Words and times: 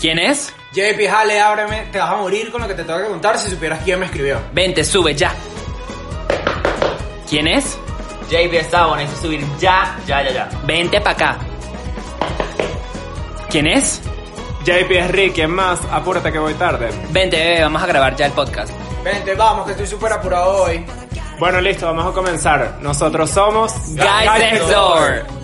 ¿Quién 0.00 0.18
es? 0.18 0.52
JP, 0.72 1.08
jale, 1.10 1.40
ábreme. 1.40 1.88
Te 1.92 1.98
vas 1.98 2.10
a 2.10 2.16
morir 2.16 2.50
con 2.50 2.62
lo 2.62 2.68
que 2.68 2.74
te 2.74 2.84
tengo 2.84 3.00
que 3.00 3.08
contar 3.08 3.38
si 3.38 3.50
supieras 3.50 3.80
quién 3.84 4.00
me 4.00 4.06
escribió. 4.06 4.40
Vente, 4.52 4.82
sube 4.82 5.14
ya. 5.14 5.34
¿Quién 7.28 7.46
es? 7.46 7.78
JP 8.30 8.54
está 8.54 8.96
necesito 8.96 9.26
subir 9.26 9.44
ya, 9.58 9.98
ya, 10.06 10.22
ya, 10.22 10.32
ya. 10.32 10.48
Vente 10.64 11.00
pa' 11.00 11.10
acá. 11.10 11.38
¿Quién 13.50 13.66
es? 13.66 14.00
JP 14.64 14.90
es 14.90 15.10
Rick, 15.10 15.34
¿quién 15.34 15.50
más? 15.50 15.80
Apúrate 15.90 16.32
que 16.32 16.38
voy 16.38 16.54
tarde. 16.54 16.90
Vente, 17.10 17.36
bebé, 17.36 17.62
vamos 17.62 17.82
a 17.82 17.86
grabar 17.86 18.16
ya 18.16 18.26
el 18.26 18.32
podcast. 18.32 18.72
Vente, 19.04 19.34
vamos, 19.34 19.66
que 19.66 19.72
estoy 19.72 19.86
súper 19.86 20.12
apurado 20.12 20.64
hoy. 20.64 20.84
Bueno, 21.38 21.60
listo, 21.60 21.86
vamos 21.86 22.06
a 22.06 22.12
comenzar. 22.12 22.78
Nosotros 22.80 23.30
somos 23.30 23.72
Guys 23.88 24.38
Next 24.38 24.68
Door. 24.68 25.39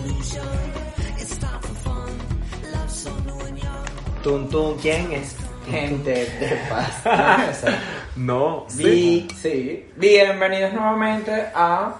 Tum, 4.27 4.77
¿quién 4.81 5.09
es? 5.13 5.35
Gente 5.69 6.11
de 6.25 6.59
paz. 6.69 7.63
No, 8.17 8.65
sí. 8.67 8.83
Vi- 8.83 9.27
sí. 9.35 9.89
Bienvenidos 9.95 10.73
nuevamente 10.73 11.31
a 11.53 11.93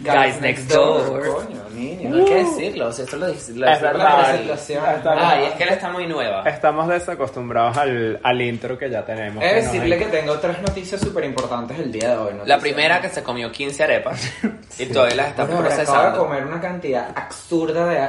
Guys 0.00 0.40
Next 0.40 0.68
Door. 0.68 1.26
Coño, 1.26 1.62
niño, 1.72 2.16
hay 2.16 2.24
que 2.24 2.34
decirlo, 2.44 2.88
o 2.88 2.92
sea, 2.92 3.04
esto 3.04 3.16
lo 3.18 3.28
dice. 3.28 3.52
lo 3.54 3.68
Es 3.68 3.80
verdad. 3.80 4.18
la 4.18 4.24
presentación. 4.24 4.84
Estamos- 4.96 5.22
Ay, 5.24 5.44
es 5.44 5.52
que 5.52 5.62
él 5.62 5.68
está 5.70 5.90
muy 5.90 6.06
nueva. 6.08 6.42
Estamos 6.48 6.88
desacostumbrados 6.88 7.76
al, 7.78 8.20
al 8.22 8.42
intro 8.42 8.76
que 8.76 8.90
ya 8.90 9.04
tenemos. 9.04 9.42
Es 9.44 9.64
decirle 9.64 9.96
que 9.96 10.06
tengo 10.06 10.38
tres 10.40 10.60
noticias 10.60 11.00
súper 11.00 11.24
importantes 11.24 11.78
el 11.78 11.92
día 11.92 12.10
de 12.10 12.16
hoy. 12.16 12.34
La 12.44 12.58
primera 12.58 13.00
que 13.00 13.08
se 13.08 13.22
comió 13.22 13.50
15 13.52 13.84
arepas 13.84 14.28
y 14.78 14.86
todavía 14.86 15.14
las 15.16 15.28
está 15.28 15.44
Bueno, 15.44 15.60
pero 15.62 15.72
acabo 15.72 15.78
de 15.78 15.84
procesando. 15.86 16.18
comer 16.26 16.44
una 16.46 16.60
cantidad 16.60 17.08
absurda 17.16 17.86
de 17.86 18.08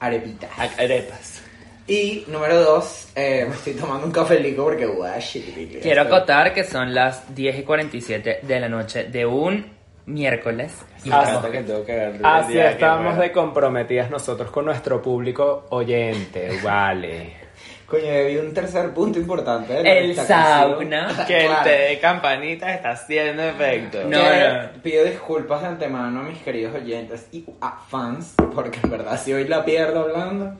arepitas. 0.00 0.50
Arepas. 0.76 1.42
Y 1.88 2.24
número 2.28 2.60
dos, 2.62 3.08
eh, 3.16 3.44
me 3.48 3.54
estoy 3.54 3.72
tomando 3.74 4.06
un 4.06 4.12
cafelico 4.12 4.64
porque 4.64 4.86
guay, 4.86 5.20
shit, 5.20 5.80
Quiero 5.82 6.02
acotar 6.02 6.52
que 6.52 6.62
son 6.64 6.94
las 6.94 7.34
10 7.34 7.58
y 7.60 7.62
47 7.62 8.40
de 8.42 8.60
la 8.60 8.68
noche 8.68 9.04
de 9.04 9.24
un 9.24 9.66
miércoles. 10.06 10.72
Y 11.04 11.08
estamos- 11.08 11.46
que 11.46 11.62
tengo 11.62 11.84
que. 11.84 12.12
Así 12.22 12.58
estamos 12.58 13.18
de 13.18 13.32
comprometidas 13.32 14.10
nosotros 14.10 14.50
con 14.50 14.66
nuestro 14.66 15.00
público 15.00 15.66
oyente, 15.70 16.58
vale. 16.62 17.48
Coño, 17.86 18.02
vi 18.26 18.36
un 18.36 18.52
tercer 18.52 18.90
punto 18.92 19.18
importante. 19.18 19.82
la 19.82 19.90
El 19.90 20.14
sauna. 20.14 21.24
Que 21.26 21.46
el 21.46 21.52
té 21.64 21.70
de 21.70 21.98
campanita 21.98 22.74
está 22.74 22.90
haciendo 22.90 23.42
efecto. 23.42 24.02
No, 24.04 24.10
Que 24.10 24.68
no. 24.76 24.82
Pido 24.82 25.04
disculpas 25.04 25.62
de 25.62 25.68
antemano 25.68 26.20
a 26.20 26.22
mis 26.24 26.36
queridos 26.42 26.74
oyentes 26.74 27.28
y 27.32 27.46
a 27.62 27.78
fans, 27.88 28.34
porque 28.54 28.78
en 28.82 28.90
verdad 28.90 29.18
si 29.18 29.32
hoy 29.32 29.48
la 29.48 29.64
pierdo 29.64 30.00
hablando, 30.00 30.54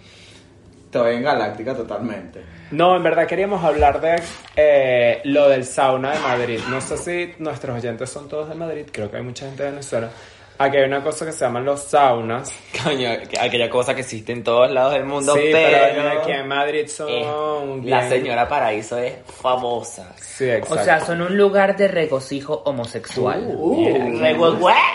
estoy 0.88 1.16
en 1.16 1.22
Galáctica 1.22 1.74
totalmente. 1.74 2.42
No, 2.70 2.96
en 2.96 3.02
verdad 3.02 3.26
queríamos 3.26 3.62
hablar 3.62 4.00
de 4.00 4.22
eh, 4.56 5.20
lo 5.24 5.48
del 5.48 5.64
sauna 5.64 6.12
de 6.12 6.18
Madrid. 6.20 6.60
No 6.70 6.80
sé 6.80 6.96
si 6.96 7.34
nuestros 7.42 7.76
oyentes 7.76 8.08
son 8.08 8.26
todos 8.26 8.48
de 8.48 8.54
Madrid, 8.54 8.86
creo 8.90 9.10
que 9.10 9.18
hay 9.18 9.22
mucha 9.22 9.46
gente 9.46 9.64
de 9.64 9.70
Venezuela. 9.70 10.10
Aquí 10.60 10.76
hay 10.76 10.84
una 10.84 11.02
cosa 11.04 11.24
que 11.24 11.32
se 11.32 11.44
llaman 11.44 11.64
los 11.64 11.82
saunas. 11.84 12.52
Coño, 12.84 13.10
que- 13.28 13.38
aquella 13.40 13.70
cosa 13.70 13.94
que 13.94 14.00
existe 14.00 14.32
en 14.32 14.42
todos 14.42 14.70
lados 14.70 14.94
del 14.94 15.04
mundo, 15.04 15.34
sí, 15.34 15.50
pero, 15.52 15.78
pero 15.94 16.20
aquí 16.20 16.32
en 16.32 16.48
Madrid 16.48 16.86
son 16.88 17.08
eh, 17.08 17.24
bien- 17.80 17.90
la 17.90 18.08
señora 18.08 18.48
Paraíso 18.48 18.98
es 18.98 19.14
famosa. 19.40 20.12
Sí, 20.16 20.48
exacto. 20.50 20.74
O 20.74 20.84
sea, 20.84 21.00
son 21.00 21.22
un 21.22 21.36
lugar 21.36 21.76
de 21.76 21.88
regocijo 21.88 22.62
homosexual. 22.64 23.56
Bien. 23.76 24.20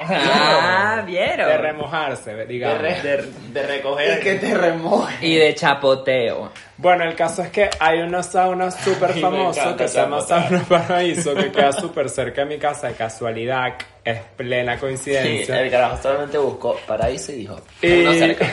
ah, 0.09 1.03
¿vieron? 1.05 1.47
de 1.47 1.57
remojarse, 1.57 2.45
digamos. 2.45 2.81
de, 2.81 3.29
de 3.53 3.63
recoger. 3.67 4.09
Es 4.11 4.19
que 4.19 4.35
te 4.35 4.53
remoje. 4.55 5.25
Y 5.25 5.35
de 5.35 5.53
chapoteo. 5.55 6.51
Bueno, 6.83 7.05
el 7.05 7.15
caso 7.15 7.41
es 7.41 7.49
que 7.49 7.69
hay 7.79 7.99
una 8.01 8.21
sauna 8.21 8.69
súper 8.69 9.13
famosa 9.19 9.75
que 9.75 9.87
se 9.87 9.97
llama 10.01 10.19
Sauna 10.21 10.59
Paraíso, 10.67 11.33
que 11.33 11.49
queda 11.51 11.71
súper 11.71 12.09
cerca 12.09 12.41
de 12.41 12.47
mi 12.47 12.59
casa, 12.59 12.89
de 12.89 12.93
casualidad, 12.95 13.73
es 14.03 14.19
plena 14.35 14.73
Sí, 14.75 14.79
coincidencia. 14.81 15.61
el 15.61 15.71
carajo 15.71 15.97
solamente 16.03 16.37
buscó 16.37 16.77
paraíso 16.85 17.31
y 17.31 17.35
dijo, 17.35 17.55
Y- 17.81 18.19
cerca. 18.19 18.47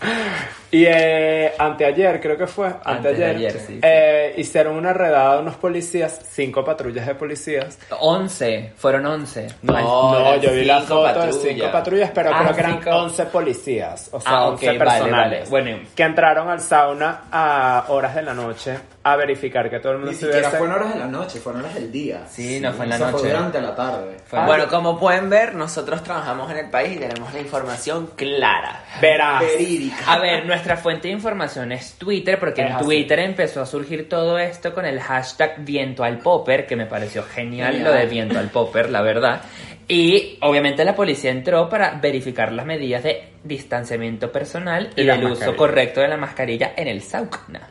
Y 0.72 0.84
eh, 0.86 1.52
anteayer, 1.58 2.20
creo 2.20 2.36
que 2.38 2.46
fue, 2.46 2.68
anteayer, 2.68 2.96
Antes 2.96 3.18
de 3.18 3.24
ayer, 3.26 3.52
sí, 3.52 3.58
sí. 3.66 3.80
eh, 3.82 4.34
hicieron 4.36 4.76
una 4.76 4.92
redada 4.92 5.34
de 5.36 5.42
unos 5.42 5.56
policías, 5.56 6.20
cinco 6.30 6.64
patrullas 6.64 7.06
de 7.06 7.14
policías. 7.16 7.76
11, 7.98 8.72
fueron 8.76 9.04
11. 9.06 9.48
No, 9.62 9.72
no, 10.12 10.36
yo 10.36 10.52
vi 10.52 10.64
la 10.64 10.80
foto 10.82 11.06
de 11.06 11.14
patrullas. 11.14 11.42
cinco 11.42 11.72
patrullas, 11.72 12.10
pero 12.14 12.30
Ah, 12.32 12.38
creo 12.42 12.54
que 12.54 12.60
eran 12.60 12.72
cinco. 12.82 12.90
11 12.96 13.26
policías, 13.26 14.08
o 14.12 14.20
sea, 14.20 14.30
Ah, 14.32 14.46
11 14.48 14.70
ok, 14.70 14.78
vale, 14.78 14.78
personales, 15.00 15.50
vale. 15.50 15.64
Bueno. 15.64 15.88
que 15.96 16.02
entraron 16.04 16.48
al 16.48 16.60
sauna 16.60 17.22
a 17.32 17.86
horas 17.88 18.14
de 18.14 18.22
la 18.22 18.34
noche 18.34 18.78
a 19.02 19.16
verificar 19.16 19.68
que 19.70 19.80
todo 19.80 19.92
el 19.92 19.98
mundo 19.98 20.12
Ni 20.12 20.16
siquiera 20.18 20.36
estuviese... 20.48 20.58
fueron 20.58 20.76
horas 20.76 20.94
de 20.94 21.00
la 21.00 21.06
noche, 21.06 21.40
fueron 21.40 21.62
horas 21.62 21.74
del 21.74 21.90
día. 21.90 22.20
Sí, 22.28 22.60
no 22.60 22.72
fue 22.74 22.84
en 22.84 22.90
la 22.90 22.98
noche. 22.98 23.12
Fue 23.18 23.28
durante 23.30 23.60
la 23.60 23.74
tarde. 23.74 24.16
Fue- 24.26 24.44
Bueno, 24.44 24.68
como 24.68 24.98
pueden 25.00 25.28
ver, 25.30 25.54
nosotros 25.54 26.02
trabajamos 26.04 26.50
en 26.50 26.58
el 26.58 26.70
país 26.70 26.96
y 26.96 26.98
tenemos 27.00 27.32
la 27.32 27.40
información 27.40 28.10
clara. 28.14 28.84
Verás. 29.00 29.40
Verídica. 29.40 29.96
A 30.06 30.18
ver, 30.18 30.44
nuestra 30.46 30.59
fuente 30.76 31.08
de 31.08 31.14
información 31.14 31.72
es 31.72 31.94
Twitter, 31.94 32.38
porque 32.38 32.62
Es 32.62 32.68
en 32.68 32.72
así. 32.74 32.84
Twitter 32.84 33.18
empezó 33.20 33.60
a 33.62 33.66
surgir 33.66 34.08
todo 34.08 34.38
esto 34.38 34.72
con 34.74 34.84
el 34.86 35.00
hashtag 35.00 35.64
viento 35.64 36.04
al 36.04 36.18
popper, 36.18 36.66
que 36.66 36.76
me 36.76 36.86
pareció 36.86 37.22
genial, 37.24 37.72
Genial. 37.74 37.92
lo 37.92 37.98
de 37.98 38.06
viento 38.06 38.38
al 38.38 38.48
popper, 38.50 38.90
la 38.90 39.02
verdad. 39.02 39.42
Y 39.88 40.38
obviamente 40.42 40.84
la 40.84 40.94
policía 40.94 41.30
entró 41.32 41.68
para 41.68 41.92
verificar 42.00 42.52
las 42.52 42.64
medidas 42.64 43.02
de 43.02 43.24
distanciamiento 43.42 44.30
personal 44.30 44.90
y, 44.94 45.02
Y 45.02 45.06
del 45.06 45.24
uso 45.24 45.56
correcto 45.56 46.00
de 46.00 46.08
la 46.08 46.16
mascarilla 46.16 46.72
en 46.76 46.86
el 46.88 47.02
sauna. 47.02 47.68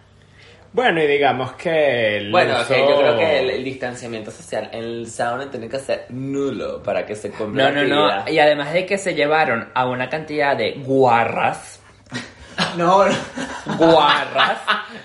Bueno, 0.72 1.02
y 1.02 1.08
digamos 1.08 1.54
que 1.54 2.18
el 2.18 2.30
Bueno, 2.32 2.60
uso- 2.62 2.76
yo 2.78 2.98
creo 3.00 3.18
que 3.18 3.40
el, 3.40 3.50
el 3.50 3.64
distanciamiento 3.64 4.30
social 4.30 4.70
en 4.72 4.84
el 4.84 5.08
sauna 5.10 5.50
tiene 5.50 5.68
que 5.68 5.80
ser 5.80 6.06
nulo 6.10 6.84
para 6.84 7.06
que 7.08 7.16
se 7.16 7.32
cumpla 7.32 7.72
No, 7.72 7.84
no, 7.86 8.08
no. 8.08 8.30
Y 8.32 8.38
además 8.38 8.72
de 8.74 8.86
que 8.86 8.98
se 9.00 9.16
llevaron 9.16 9.70
a 9.74 9.88
una 9.88 10.10
cantidad 10.10 10.56
de 10.56 10.74
guarras, 10.74 11.79
No, 12.78 13.06
no. 13.06 13.14
guarras, 13.78 14.58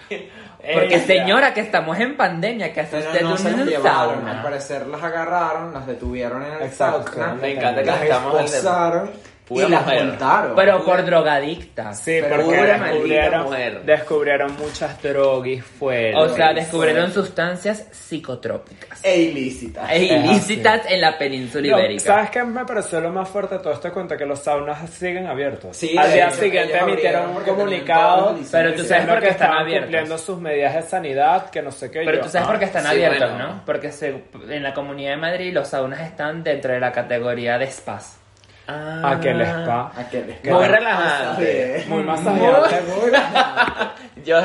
porque 0.08 0.94
Ella. 0.96 1.06
señora 1.06 1.54
que 1.54 1.60
estamos 1.60 1.98
en 1.98 2.16
pandemia, 2.16 2.72
que 2.72 2.80
hace 2.80 2.98
usted 2.98 3.22
no 3.22 3.36
el 3.36 3.68
llevaron, 3.68 4.26
al 4.28 4.42
parecer 4.42 4.86
las 4.86 5.02
agarraron, 5.02 5.72
las 5.74 5.86
detuvieron 5.86 6.42
en 6.44 6.52
el 6.54 6.62
Exacto, 6.62 7.12
sauna, 7.12 7.34
me 7.34 7.52
encanta 7.52 7.80
que 7.82 7.86
las 7.90 8.02
estamos 8.02 8.34
en 8.34 8.38
el- 8.40 8.44
esposaron 8.46 9.10
Pura 9.46 9.66
y 9.66 9.70
las 9.70 9.82
mujer. 9.84 10.14
Pero 10.56 10.84
por 10.86 11.04
drogadictas. 11.04 12.00
Sí, 12.00 12.18
Pero 12.22 12.44
porque 12.46 12.62
descubrieron, 12.62 13.42
mujer. 13.44 13.82
descubrieron 13.82 14.56
muchas 14.56 15.02
drogas 15.02 15.62
fuera. 15.78 16.18
O 16.20 16.28
sea, 16.34 16.46
Fue- 16.46 16.54
descubrieron 16.54 17.12
sustancias 17.12 17.86
psicotrópicas 17.92 19.00
E 19.04 19.20
ilícitas. 19.20 19.90
e 19.90 20.04
ilícitas 20.04 20.82
en 20.90 21.00
la 21.00 21.18
península 21.18 21.68
No, 21.68 21.78
ibérica. 21.78 22.04
¿Sabes 22.04 22.30
qué 22.30 22.42
me 22.42 22.64
pareció 22.64 23.00
lo 23.00 23.10
más 23.10 23.28
fuerte 23.28 23.56
de 23.56 23.60
todo 23.62 23.74
este 23.74 23.90
cuento? 23.90 24.16
Que 24.16 24.24
los 24.24 24.38
saunas 24.40 24.88
siguen 24.90 25.26
abiertos. 25.26 25.76
Sí, 25.76 25.94
Al 25.96 26.10
día 26.12 26.28
hecho, 26.28 26.36
siguiente 26.36 26.78
emitieron 26.78 27.36
un 27.36 27.42
comunicado. 27.42 28.34
Pero 28.50 28.74
tú 28.74 28.82
sabes 28.84 29.06
por 29.06 29.20
qué 29.20 29.28
están 29.28 29.52
abiertos. 29.52 29.84
cumpliendo 29.86 30.18
sus 30.18 30.40
medidas 30.40 30.74
de 30.74 30.82
sanidad, 30.82 31.50
que 31.50 31.60
no 31.60 31.70
sé 31.70 31.90
qué. 31.90 32.00
Pero 32.04 32.18
yo, 32.18 32.22
tú 32.22 32.28
sabes 32.30 32.46
ah, 32.48 32.50
por 32.50 32.58
qué 32.58 32.64
están 32.64 32.82
sí, 32.84 32.88
abiertos, 32.88 33.30
bueno. 33.30 33.48
¿no? 33.48 33.62
Porque 33.66 33.92
se- 33.92 34.24
en 34.48 34.62
la 34.62 34.72
Comunidad 34.72 35.10
de 35.10 35.16
Madrid 35.18 35.52
los 35.52 35.68
saunas 35.68 36.00
están 36.00 36.42
dentro 36.42 36.72
de 36.72 36.80
la 36.80 36.92
categoría 36.92 37.58
de 37.58 37.70
spas. 37.70 38.18
Ah, 38.66 39.18
que 39.20 39.30
el 39.30 39.40
spa. 39.42 39.92
Aquel 39.96 40.30
es- 40.30 40.44
Muy 40.50 40.64
relajante. 40.66 41.80
sí. 41.82 41.88
Muy 41.88 42.02
masajeante. 42.04 42.80
Muy 42.82 43.10
relajante. 43.10 44.02
Yo, 44.24 44.40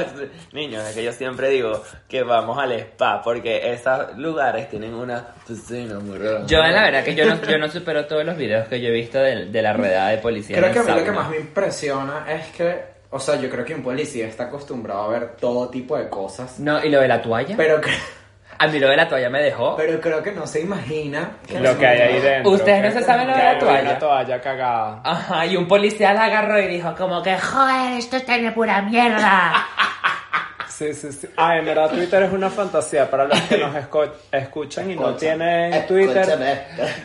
niños, 0.52 0.84
es 0.90 0.94
que 0.96 1.04
yo 1.06 1.14
siempre 1.14 1.48
digo 1.50 1.82
que 2.10 2.22
vamos 2.24 2.58
al 2.58 2.74
spa 2.74 3.22
porque 3.22 3.72
esos 3.72 4.18
lugares 4.18 4.68
tienen 4.70 4.94
una 4.94 5.26
piscina 5.48 6.00
muy 6.00 6.18
rara. 6.18 6.46
Yo, 6.48 6.58
la 6.62 6.84
verdad, 6.84 7.04
que 7.06 7.16
yo 7.16 7.26
no, 7.26 7.42
yo 7.44 7.58
no 7.58 7.70
supero 7.70 8.06
todos 8.06 8.26
los 8.26 8.36
videos 8.36 8.68
que 8.68 8.82
yo 8.82 8.90
he 8.90 8.92
visto 8.92 9.20
de, 9.20 9.46
de 9.46 9.62
la 9.62 9.72
redada 9.72 10.10
de 10.10 10.18
policía. 10.18 10.58
Creo 10.58 10.68
en 10.68 10.74
que 10.74 10.80
a 10.80 10.84
mí 10.84 11.00
lo 11.00 11.06
que 11.06 11.12
más 11.14 11.30
me 11.30 11.38
impresiona 11.38 12.26
es 12.28 12.48
que, 12.48 12.78
o 13.10 13.20
sea, 13.22 13.36
yo 13.40 13.50
creo 13.50 13.64
que 13.64 13.74
un 13.74 13.84
policía 13.84 14.28
está 14.28 14.46
acostumbrado 14.46 15.04
a 15.04 15.08
ver 15.08 15.36
todo 15.40 15.70
tipo 15.70 15.98
de 15.98 16.10
cosas, 16.10 16.60
No, 16.60 16.84
¿y 16.84 16.90
lo 16.90 17.00
de 17.00 17.08
la 17.08 17.22
toalla? 17.22 17.56
pero, 17.56 17.80
cre- 17.80 17.98
A 18.62 18.68
mí 18.68 18.78
lo 18.78 18.90
de 18.90 18.98
la 18.98 19.08
toalla 19.08 19.30
me 19.30 19.42
dejó. 19.42 19.76
pero 19.78 20.02
creo 20.02 20.22
que 20.22 20.34
no 20.34 20.46
se 20.46 20.60
imagina 20.62 21.32
Lo 21.62 21.78
que 21.78 21.88
hay 21.88 22.02
ahí 22.02 22.20
dentro. 22.20 22.52
Ustedes 22.52 22.84
no 22.94 23.00
se 23.00 23.06
saben 23.06 23.28
lo 23.28 23.36
de 23.36 23.44
la 23.44 23.52
hay 23.52 23.60
toalla. 23.60 23.82
Una 23.82 24.00
toalla 24.00 24.42
cagada. 24.42 25.02
Ajá, 25.04 25.46
y 25.46 25.56
un 25.56 25.66
policía 25.68 26.14
la 26.14 26.26
agarró 26.26 26.60
y 26.60 26.68
dijo 26.68 26.94
como 26.96 27.24
que, 27.24 27.38
joder, 27.38 27.94
esto 27.98 28.18
está 28.18 28.38
de 28.38 28.52
pura 28.52 28.82
mierda. 28.82 29.54
Sí, 30.80 30.94
sí, 30.94 31.12
sí. 31.12 31.28
Ah, 31.36 31.58
en 31.58 31.66
verdad 31.66 31.90
Twitter 31.92 32.24
es 32.24 32.32
una 32.32 32.50
fantasía 32.50 33.10
para 33.12 33.26
los 33.26 33.38
que 33.42 33.58
nos 33.58 33.76
esco- 33.76 34.10
escuchan 34.32 34.90
y 34.90 34.96
no 34.96 35.14
tienen 35.16 35.86
Twitter. 35.88 36.26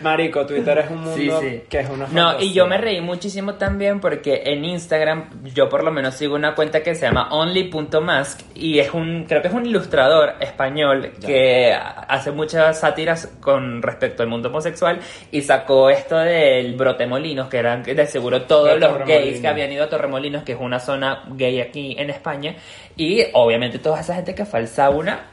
Marico, 0.01 0.47
Twitter 0.47 0.79
es 0.79 0.91
un 0.91 1.01
mundo 1.03 1.41
sí. 1.41 1.63
que 1.69 1.81
es 1.81 1.89
una 1.89 2.07
fantasía. 2.07 2.23
No, 2.23 2.41
y 2.41 2.53
yo 2.53 2.69
me 2.69 2.79
reí 2.79 3.01
muchísimo 3.01 3.55
también 3.55 3.99
porque 3.99 4.43
en 4.45 4.65
Instagram 4.65 5.29
yo 5.53 5.69
por 5.69 5.83
lo 5.83 5.91
menos 5.91 6.15
sigo 6.15 6.37
una 6.37 6.55
cuenta 6.55 6.85
que 6.85 6.95
se 6.95 7.07
llama 7.07 7.29
only.mask 7.33 8.43
y 8.55 8.79
es 8.79 8.95
un, 8.95 9.25
creo 9.29 9.43
que 9.43 9.49
es 9.49 9.55
un 9.55 9.67
ilustrador 9.67 10.35
español 10.39 11.11
que 11.21 11.73
hace 11.75 12.31
muchas 12.31 12.79
sátiras 12.79 13.27
con 13.41 13.83
respecto 13.83 14.23
al 14.23 14.29
mundo 14.29 14.51
homosexual 14.51 15.01
y 15.33 15.43
sacó 15.43 15.91
esto 15.91 16.17
del 16.19 16.75
Brotemolinos, 16.77 17.49
que 17.49 17.59
eran 17.59 17.83
de 17.83 18.07
seguro 18.07 18.43
todos 18.43 18.79
los 18.79 18.99
gays 19.05 19.41
que 19.41 19.49
habían 19.49 19.73
ido 19.73 19.83
a 19.83 19.89
Torremolinos, 19.89 20.45
que 20.45 20.53
es 20.53 20.59
una 20.61 20.79
zona 20.79 21.25
gay 21.31 21.61
aquí 21.61 21.97
en 21.99 22.11
España, 22.11 22.55
y 22.97 23.25
obviamente 23.33 23.64
toda 23.71 24.01
esa 24.01 24.15
gente 24.15 24.35
que 24.35 24.45
fue 24.45 24.61
al 24.61 24.69
sauna, 24.69 25.27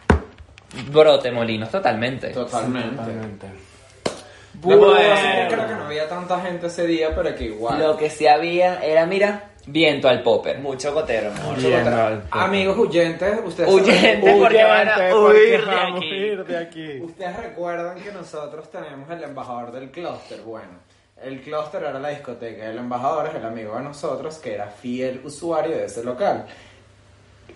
Brotemolinos 0.90 1.70
totalmente. 1.70 2.30
Totalmente. 2.30 2.96
Totalmente. 2.96 3.48
Bueno. 4.54 4.82
Bueno. 4.88 5.00
Creo 5.50 5.68
que 5.68 5.74
no 5.76 5.86
había 5.86 6.08
tanta 6.08 6.40
gente 6.42 6.68
ese 6.68 6.86
día, 6.88 7.14
pero 7.16 7.36
que 7.36 7.46
igual. 7.46 7.80
Lo 7.80 7.98
que 7.98 8.10
sí 8.10 8.28
había 8.28 8.80
era, 8.84 9.06
mira, 9.06 9.52
Viento 9.68 10.10
al 10.10 10.24
popper. 10.24 10.58
mucho 10.60 10.92
gotero, 10.94 11.30
amor. 11.32 11.56
Mucho 11.56 11.78
Alto. 11.78 12.28
Amigos 12.32 12.78
huyentes, 12.80 13.40
ustedes 13.46 13.70
Huyentes. 13.72 14.36
porque 14.40 14.64
van 14.64 14.90
a 14.90 15.16
huir 15.16 15.62
porque 15.62 15.72
de 15.72 15.78
aquí. 15.78 16.10
huir 16.12 16.46
de 16.46 16.58
aquí. 16.58 17.00
Ustedes 17.02 17.38
recuerdan 17.38 18.00
que 18.02 18.12
nosotros 18.12 18.72
tenemos 18.72 19.10
el 19.12 19.24
embajador 19.24 19.72
del 19.72 19.92
clúster. 19.92 20.42
Bueno, 20.42 20.80
el 21.22 21.42
clúster 21.42 21.84
era 21.84 22.00
la 22.00 22.10
discoteca. 22.10 22.66
El 22.66 22.80
embajador 22.80 23.28
es 23.28 23.36
el 23.36 23.46
amigo 23.46 23.76
de 23.76 23.84
nosotros 23.84 24.40
que 24.40 24.56
era 24.56 24.66
fiel 24.68 25.22
usuario 25.24 25.78
de 25.78 25.86
ese 25.86 26.04
local. 26.04 26.48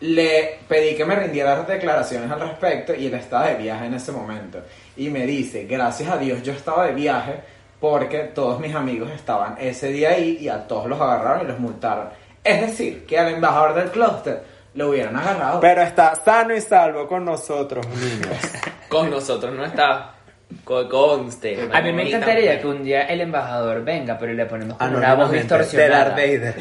Le 0.01 0.59
pedí 0.67 0.95
que 0.95 1.05
me 1.05 1.15
rindiera 1.15 1.61
declaraciones 1.63 2.29
al 2.29 2.39
respecto 2.39 2.93
y 2.93 3.07
él 3.07 3.13
estaba 3.13 3.47
de 3.47 3.55
viaje 3.55 3.85
en 3.85 3.93
ese 3.93 4.11
momento. 4.11 4.59
Y 4.97 5.09
me 5.09 5.25
dice, 5.25 5.65
gracias 5.65 6.09
a 6.09 6.17
Dios 6.17 6.41
yo 6.43 6.53
estaba 6.53 6.85
de 6.87 6.93
viaje 6.93 7.35
porque 7.79 8.19
todos 8.33 8.59
mis 8.59 8.73
amigos 8.73 9.11
estaban 9.11 9.57
ese 9.59 9.89
día 9.89 10.09
ahí 10.11 10.37
y 10.41 10.49
a 10.49 10.67
todos 10.67 10.87
los 10.87 10.99
agarraron 10.99 11.45
y 11.45 11.47
los 11.47 11.59
multaron. 11.59 12.09
Es 12.43 12.61
decir, 12.61 13.05
que 13.05 13.17
al 13.17 13.33
embajador 13.33 13.73
del 13.73 13.91
clúster 13.91 14.43
lo 14.75 14.89
hubieran 14.89 15.15
agarrado. 15.15 15.59
Pero 15.59 15.81
está 15.81 16.15
sano 16.15 16.55
y 16.55 16.61
salvo 16.61 17.07
con 17.07 17.25
nosotros, 17.25 17.85
niños. 17.87 18.37
Con 18.89 19.09
nosotros 19.09 19.53
no 19.53 19.65
está. 19.65 20.14
Co- 20.63 20.87
Conste. 20.89 21.69
A 21.73 21.81
mí 21.81 21.91
me 21.93 22.07
encantaría 22.07 22.59
que 22.59 22.67
un 22.67 22.83
día 22.83 23.03
el 23.03 23.21
embajador 23.21 23.83
venga, 23.83 24.17
pero 24.17 24.33
le 24.33 24.45
ponemos 24.45 24.77
como 24.77 24.97
una 24.97 25.13
voz 25.15 25.31
distorsionada. 25.31 26.15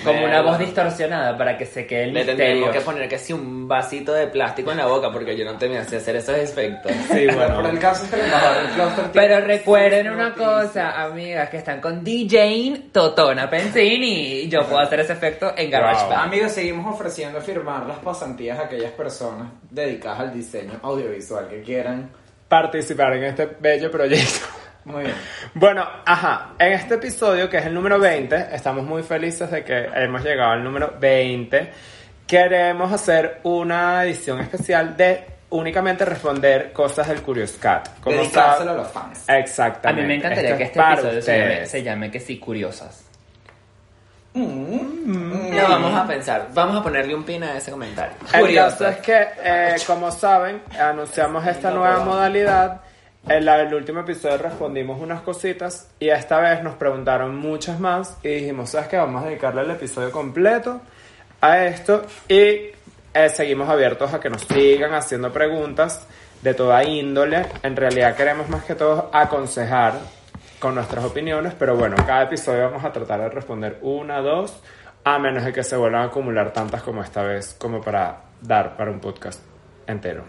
Como 0.04 0.24
una 0.24 0.42
voz 0.42 0.58
distorsionada 0.58 1.36
para 1.38 1.56
que 1.56 1.64
se 1.66 1.86
quede 1.86 2.04
el 2.04 2.12
Le 2.14 2.20
misterio. 2.20 2.44
tendríamos 2.44 2.74
que 2.76 2.80
poner 2.82 3.08
que 3.08 3.18
sí 3.18 3.32
un 3.32 3.66
vasito 3.68 4.12
de 4.12 4.26
plástico 4.26 4.72
en 4.72 4.78
la 4.78 4.86
boca 4.86 5.10
porque 5.10 5.36
yo 5.36 5.44
no 5.44 5.56
te 5.56 5.68
me 5.68 5.78
hacía 5.78 5.98
hacer 5.98 6.16
esos 6.16 6.36
efectos. 6.36 6.92
Sí, 7.08 7.26
Bueno, 7.26 7.36
bueno. 7.36 7.56
pero 7.56 7.68
el 7.70 7.78
caso 7.78 8.04
es 8.04 8.10
que 8.10 8.16
el 8.16 8.24
embajador. 8.26 9.10
Pero 9.12 9.40
recuerden 9.40 10.10
una 10.10 10.34
cosa, 10.34 11.02
amigas, 11.02 11.48
que 11.50 11.56
están 11.58 11.80
con 11.80 12.02
DJ 12.04 12.88
Totona 12.92 13.48
Pensini 13.48 14.40
y 14.42 14.48
yo 14.48 14.62
puedo 14.64 14.80
hacer 14.80 15.00
ese 15.00 15.12
efecto 15.14 15.52
en 15.56 15.70
GarageBand. 15.70 16.22
Amigos, 16.26 16.52
seguimos 16.52 16.92
ofreciendo 16.94 17.40
firmar 17.40 17.86
las 17.86 17.98
pasantías 17.98 18.58
a 18.58 18.62
aquellas 18.64 18.92
personas 18.92 19.48
dedicadas 19.70 20.20
al 20.20 20.34
diseño 20.34 20.72
audiovisual 20.82 21.48
que 21.48 21.62
quieran. 21.62 22.10
Participar 22.48 23.14
en 23.16 23.24
este 23.24 23.46
bello 23.60 23.90
proyecto. 23.90 24.46
Muy 24.84 25.04
bien. 25.04 25.16
Bueno, 25.54 25.86
ajá, 26.04 26.54
en 26.58 26.72
este 26.72 26.94
episodio, 26.94 27.48
que 27.48 27.56
es 27.56 27.66
el 27.66 27.72
número 27.74 27.98
20, 27.98 28.48
estamos 28.52 28.84
muy 28.84 29.02
felices 29.02 29.50
de 29.50 29.64
que 29.64 29.88
hemos 29.94 30.22
llegado 30.22 30.52
al 30.52 30.62
número 30.62 30.94
20. 31.00 31.70
Queremos 32.26 32.92
hacer 32.92 33.40
una 33.44 34.04
edición 34.04 34.40
especial 34.40 34.94
de 34.94 35.24
únicamente 35.50 36.04
responder 36.04 36.72
cosas 36.72 37.08
del 37.08 37.22
Curious 37.22 37.52
Cat. 37.52 38.00
Como 38.00 38.16
Dedicárselo 38.16 38.72
a 38.72 38.74
los 38.74 38.88
fans. 38.88 39.28
A 39.28 39.38
Exactamente. 39.38 40.02
mí 40.02 40.08
me 40.08 40.14
encantaría 40.16 40.50
Esto 40.50 40.58
que 40.58 40.64
es 40.64 40.70
este 40.70 40.80
episodio 40.82 41.22
se 41.22 41.38
llame, 41.38 41.66
se 41.66 41.82
llame 41.82 42.10
que 42.10 42.20
sí, 42.20 42.38
curiosas. 42.38 43.04
Mm. 44.34 45.56
No, 45.56 45.68
vamos 45.68 45.94
a 45.94 46.06
pensar. 46.06 46.48
Vamos 46.52 46.76
a 46.76 46.82
ponerle 46.82 47.14
un 47.14 47.22
pin 47.24 47.42
a 47.44 47.56
ese 47.56 47.70
comentario. 47.70 48.14
El 48.32 48.54
caso 48.54 48.88
es 48.88 48.96
que, 48.98 49.26
eh, 49.42 49.76
como 49.86 50.10
saben, 50.10 50.62
anunciamos 50.78 51.46
esta 51.46 51.70
nueva 51.70 52.00
modalidad. 52.04 52.80
En 53.28 53.44
la- 53.44 53.60
el 53.60 53.72
último 53.72 54.00
episodio 54.00 54.36
respondimos 54.38 55.00
unas 55.00 55.22
cositas 55.22 55.88
y 55.98 56.08
esta 56.10 56.40
vez 56.40 56.62
nos 56.62 56.74
preguntaron 56.74 57.36
muchas 57.36 57.80
más 57.80 58.18
y 58.22 58.28
dijimos, 58.28 58.70
¿sabes 58.70 58.88
qué? 58.88 58.96
Vamos 58.98 59.22
a 59.24 59.26
dedicarle 59.28 59.62
el 59.62 59.70
episodio 59.70 60.10
completo 60.12 60.80
a 61.40 61.64
esto 61.64 62.02
y 62.28 62.34
eh, 62.36 63.28
seguimos 63.32 63.68
abiertos 63.70 64.12
a 64.12 64.20
que 64.20 64.28
nos 64.28 64.42
sigan 64.42 64.92
haciendo 64.92 65.32
preguntas 65.32 66.06
de 66.42 66.52
toda 66.52 66.84
índole. 66.84 67.46
En 67.62 67.76
realidad 67.76 68.14
queremos 68.14 68.48
más 68.50 68.64
que 68.64 68.74
todo 68.74 69.08
aconsejar 69.12 69.94
con 70.64 70.74
nuestras 70.76 71.04
opiniones, 71.04 71.52
pero 71.58 71.76
bueno, 71.76 71.94
cada 72.06 72.22
episodio 72.22 72.62
vamos 72.70 72.82
a 72.86 72.90
tratar 72.90 73.20
de 73.20 73.28
responder 73.28 73.78
una, 73.82 74.22
dos, 74.22 74.62
a 75.04 75.18
menos 75.18 75.44
de 75.44 75.52
que 75.52 75.62
se 75.62 75.76
vuelvan 75.76 76.00
a 76.00 76.04
acumular 76.06 76.54
tantas 76.54 76.82
como 76.82 77.02
esta 77.02 77.22
vez, 77.22 77.54
como 77.58 77.82
para 77.82 78.22
dar 78.40 78.74
para 78.74 78.90
un 78.90 78.98
podcast 78.98 79.42
entero. 79.86 80.24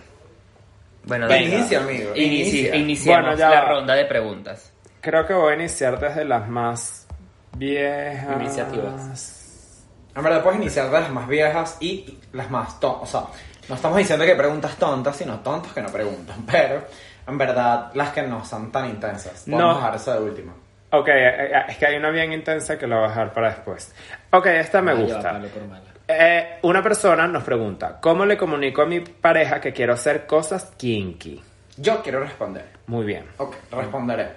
Bueno, 1.05 1.29
Venga. 1.29 1.55
Inicia, 1.55 1.79
amigo, 1.79 2.11
Inici- 2.15 2.17
inicia. 2.17 2.75
iniciemos 2.75 3.21
Bueno, 3.23 3.37
ya 3.37 3.49
la 3.49 3.61
va. 3.61 3.69
ronda 3.69 3.93
de 3.95 4.03
preguntas. 4.03 4.73
Creo 4.99 5.25
que 5.25 5.33
voy 5.33 5.53
a 5.53 5.55
iniciar 5.55 5.97
desde 6.01 6.25
las 6.25 6.49
más 6.49 7.07
viejas. 7.55 8.35
Iniciativas. 8.37 9.85
En 10.13 10.21
verdad 10.21 10.43
puedes 10.43 10.59
iniciar 10.59 10.87
de 10.87 10.99
las 10.99 11.09
más 11.11 11.29
viejas 11.29 11.77
y 11.79 12.19
las 12.33 12.51
más 12.51 12.77
tontas. 12.81 13.03
O 13.03 13.05
sea, 13.21 13.27
no 13.69 13.75
estamos 13.75 13.97
diciendo 13.99 14.25
que 14.25 14.35
preguntas 14.35 14.75
tontas, 14.75 15.15
sino 15.15 15.39
tontos 15.39 15.71
que 15.71 15.81
no 15.81 15.87
preguntan. 15.87 16.45
Pero, 16.51 16.83
en 17.27 17.37
verdad, 17.37 17.91
las 17.93 18.09
que 18.11 18.21
no 18.23 18.43
son 18.45 18.71
tan 18.71 18.87
intensas. 18.89 19.43
Vamos 19.47 19.61
No. 19.61 19.71
a 19.71 19.75
dejar 19.75 19.95
eso 19.95 20.13
de 20.13 20.19
última. 20.29 20.53
Ok, 20.91 21.07
eh, 21.09 21.13
eh, 21.53 21.63
es 21.69 21.77
que 21.77 21.87
hay 21.87 21.95
una 21.97 22.09
bien 22.09 22.31
intensa 22.31 22.77
que 22.77 22.87
la 22.87 22.95
voy 22.97 23.05
a 23.05 23.07
dejar 23.09 23.33
para 23.33 23.49
después. 23.49 23.93
Ok, 24.31 24.45
esta 24.47 24.81
me 24.81 24.93
gusta. 24.93 25.21
palo 25.31 25.47
por 25.49 25.63
mala. 25.67 25.81
Eh, 26.07 26.59
una 26.61 26.83
persona 26.83 27.27
nos 27.27 27.43
pregunta, 27.43 27.97
¿cómo 27.99 28.25
le 28.25 28.37
comunico 28.37 28.83
a 28.83 28.85
mi 28.85 28.99
pareja 28.99 29.59
que 29.59 29.73
quiero 29.73 29.93
hacer 29.93 30.27
cosas 30.27 30.71
kinky? 30.77 31.41
Yo 31.77 32.01
quiero 32.03 32.19
responder. 32.21 32.65
Muy 32.87 33.05
bien. 33.05 33.25
Ok, 33.37 33.55
responderé. 33.71 34.29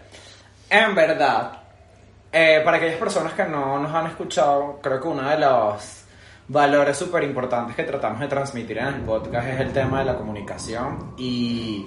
En 0.70 0.94
verdad, 0.94 1.52
eh, 2.32 2.62
para 2.64 2.79
aquellas 2.79 2.96
personas 2.96 3.34
que 3.34 3.44
no 3.44 3.79
nos 3.79 3.94
han 3.94 4.06
escuchado, 4.06 4.81
creo 4.82 5.00
que 5.00 5.08
uno 5.08 5.29
de 5.29 5.38
los 5.38 6.05
valores 6.49 6.96
súper 6.96 7.23
importantes 7.25 7.76
que 7.76 7.84
tratamos 7.84 8.20
de 8.20 8.29
transmitir 8.29 8.79
en 8.79 8.87
el 8.87 9.00
podcast 9.02 9.46
es 9.49 9.61
el 9.61 9.72
tema 9.72 9.98
de 10.01 10.06
la 10.06 10.15
comunicación. 10.17 11.13
Y 11.19 11.86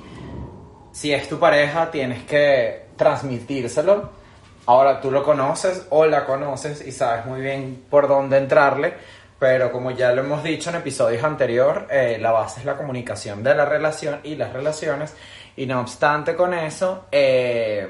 si 0.92 1.14
es 1.14 1.28
tu 1.28 1.40
pareja, 1.40 1.90
tienes 1.90 2.24
que 2.24 2.88
transmitírselo. 2.96 4.10
Ahora 4.66 5.02
tú 5.02 5.10
lo 5.10 5.24
conoces 5.24 5.88
o 5.90 6.06
la 6.06 6.26
conoces 6.26 6.86
y 6.86 6.92
sabes 6.92 7.26
muy 7.26 7.42
bien 7.42 7.86
por 7.90 8.08
dónde 8.08 8.38
entrarle. 8.38 8.94
Pero 9.40 9.72
como 9.72 9.90
ya 9.90 10.12
lo 10.12 10.22
hemos 10.22 10.44
dicho 10.44 10.70
en 10.70 10.76
episodios 10.76 11.24
anteriores, 11.24 11.86
eh, 11.90 12.18
la 12.22 12.32
base 12.32 12.60
es 12.60 12.66
la 12.66 12.78
comunicación 12.78 13.44
de 13.44 13.56
la 13.56 13.66
relación 13.66 14.20
y 14.24 14.36
las 14.36 14.54
relaciones. 14.54 15.16
Y 15.56 15.66
no 15.66 15.82
obstante 15.82 16.36
con 16.36 16.54
eso, 16.54 17.08
eh, 17.12 17.88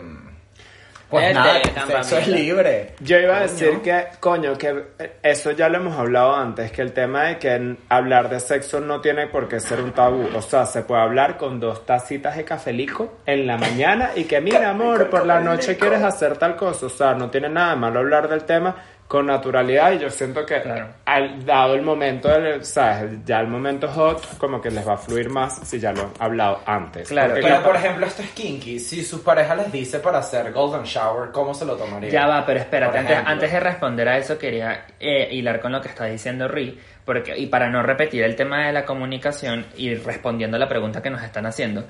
pues 1.12 1.34
nada, 1.36 1.58
el 1.58 1.62
campamento. 1.74 2.04
sexo 2.04 2.18
es 2.18 2.28
libre. 2.28 2.96
Yo 3.00 3.20
iba 3.20 3.36
a 3.38 3.48
Coño. 3.48 3.52
decir 3.52 3.82
que, 3.82 4.06
coño, 4.20 4.58
que 4.58 4.84
eso 5.22 5.52
ya 5.52 5.70
lo 5.70 5.78
hemos 5.78 5.98
hablado 5.98 6.36
antes, 6.36 6.72
que 6.72 6.82
el 6.82 6.94
tema 6.94 7.26
de 7.26 7.38
que 7.38 7.76
hablar 7.90 8.30
de 8.30 8.40
sexo 8.40 8.80
no 8.80 9.02
tiene 9.02 9.28
por 9.28 9.48
qué 9.48 9.60
ser 9.60 9.82
un 9.82 9.92
tabú. 9.92 10.30
O 10.36 10.42
sea, 10.42 10.66
se 10.66 10.82
puede 10.82 11.02
hablar 11.02 11.38
con 11.38 11.60
dos 11.60 11.86
tacitas 11.86 12.36
de 12.38 12.44
cafelico 12.46 13.20
en 13.26 13.46
la 13.46 13.58
mañana 13.58 14.12
y 14.16 14.24
que, 14.24 14.42
mira, 14.42 14.70
amor, 14.72 15.10
por 15.10 15.26
la 15.26 15.40
noche 15.40 15.78
quieres 15.78 16.02
hacer 16.02 16.38
tal 16.38 16.56
cosa. 16.56 16.88
O 16.88 16.90
sea, 16.90 17.14
no 17.14 17.30
tiene 17.30 17.50
nada 17.50 17.72
de 17.72 17.76
malo 17.76 18.00
hablar 18.00 18.28
del 18.28 18.44
tema 18.46 18.76
con 19.12 19.26
naturalidad 19.26 19.92
y 19.92 20.00
yo 20.00 20.10
siento 20.10 20.46
que 20.46 20.62
Claro. 20.62 20.88
al 21.04 21.46
dado 21.46 21.74
el 21.74 21.82
momento, 21.82 22.30
del, 22.30 22.64
¿sabes? 22.64 23.12
Ya 23.26 23.42
el 23.42 23.48
momento 23.48 23.90
hot, 23.90 24.38
como 24.38 24.62
que 24.62 24.72
les 24.72 24.88
va 24.88 24.94
a 24.94 24.98
fluir 24.98 25.30
más 25.30 25.68
si 25.68 25.82
ya 25.82 25.92
lo 25.92 26.04
han 26.04 26.12
hablado 26.18 26.62
antes. 26.66 27.10
Claro, 27.10 27.34
Porque 27.34 27.46
Pero 27.46 27.62
por 27.62 27.76
ejemplo, 27.76 28.06
esto 28.06 28.22
es 28.22 28.30
kinky. 28.30 28.80
Si 28.80 29.04
su 29.04 29.22
pareja 29.22 29.54
les 29.54 29.70
dice 29.70 30.00
para 30.00 30.20
hacer 30.20 30.54
golden 30.54 30.84
shower, 30.84 31.30
¿cómo 31.32 31.54
se 31.54 31.66
lo 31.66 31.76
tomaría? 31.76 32.10
Ya 32.10 32.26
va, 32.26 32.46
pero 32.46 32.62
espérate, 32.62 33.00
antes, 33.00 33.18
antes 33.26 33.52
de 33.52 33.60
responder 33.60 34.08
a 34.08 34.18
eso 34.18 34.38
quería 34.38 34.86
eh, 34.98 35.28
hilar 35.30 35.60
con 35.60 35.74
lo 35.74 35.82
que 35.82 35.90
está 35.90 36.06
diciendo 36.06 36.48
Ri, 36.48 36.80
porque, 37.04 37.38
y 37.38 37.48
para 37.48 37.70
no 37.70 37.84
repetir 37.84 38.24
el 38.24 38.38
tema 38.38 38.68
de 38.68 38.72
la 38.72 38.86
comunicación 38.86 39.66
y 39.76 39.94
respondiendo 39.94 40.56
a 40.56 40.60
la 40.62 40.70
pregunta 40.70 41.02
que 41.02 41.10
nos 41.10 41.22
están 41.22 41.46
haciendo, 41.46 41.84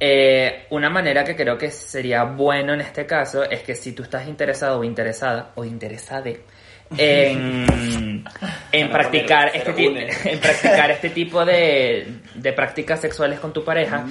eh, 0.00 0.66
una 0.70 0.90
manera 0.90 1.22
que 1.22 1.36
creo 1.36 1.56
que 1.56 1.70
sería 1.70 2.24
bueno 2.24 2.74
en 2.74 2.80
este 2.80 3.06
caso 3.06 3.44
es 3.48 3.62
que 3.62 3.76
si 3.76 3.92
tú 3.92 4.02
estás 4.02 4.26
interesado 4.26 4.80
o 4.80 4.82
interesada 4.82 5.52
o 5.54 5.64
interesade 5.64 6.42
en, 6.96 8.24
en 8.72 8.90
practicar 8.90 9.50
este 9.54 9.72
tipo 9.72 9.96
en 10.24 10.40
practicar 10.40 10.90
este 10.90 11.10
tipo 11.10 11.44
de, 11.44 12.06
de 12.34 12.52
prácticas 12.52 13.00
sexuales 13.00 13.40
con 13.40 13.52
tu 13.52 13.64
pareja, 13.64 14.06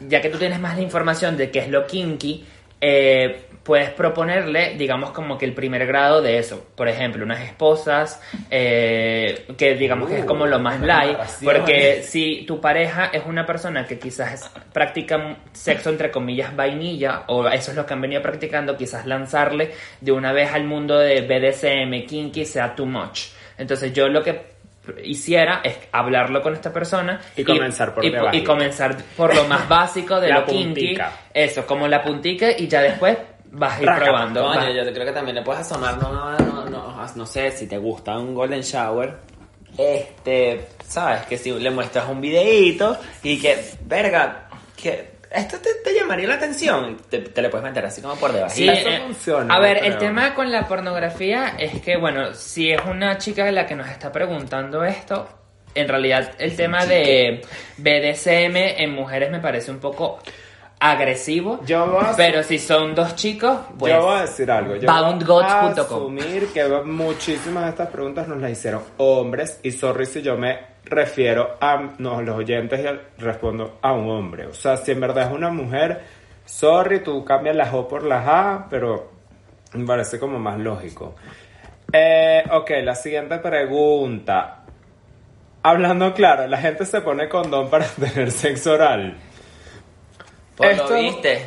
ya 0.00 0.20
que 0.20 0.28
tú 0.28 0.38
tienes 0.38 0.60
más 0.60 0.76
la 0.76 0.82
información 0.82 1.36
de 1.36 1.50
qué 1.50 1.60
es 1.60 1.68
lo 1.68 1.86
kinky, 1.86 2.44
eh, 2.80 3.42
puedes 3.62 3.90
proponerle, 3.90 4.74
digamos, 4.76 5.10
como 5.10 5.36
que 5.36 5.44
el 5.44 5.52
primer 5.54 5.86
grado 5.86 6.22
de 6.22 6.38
eso. 6.38 6.66
Por 6.74 6.88
ejemplo, 6.88 7.24
unas 7.24 7.40
esposas, 7.42 8.20
eh, 8.50 9.44
que 9.56 9.74
digamos 9.74 10.08
que 10.08 10.20
es 10.20 10.24
como 10.24 10.46
lo 10.46 10.58
más 10.58 10.80
Uh, 10.80 10.84
light. 10.86 11.12
narraciones. 11.12 11.58
Porque 11.58 12.02
si 12.02 12.44
tu 12.46 12.60
pareja 12.60 13.10
es 13.12 13.22
una 13.26 13.44
persona 13.44 13.84
que 13.84 13.98
quizás 13.98 14.50
practica 14.72 15.36
sexo 15.52 15.90
entre 15.90 16.10
comillas 16.10 16.56
vainilla, 16.56 17.24
o 17.28 17.46
eso 17.48 17.70
es 17.70 17.76
lo 17.76 17.84
que 17.84 17.92
han 17.94 18.00
venido 18.00 18.22
practicando, 18.22 18.76
quizás 18.76 19.04
lanzarle 19.06 19.72
de 20.00 20.12
una 20.12 20.32
vez 20.32 20.52
al 20.52 20.64
mundo 20.64 20.98
de 20.98 21.20
BDSM, 21.20 22.06
kinky, 22.06 22.44
sea 22.46 22.74
too 22.74 22.86
much. 22.86 23.28
Entonces 23.58 23.92
yo 23.92 24.08
lo 24.08 24.22
que 24.22 24.58
hiciera 25.04 25.60
es 25.64 25.76
hablarlo 25.92 26.42
con 26.42 26.54
esta 26.54 26.72
persona 26.72 27.20
Y 27.36 27.44
comenzar 27.44 27.94
por 27.94 28.04
y, 28.04 28.10
debajo. 28.10 28.36
y 28.36 28.44
comenzar 28.44 28.96
por 29.16 29.34
lo 29.34 29.44
más 29.44 29.68
básico 29.68 30.20
de 30.20 30.28
La 30.30 30.40
lo 30.40 30.46
kinky. 30.46 30.64
puntica. 30.64 31.12
eso 31.34 31.66
como 31.66 31.86
la 31.88 32.02
puntica 32.02 32.48
y 32.56 32.66
ya 32.68 32.80
después 32.82 33.16
vas 33.52 33.78
a 33.78 33.82
ir 33.82 33.86
Raca, 33.88 34.04
probando. 34.04 34.42
Coño, 34.44 34.60
vas- 34.60 34.74
yo 34.86 34.92
creo 34.92 35.06
que 35.06 35.12
también 35.12 35.34
le 35.36 35.42
puedes 35.42 35.60
asomar, 35.62 35.96
no, 36.00 36.12
no, 36.12 36.38
no, 36.38 36.64
no, 36.70 37.06
no 37.16 37.26
sé, 37.26 37.50
si 37.50 37.66
te 37.66 37.78
gusta 37.78 38.16
un 38.18 38.34
golden 38.34 38.60
shower, 38.60 39.16
este, 39.76 40.66
sabes, 40.86 41.22
que 41.26 41.38
si 41.38 41.50
le 41.52 41.70
muestras 41.70 42.08
un 42.08 42.20
videíto 42.20 42.96
y 43.22 43.40
que, 43.40 43.58
verga, 43.86 44.48
que 44.76 45.09
esto 45.30 45.58
te, 45.58 45.74
te 45.84 45.94
llamaría 45.94 46.26
la 46.28 46.34
atención, 46.34 46.96
te, 47.08 47.18
te 47.20 47.42
le 47.42 47.48
puedes 47.48 47.64
meter 47.64 47.84
así 47.86 48.02
como 48.02 48.16
por 48.16 48.32
debajo. 48.32 48.52
Sí, 48.54 48.68
eso 48.68 48.88
eh, 48.88 49.00
funciona, 49.06 49.54
a 49.54 49.60
ver, 49.60 49.84
el 49.84 49.96
tema 49.98 50.34
con 50.34 50.50
la 50.50 50.66
pornografía 50.66 51.54
es 51.58 51.80
que, 51.80 51.96
bueno, 51.96 52.34
si 52.34 52.70
es 52.72 52.80
una 52.84 53.16
chica 53.18 53.50
la 53.52 53.66
que 53.66 53.74
nos 53.76 53.88
está 53.88 54.10
preguntando 54.10 54.82
esto, 54.84 55.28
en 55.74 55.86
realidad 55.88 56.32
el 56.38 56.56
tema 56.56 56.84
de 56.84 57.42
BDSM 57.78 58.56
en 58.82 58.92
mujeres 58.92 59.30
me 59.30 59.38
parece 59.38 59.70
un 59.70 59.78
poco 59.78 60.18
agresivo. 60.80 61.60
Yo 61.64 61.86
voy 61.86 62.04
a- 62.04 62.16
pero 62.16 62.42
si 62.42 62.58
son 62.58 62.94
dos 62.94 63.14
chicos, 63.14 63.58
pues 63.78 63.92
yo 63.92 64.02
voy 64.02 64.18
a 64.18 64.20
decir 64.22 64.50
algo. 64.50 64.76
Yo 64.76 64.88
voy 64.90 65.44
a 65.44 65.60
asumir 65.82 66.48
que 66.52 66.64
muchísimas 66.84 67.64
de 67.64 67.70
estas 67.70 67.88
preguntas 67.88 68.26
nos 68.28 68.38
las 68.38 68.50
hicieron 68.50 68.82
hombres 68.96 69.60
y 69.62 69.70
sorry 69.72 70.06
si 70.06 70.22
yo 70.22 70.36
me 70.36 70.69
refiero 70.84 71.56
a 71.60 71.90
no, 71.98 72.20
los 72.22 72.36
oyentes 72.36 72.80
y 72.80 73.20
respondo 73.22 73.78
a 73.82 73.92
un 73.92 74.10
hombre. 74.10 74.46
O 74.46 74.54
sea, 74.54 74.76
si 74.76 74.92
en 74.92 75.00
verdad 75.00 75.26
es 75.28 75.32
una 75.32 75.50
mujer, 75.50 76.00
sorry, 76.44 77.00
tú 77.00 77.24
cambias 77.24 77.56
las 77.56 77.72
O 77.72 77.86
por 77.86 78.02
las 78.04 78.26
A, 78.26 78.66
pero 78.70 79.10
me 79.74 79.86
parece 79.86 80.18
como 80.18 80.38
más 80.38 80.58
lógico. 80.58 81.14
Eh, 81.92 82.42
ok, 82.50 82.70
la 82.82 82.94
siguiente 82.94 83.38
pregunta. 83.38 84.56
Hablando 85.62 86.14
claro, 86.14 86.46
la 86.46 86.56
gente 86.58 86.86
se 86.86 87.00
pone 87.02 87.28
condón 87.28 87.68
para 87.68 87.84
tener 88.00 88.30
sexo 88.30 88.72
oral. 88.72 89.16
Esto- 90.58 90.88
lo 90.90 90.96
viste. 91.00 91.46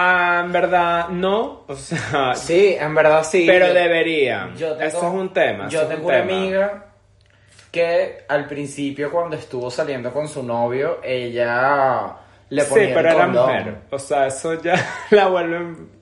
Ah, 0.00 0.42
en 0.44 0.52
verdad, 0.52 1.08
no. 1.08 1.64
O 1.66 1.74
sea, 1.74 2.32
Sí, 2.36 2.76
en 2.78 2.94
verdad 2.94 3.24
sí. 3.24 3.44
pero 3.48 3.66
Yo- 3.68 3.74
deberían. 3.74 4.56
yo 4.56 4.68
tengo- 4.76 4.82
Eso 4.88 4.98
es 4.98 5.12
un 5.14 5.32
tema. 5.32 5.68
Yo 5.68 5.82
tengo 5.86 6.02
un 6.08 6.14
una 6.14 6.22
tema. 6.26 6.38
amiga 6.38 6.84
que 7.70 8.24
al 8.28 8.46
principio 8.46 9.10
cuando 9.10 9.36
estuvo 9.36 9.70
saliendo 9.70 10.12
con 10.12 10.28
su 10.28 10.42
novio, 10.42 11.00
ella 11.02 12.14
le 12.50 12.64
ponía 12.64 12.84
Sí, 12.84 12.88
el 12.90 12.94
pero 12.94 13.10
era 13.10 13.26
mujer. 13.26 13.76
O 13.90 13.98
sea, 13.98 14.26
eso 14.26 14.54
ya 14.62 14.74
la 15.10 15.26
vuelven. 15.28 15.98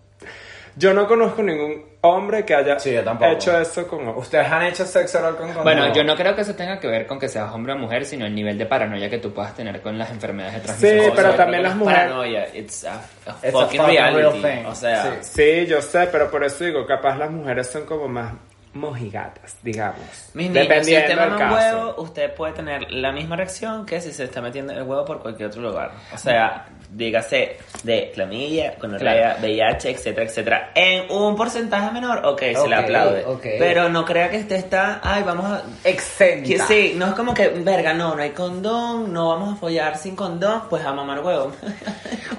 Yo 0.79 0.93
no 0.93 1.07
conozco 1.09 1.43
ningún 1.43 1.87
hombre 2.03 2.45
que 2.45 2.55
haya 2.55 2.79
Sí, 2.79 2.95
hecho 2.95 3.59
eso 3.59 3.89
como. 3.89 4.13
¿Ustedes 4.13 4.47
han 4.47 4.63
hecho 4.65 4.85
sexo 4.85 5.19
oral 5.19 5.35
con 5.37 5.47
condón? 5.47 5.65
Bueno, 5.65 5.91
yo 5.95 6.05
no 6.05 6.15
creo 6.15 6.35
que 6.37 6.43
eso 6.43 6.55
tenga 6.55 6.79
que 6.79 6.87
ver 6.87 7.07
con 7.07 7.19
que 7.19 7.29
seas 7.29 7.51
hombre 7.53 7.73
o 7.73 7.79
mujer, 7.79 8.05
sino 8.05 8.27
el 8.27 8.35
nivel 8.35 8.59
de 8.59 8.67
paranoia 8.67 9.09
que 9.09 9.17
tú 9.19 9.33
puedas 9.33 9.55
tener 9.55 9.81
con 9.81 9.97
las 9.97 10.11
enfermedades 10.11 10.55
de 10.57 10.61
Sí, 10.61 10.67
transmisión. 10.67 11.13
pero 11.17 11.29
Coño, 11.29 11.37
también 11.39 11.63
las 11.63 11.73
es 11.73 11.79
mujeres- 11.79 12.03
Paranoia, 12.03 12.49
it's 12.55 12.85
a, 12.85 12.95
a 12.95 12.99
It's 12.99 13.27
a 13.27 13.51
fucking 13.53 13.81
fucking 13.81 13.97
real 13.97 14.15
reality. 14.15 14.43
thing. 14.43 14.67
O 14.67 14.75
sea, 14.75 15.03
Sí. 15.23 15.63
Sí, 15.63 15.67
yo 15.67 15.81
sé, 15.81 16.09
pero 16.13 16.31
por 16.31 16.45
eso 16.45 16.63
digo, 16.63 16.85
capaz 16.87 17.17
las 17.17 17.31
mujeres 17.31 17.67
son 17.69 17.87
como 17.87 18.07
más 18.07 18.35
mojigatas, 18.77 19.57
digamos. 19.63 20.31
Mis 20.35 20.51
niños, 20.51 20.87
si 20.87 20.97
usted 20.97 21.19
un 21.19 21.53
huevo, 21.53 21.95
usted 21.99 22.35
puede 22.35 22.53
tener 22.53 22.91
la 22.91 23.13
misma 23.13 23.37
reacción 23.37 23.85
que 23.87 24.01
si 24.01 24.13
se 24.13 24.25
está 24.25 24.41
metiendo 24.41 24.73
el 24.73 24.83
huevo 24.83 25.05
por 25.05 25.21
cualquier 25.21 25.49
otro 25.49 25.63
lugar. 25.63 25.93
O 26.13 26.19
sea, 26.19 26.69
dígase 26.91 27.59
de 27.83 28.11
clamilla, 28.15 28.75
gonorrea, 28.81 29.37
VIH, 29.41 29.91
etcétera, 29.91 30.27
etcétera. 30.27 30.71
En 30.75 31.11
un 31.11 31.37
porcentaje 31.37 31.91
menor, 31.91 32.25
ok, 32.25 32.41
se 32.41 32.59
Ok, 32.59 32.69
le 32.69 32.75
aplaude. 32.77 33.25
Pero 33.59 33.89
no 33.89 34.05
crea 34.05 34.31
que 34.31 34.39
usted 34.39 34.57
está, 34.57 35.01
ay, 35.03 35.23
vamos 35.23 35.47
a... 35.47 35.63
Exenta. 35.85 36.49
Que 36.49 36.59
sí, 36.59 36.95
no 36.97 37.09
es 37.09 37.15
como 37.15 37.35
que, 37.35 37.49
verga, 37.49 37.93
no, 37.95 38.15
no 38.15 38.23
hay 38.23 38.31
condón, 38.31 39.13
no 39.13 39.31
vamos 39.31 39.55
a 39.55 39.57
follar 39.57 39.97
sin 39.97 40.17
condón, 40.17 40.63
pues 40.69 40.85
a 40.85 40.93
mamar 40.93 41.21
huevo. 41.21 41.53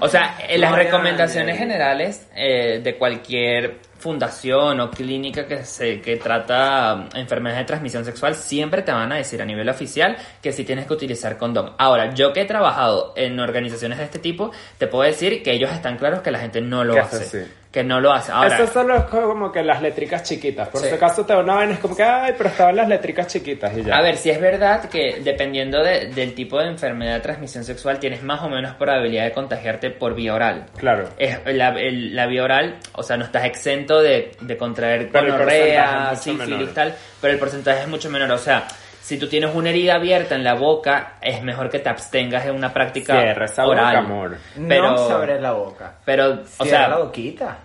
O 0.00 0.08
sea, 0.08 0.36
las 0.56 0.72
recomendaciones 0.72 1.58
generales 1.58 2.26
eh, 2.34 2.80
de 2.82 2.96
cualquier 2.96 3.87
fundación 3.98 4.80
o 4.80 4.90
clínica 4.90 5.46
que 5.46 5.64
se 5.64 6.00
que 6.00 6.16
trata 6.16 6.94
um, 6.94 7.18
enfermedades 7.18 7.62
de 7.62 7.66
transmisión 7.66 8.04
sexual 8.04 8.34
siempre 8.34 8.82
te 8.82 8.92
van 8.92 9.12
a 9.12 9.16
decir 9.16 9.42
a 9.42 9.44
nivel 9.44 9.68
oficial 9.68 10.16
que 10.40 10.52
sí 10.52 10.64
tienes 10.64 10.86
que 10.86 10.94
utilizar 10.94 11.36
condón. 11.36 11.72
Ahora, 11.78 12.14
yo 12.14 12.32
que 12.32 12.42
he 12.42 12.44
trabajado 12.44 13.12
en 13.16 13.38
organizaciones 13.40 13.98
de 13.98 14.04
este 14.04 14.18
tipo, 14.18 14.52
te 14.78 14.86
puedo 14.86 15.04
decir 15.04 15.42
que 15.42 15.52
ellos 15.52 15.72
están 15.72 15.96
claros 15.96 16.20
que 16.20 16.30
la 16.30 16.38
gente 16.38 16.60
no 16.60 16.84
lo 16.84 16.94
Que 16.94 17.00
hace. 17.00 17.48
Que 17.70 17.84
no 17.84 18.00
lo 18.00 18.10
hace. 18.12 18.32
Ahora, 18.32 18.54
Eso 18.54 18.66
solo 18.72 18.96
es 18.96 19.04
como 19.04 19.52
que 19.52 19.62
las 19.62 19.82
letricas 19.82 20.22
chiquitas. 20.22 20.68
Por 20.68 20.80
Sí. 20.80 20.88
si 20.88 20.94
acaso 20.94 21.26
te 21.26 21.34
una 21.36 21.54
vaina, 21.56 21.74
es 21.74 21.78
como 21.80 21.94
que, 21.94 22.02
ay, 22.02 22.32
pero 22.36 22.48
estaban 22.48 22.74
las 22.76 22.88
letricas 22.88 23.26
chiquitas 23.26 23.76
y 23.76 23.82
ya. 23.84 23.94
A 23.96 24.00
ver, 24.00 24.16
si 24.16 24.30
es 24.30 24.40
verdad 24.40 24.88
que 24.88 25.20
dependiendo 25.22 25.84
de- 25.84 26.06
del 26.06 26.34
tipo 26.34 26.58
de 26.58 26.68
enfermedad 26.68 27.14
de 27.16 27.20
transmisión 27.20 27.64
sexual 27.64 27.98
tienes 27.98 28.22
más 28.22 28.40
o 28.42 28.48
menos 28.48 28.74
probabilidad 28.76 29.24
de 29.24 29.32
contagiarte 29.32 29.90
por 29.90 30.14
vía 30.14 30.34
oral. 30.34 30.64
Claro. 30.78 31.10
Es, 31.18 31.38
la, 31.44 31.68
el- 31.78 32.16
la 32.16 32.26
vía 32.26 32.42
oral, 32.44 32.76
o 32.94 33.02
sea, 33.02 33.18
no 33.18 33.24
estás 33.26 33.44
exento 33.44 34.00
de, 34.00 34.30
de 34.40 34.56
contraer 34.56 35.10
gonorrea, 35.12 36.14
sífilis, 36.16 36.48
menor. 36.48 36.72
tal, 36.74 36.94
pero 37.20 37.34
el 37.34 37.38
porcentaje 37.38 37.82
es 37.82 37.88
mucho 37.88 38.08
menor. 38.08 38.30
O 38.32 38.38
sea, 38.38 38.64
si 39.08 39.16
tú 39.18 39.26
tienes 39.26 39.54
una 39.54 39.70
herida 39.70 39.94
abierta 39.94 40.34
en 40.34 40.44
la 40.44 40.52
boca, 40.52 41.14
es 41.22 41.42
mejor 41.42 41.70
que 41.70 41.78
te 41.78 41.88
abstengas 41.88 42.44
de 42.44 42.50
una 42.50 42.74
práctica 42.74 43.18
Cierra 43.18 43.46
esa 43.46 43.64
boca, 43.64 43.88
amor. 43.98 44.36
Pero, 44.68 44.90
No 44.90 45.06
se 45.06 45.12
abre 45.14 45.40
la 45.40 45.52
boca. 45.52 45.94
pero, 46.04 46.42
o 46.58 46.64
Cierra 46.64 46.78
sea, 46.80 46.88
la 46.88 46.98
boquita. 46.98 47.58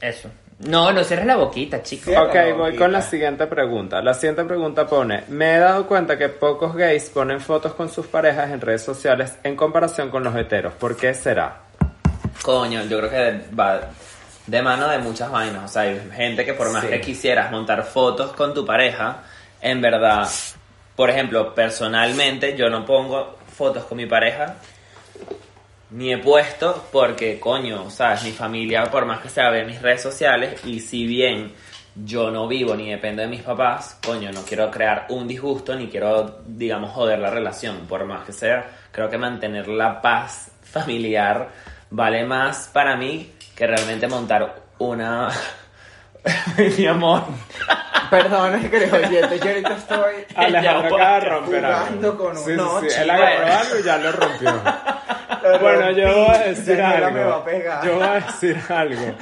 eso. 0.00 0.30
No, 0.60 0.90
no 0.90 1.04
cierres 1.04 1.26
la 1.26 1.36
boquita, 1.36 1.82
chico. 1.82 2.04
Cierra 2.06 2.22
Ok, 2.24 2.56
voy 2.56 2.76
con 2.76 2.90
la 2.90 3.02
siguiente 3.02 3.46
pregunta. 3.46 4.00
La 4.00 4.14
siguiente 4.14 4.42
pregunta 4.44 4.86
pone, 4.86 5.24
me 5.28 5.56
he 5.56 5.58
dado 5.58 5.86
cuenta 5.86 6.16
que 6.16 6.30
pocos 6.30 6.74
gays 6.74 7.10
ponen 7.10 7.40
fotos 7.40 7.74
con 7.74 7.90
sus 7.90 8.06
parejas 8.06 8.50
en 8.50 8.62
redes 8.62 8.82
sociales 8.82 9.36
en 9.42 9.54
comparación 9.54 10.08
con 10.08 10.24
los 10.24 10.34
heteros. 10.34 10.72
¿Por 10.72 10.96
qué 10.96 11.12
será? 11.12 11.56
Coño, 12.42 12.84
yo 12.84 12.98
creo 13.00 13.10
que 13.10 13.40
va 13.54 13.80
de 14.46 14.62
mano 14.62 14.88
de 14.88 14.96
muchas 14.96 15.30
vainas. 15.30 15.64
O 15.64 15.68
sea, 15.68 15.82
hay 15.82 16.00
gente 16.14 16.46
que 16.46 16.54
por 16.54 16.72
más 16.72 16.84
Sí. 16.84 16.88
que 16.88 17.00
quisieras 17.02 17.50
montar 17.50 17.82
fotos 17.82 18.32
con 18.32 18.54
tu 18.54 18.64
pareja, 18.64 19.24
en 19.60 19.82
verdad, 19.82 20.26
por 20.96 21.10
ejemplo, 21.10 21.54
personalmente 21.54 22.56
yo 22.56 22.68
no 22.70 22.84
pongo 22.84 23.36
fotos 23.54 23.84
con 23.84 23.98
mi 23.98 24.06
pareja 24.06 24.56
ni 25.90 26.12
he 26.12 26.18
puesto 26.18 26.88
porque, 26.90 27.38
coño, 27.38 27.90
sabes, 27.90 28.24
mi 28.24 28.32
familia, 28.32 28.84
por 28.84 29.06
más 29.06 29.20
que 29.20 29.28
sea, 29.28 29.50
ve 29.50 29.64
mis 29.64 29.80
redes 29.80 30.02
sociales 30.02 30.64
y 30.64 30.80
si 30.80 31.06
bien 31.06 31.52
yo 31.94 32.30
no 32.30 32.48
vivo 32.48 32.74
ni 32.74 32.90
dependo 32.90 33.22
de 33.22 33.28
mis 33.28 33.42
papás, 33.42 33.98
coño, 34.04 34.30
no 34.32 34.42
quiero 34.42 34.70
crear 34.70 35.06
un 35.10 35.28
disgusto 35.28 35.74
ni 35.74 35.86
quiero, 35.86 36.40
digamos, 36.46 36.90
joder 36.90 37.18
la 37.18 37.30
relación, 37.30 37.86
por 37.86 38.04
más 38.04 38.26
que 38.26 38.32
sea, 38.32 38.68
creo 38.90 39.08
que 39.08 39.16
mantener 39.16 39.68
la 39.68 40.00
paz 40.00 40.50
familiar 40.62 41.48
vale 41.90 42.24
más 42.24 42.68
para 42.72 42.96
mí 42.96 43.32
que 43.54 43.66
realmente 43.66 44.08
montar 44.08 44.62
una... 44.78 45.30
mi 46.78 46.86
amor. 46.86 47.22
Perdón, 48.10 48.54
es 48.54 48.70
que 48.70 48.76
oyentes, 48.92 49.40
yo 49.40 49.48
ahorita 49.48 49.76
estoy 49.76 50.14
Alejandro 50.36 50.96
acaba 50.96 51.20
de 51.20 51.28
romper 51.28 51.64
jugando 51.64 52.08
algo. 52.10 52.18
con 52.24 52.36
un- 52.36 52.44
Sí, 52.44 52.50
sí, 52.50 52.56
no, 52.56 52.80
sí, 52.80 52.86
chico. 52.88 53.02
Él 53.02 53.10
agarró 53.10 53.46
algo 53.46 53.78
y 53.78 53.82
ya 53.82 53.96
lo 53.98 54.12
rompió. 54.12 54.52
Lo 55.42 55.58
bueno, 55.60 55.90
yo 55.92 56.12
voy 56.24 56.34
a 56.34 56.38
decir 56.38 56.80
algo. 56.80 57.10
me 57.12 57.24
va 57.24 57.36
a 57.36 57.44
pegar. 57.44 57.84
Yo 57.84 57.94
voy 57.96 58.02
a 58.04 58.12
decir 58.14 58.60
algo. 58.68 59.14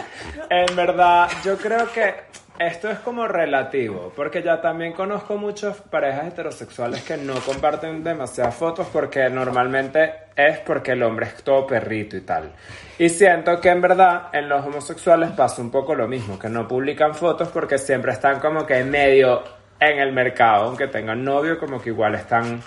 En 0.48 0.76
verdad, 0.76 1.28
yo 1.44 1.56
creo 1.58 1.90
que 1.92 2.14
esto 2.58 2.88
es 2.88 2.98
como 3.00 3.26
relativo, 3.26 4.12
porque 4.14 4.42
ya 4.42 4.60
también 4.60 4.92
conozco 4.92 5.36
muchas 5.36 5.80
parejas 5.80 6.28
heterosexuales 6.28 7.02
que 7.02 7.16
no 7.16 7.34
comparten 7.34 8.04
demasiadas 8.04 8.54
fotos 8.54 8.86
porque 8.92 9.28
normalmente 9.28 10.12
es 10.36 10.58
porque 10.60 10.92
el 10.92 11.02
hombre 11.02 11.26
es 11.26 11.42
todo 11.42 11.66
perrito 11.66 12.16
y 12.16 12.20
tal. 12.20 12.52
Y 12.98 13.08
siento 13.08 13.60
que 13.60 13.70
en 13.70 13.80
verdad 13.80 14.28
en 14.32 14.48
los 14.48 14.64
homosexuales 14.64 15.30
pasa 15.32 15.62
un 15.62 15.70
poco 15.70 15.96
lo 15.96 16.06
mismo, 16.06 16.38
que 16.38 16.48
no 16.48 16.68
publican 16.68 17.14
fotos 17.14 17.48
porque 17.48 17.76
siempre 17.76 18.12
están 18.12 18.38
como 18.38 18.64
que 18.64 18.84
medio 18.84 19.42
en 19.80 19.98
el 19.98 20.12
mercado, 20.12 20.66
aunque 20.66 20.86
tengan 20.86 21.24
novio, 21.24 21.58
como 21.58 21.82
que 21.82 21.90
igual 21.90 22.14
están 22.14 22.62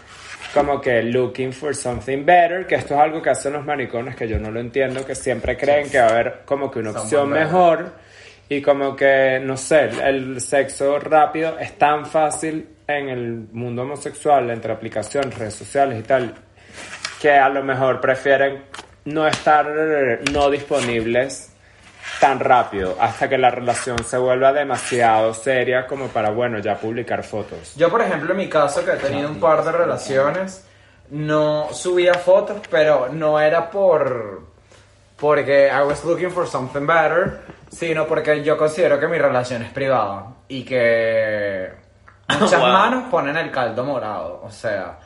como 0.53 0.81
que 0.81 1.01
looking 1.01 1.53
for 1.53 1.73
something 1.73 2.25
better, 2.25 2.67
que 2.67 2.75
esto 2.75 2.93
es 2.95 2.99
algo 2.99 3.21
que 3.21 3.29
hacen 3.29 3.53
los 3.53 3.65
maricones 3.65 4.17
que 4.17 4.27
yo 4.27 4.37
no 4.37 4.51
lo 4.51 4.59
entiendo, 4.59 5.05
que 5.05 5.15
siempre 5.15 5.55
creen 5.55 5.89
que 5.89 5.99
va 5.99 6.07
a 6.07 6.09
haber 6.09 6.41
como 6.45 6.69
que 6.69 6.79
una 6.79 6.91
opción 6.91 7.29
mejor 7.29 8.06
y 8.49 8.61
como 8.61 8.95
que, 8.95 9.39
no 9.41 9.57
sé, 9.57 9.89
el 10.03 10.39
sexo 10.39 10.99
rápido 10.99 11.57
es 11.59 11.77
tan 11.77 12.05
fácil 12.05 12.67
en 12.87 13.09
el 13.09 13.47
mundo 13.51 13.81
homosexual, 13.81 14.49
entre 14.49 14.71
aplicaciones, 14.71 15.37
redes 15.37 15.55
sociales 15.55 15.99
y 15.99 16.03
tal, 16.03 16.33
que 17.21 17.31
a 17.31 17.49
lo 17.49 17.63
mejor 17.63 17.99
prefieren 17.99 18.63
no 19.05 19.27
estar 19.27 19.67
no 20.31 20.49
disponibles 20.49 21.53
tan 22.19 22.39
rápido 22.39 22.95
hasta 22.99 23.27
que 23.27 23.37
la 23.37 23.49
relación 23.49 23.97
se 24.03 24.17
vuelva 24.17 24.53
demasiado 24.53 25.33
seria 25.33 25.85
como 25.85 26.07
para, 26.07 26.29
bueno, 26.29 26.59
ya 26.59 26.75
publicar 26.75 27.23
fotos. 27.23 27.75
Yo, 27.75 27.89
por 27.89 28.01
ejemplo, 28.01 28.31
en 28.31 28.37
mi 28.37 28.49
caso, 28.49 28.83
que 28.83 28.91
he 28.91 28.97
tenido 28.97 29.29
un 29.29 29.39
par 29.39 29.63
de 29.63 29.71
relaciones, 29.71 30.65
no 31.09 31.73
subía 31.73 32.13
fotos, 32.15 32.61
pero 32.69 33.09
no 33.11 33.39
era 33.39 33.69
por 33.69 34.47
porque 35.17 35.67
I 35.67 35.81
was 35.83 36.03
looking 36.05 36.29
for 36.29 36.47
something 36.47 36.85
better, 36.85 37.41
sino 37.69 38.07
porque 38.07 38.43
yo 38.43 38.57
considero 38.57 38.99
que 38.99 39.07
mi 39.07 39.17
relación 39.17 39.61
es 39.63 39.71
privada 39.71 40.27
y 40.47 40.63
que 40.63 41.69
muchas 42.39 42.59
Wow. 42.59 42.69
manos 42.71 43.03
ponen 43.11 43.37
el 43.37 43.51
caldo 43.51 43.83
morado. 43.83 44.41
O 44.43 44.49
sea, 44.51 44.97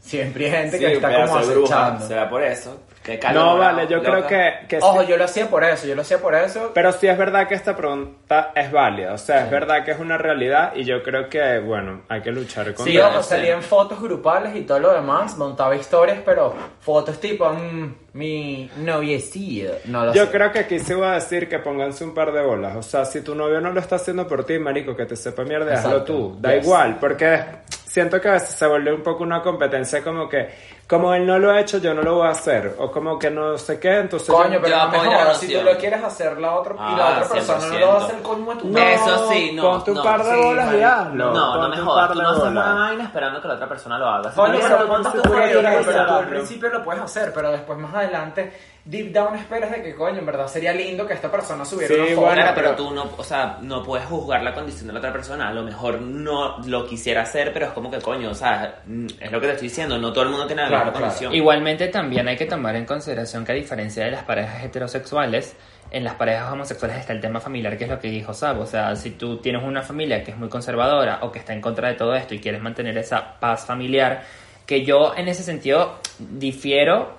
siempre 0.00 0.46
hay 0.46 0.50
gente 0.52 0.78
Sí, 0.78 0.84
que 0.84 0.92
está 0.94 1.26
como 1.26 1.36
acechando. 1.38 2.06
Será 2.06 2.28
por 2.28 2.42
eso. 2.42 2.80
Qué 3.08 3.18
calor, 3.18 3.42
No, 3.42 3.56
vale, 3.56 3.86
yo 3.88 3.96
loca. 3.96 4.10
creo 4.10 4.26
que, 4.26 4.66
que 4.68 4.78
Ojo, 4.84 5.00
sí. 5.00 5.06
yo 5.08 5.16
lo 5.16 5.24
hacía 5.24 5.48
por 5.48 5.64
eso, 5.64 5.86
yo 5.86 5.94
lo 5.94 6.02
hacía 6.02 6.18
por 6.18 6.34
eso. 6.34 6.72
Pero 6.74 6.92
sí 6.92 7.06
es 7.06 7.16
verdad 7.16 7.48
que 7.48 7.54
esta 7.54 7.74
pregunta 7.74 8.52
es 8.54 8.70
válida, 8.70 9.14
o 9.14 9.18
sea, 9.18 9.44
es 9.46 9.50
verdad 9.50 9.82
que 9.82 9.92
es 9.92 9.98
una 9.98 10.18
realidad 10.18 10.72
y 10.76 10.84
yo 10.84 11.02
creo 11.02 11.30
que, 11.30 11.58
bueno, 11.60 12.02
hay 12.10 12.20
que 12.20 12.30
luchar 12.32 12.66
contra 12.74 12.84
Sí, 12.84 12.98
ojo, 12.98 13.22
salían 13.22 13.62
fotos 13.62 13.98
grupales 14.02 14.54
y 14.56 14.60
todo 14.62 14.78
lo 14.80 14.92
demás, 14.92 15.38
montaba 15.38 15.74
historias, 15.74 16.18
pero 16.22 16.54
fotos 16.80 17.18
tipo 17.18 17.48
mm, 17.50 17.94
mi 18.12 18.70
noviecillo. 18.76 19.70
No 19.86 20.04
lo 20.04 20.12
Yo 20.12 20.26
sé. 20.26 20.30
creo 20.30 20.52
que 20.52 20.58
aquí 20.60 20.78
se 20.78 20.94
va 20.94 21.12
a 21.12 21.14
decir 21.14 21.48
que 21.48 21.58
pónganse 21.60 22.04
un 22.04 22.12
par 22.12 22.32
de 22.32 22.42
bolas. 22.42 22.76
O 22.76 22.82
sea, 22.82 23.04
si 23.06 23.22
tu 23.22 23.34
novio 23.34 23.60
no 23.60 23.70
lo 23.72 23.80
está 23.80 23.96
haciendo 23.96 24.26
por 24.26 24.44
ti, 24.44 24.58
marico, 24.58 24.94
que 24.94 25.06
te 25.06 25.16
sepa 25.16 25.44
mierda, 25.44 25.72
hazlo 25.74 26.02
tú. 26.04 26.36
Da 26.40 26.54
Yes. 26.54 26.64
igual, 26.64 26.96
porque 27.00 27.40
siento 27.88 28.20
que 28.20 28.28
a 28.28 28.32
veces 28.32 28.50
se 28.54 28.66
vuelve 28.66 28.92
un 28.92 29.02
poco 29.02 29.22
una 29.22 29.40
competencia 29.42 30.04
como 30.04 30.28
que, 30.28 30.48
como 30.86 31.12
él 31.14 31.26
no 31.26 31.38
lo 31.38 31.50
ha 31.50 31.60
hecho, 31.60 31.78
yo 31.78 31.94
no 31.94 32.02
lo 32.02 32.16
voy 32.16 32.26
a 32.26 32.30
hacer. 32.30 32.74
O 32.78 32.90
como 32.90 33.18
que 33.18 33.30
no 33.30 33.56
sé 33.58 33.80
qué, 33.80 33.98
entonces... 33.98 34.28
Coño, 34.28 34.54
yo- 34.54 34.62
pero 34.62 34.68
yo 34.76 34.76
no 34.84 34.88
me 34.90 34.96
apoyo 34.98 35.10
la 35.10 35.18
jodas, 35.24 35.38
si 35.38 35.52
tú 35.54 35.62
lo 35.64 35.76
quieres 35.78 36.04
hacer 36.04 36.38
la 36.38 36.52
otra, 36.54 36.74
y 36.74 36.76
Ah, 36.78 36.94
la 36.96 37.08
otra 37.22 37.28
persona 37.34 37.66
no 37.66 37.78
lo 37.78 37.86
va 37.88 37.92
a 37.92 38.00
100%. 38.00 38.04
hacer 38.04 38.22
coño 38.22 38.58
tu 38.58 38.68
No. 38.68 38.78
Eso 38.78 39.28
sí, 39.30 39.52
no. 39.54 39.62
Ponte 39.62 39.90
un 39.90 39.96
no, 39.96 40.02
par 40.02 40.22
de 40.24 40.30
sí, 40.34 40.42
bolas 40.42 40.74
y 40.74 40.82
hazlo. 40.82 41.24
No, 41.32 41.54
no 41.54 41.60
Ponte 41.60 41.76
me 41.76 41.82
jodas. 41.82 42.12
Tú 42.12 42.22
no 42.22 42.28
haces 42.30 42.42
una 42.44 42.74
vaina 42.74 43.04
esperando 43.04 43.42
que 43.42 43.48
la 43.48 43.54
otra 43.54 43.68
persona 43.68 43.98
lo 43.98 44.08
haga. 44.08 44.30
Coño, 44.32 44.58
pero 44.62 44.76
tú 44.78 44.88
montas 44.88 45.12
tú 45.12 45.22
tu 45.22 45.28
jueguito, 45.30 45.60
pero 45.86 46.06
tú 46.06 46.12
al 46.12 46.28
principio 46.28 46.68
lo 46.70 46.84
puedes 46.84 47.02
hacer, 47.02 47.32
pero 47.34 47.50
después 47.52 47.78
más 47.78 47.94
adelante, 47.94 48.52
deep 48.90 49.12
down 49.12 49.34
esperas 49.36 49.70
de 49.70 49.82
que 49.82 49.94
coño, 49.94 50.18
en 50.18 50.24
verdad 50.26 50.46
sería 50.48 50.72
lindo 50.72 51.06
que 51.06 51.12
esta 51.12 51.30
persona 51.30 51.62
subiera 51.64 51.94
Sí, 51.94 52.00
una 52.00 52.08
foto. 52.10 52.20
bueno, 52.22 52.42
pero 52.54 52.54
pero 52.54 52.74
tú 52.76 52.90
no, 52.94 53.10
o 53.18 53.22
sea, 53.22 53.58
no 53.60 53.82
puedes 53.82 54.06
juzgar 54.06 54.42
la 54.42 54.54
condición 54.54 54.86
de 54.86 54.94
la 54.94 54.98
otra 55.00 55.12
persona. 55.12 55.48
A 55.48 55.52
lo 55.52 55.62
mejor 55.62 56.00
no 56.00 56.58
lo 56.66 56.86
quisiera 56.86 57.22
hacer, 57.22 57.52
pero 57.52 57.66
es 57.66 57.72
como 57.72 57.90
que 57.90 57.98
coño, 58.00 58.30
o 58.30 58.34
sea, 58.34 58.80
mm, 58.86 59.06
es 59.20 59.30
lo 59.30 59.40
que 59.40 59.46
te 59.48 59.52
estoy 59.52 59.68
diciendo. 59.68 59.98
No 59.98 60.10
todo 60.12 60.24
el 60.24 60.30
mundo 60.30 60.46
tiene 60.46 60.62
la 60.62 60.68
Claro, 60.68 60.84
misma 60.86 60.92
claro. 60.98 61.06
condición. 61.12 61.34
Igualmente 61.34 61.88
también 61.88 62.26
hay 62.28 62.36
que 62.36 62.46
tomar 62.46 62.76
en 62.76 62.86
consideración 62.86 63.44
que 63.44 63.52
a 63.52 63.54
diferencia 63.54 64.04
de 64.06 64.10
las 64.10 64.22
parejas 64.24 64.64
heterosexuales, 64.64 65.54
en 65.90 66.04
las 66.04 66.14
parejas 66.14 66.50
homosexuales 66.50 66.96
está 66.98 67.12
el 67.12 67.20
tema 67.20 67.40
familiar, 67.40 67.76
que 67.76 67.84
es 67.84 67.90
lo 67.90 67.98
que 67.98 68.08
dijo 68.08 68.32
Sab. 68.32 68.58
O 68.60 68.66
sea, 68.66 68.96
si 68.96 69.10
tú 69.12 69.36
tienes 69.38 69.62
una 69.62 69.82
familia 69.82 70.24
que 70.24 70.30
es 70.30 70.36
muy 70.38 70.48
conservadora 70.48 71.18
o 71.22 71.30
que 71.30 71.38
está 71.40 71.52
en 71.52 71.60
contra 71.60 71.88
de 71.88 71.94
todo 71.94 72.14
esto 72.14 72.34
y 72.34 72.38
quieres 72.40 72.62
mantener 72.62 72.96
esa 72.96 73.38
paz 73.38 73.66
familiar, 73.66 74.22
que 74.66 74.84
yo 74.84 75.14
en 75.16 75.28
ese 75.28 75.42
sentido 75.42 75.96
difiero, 76.18 77.17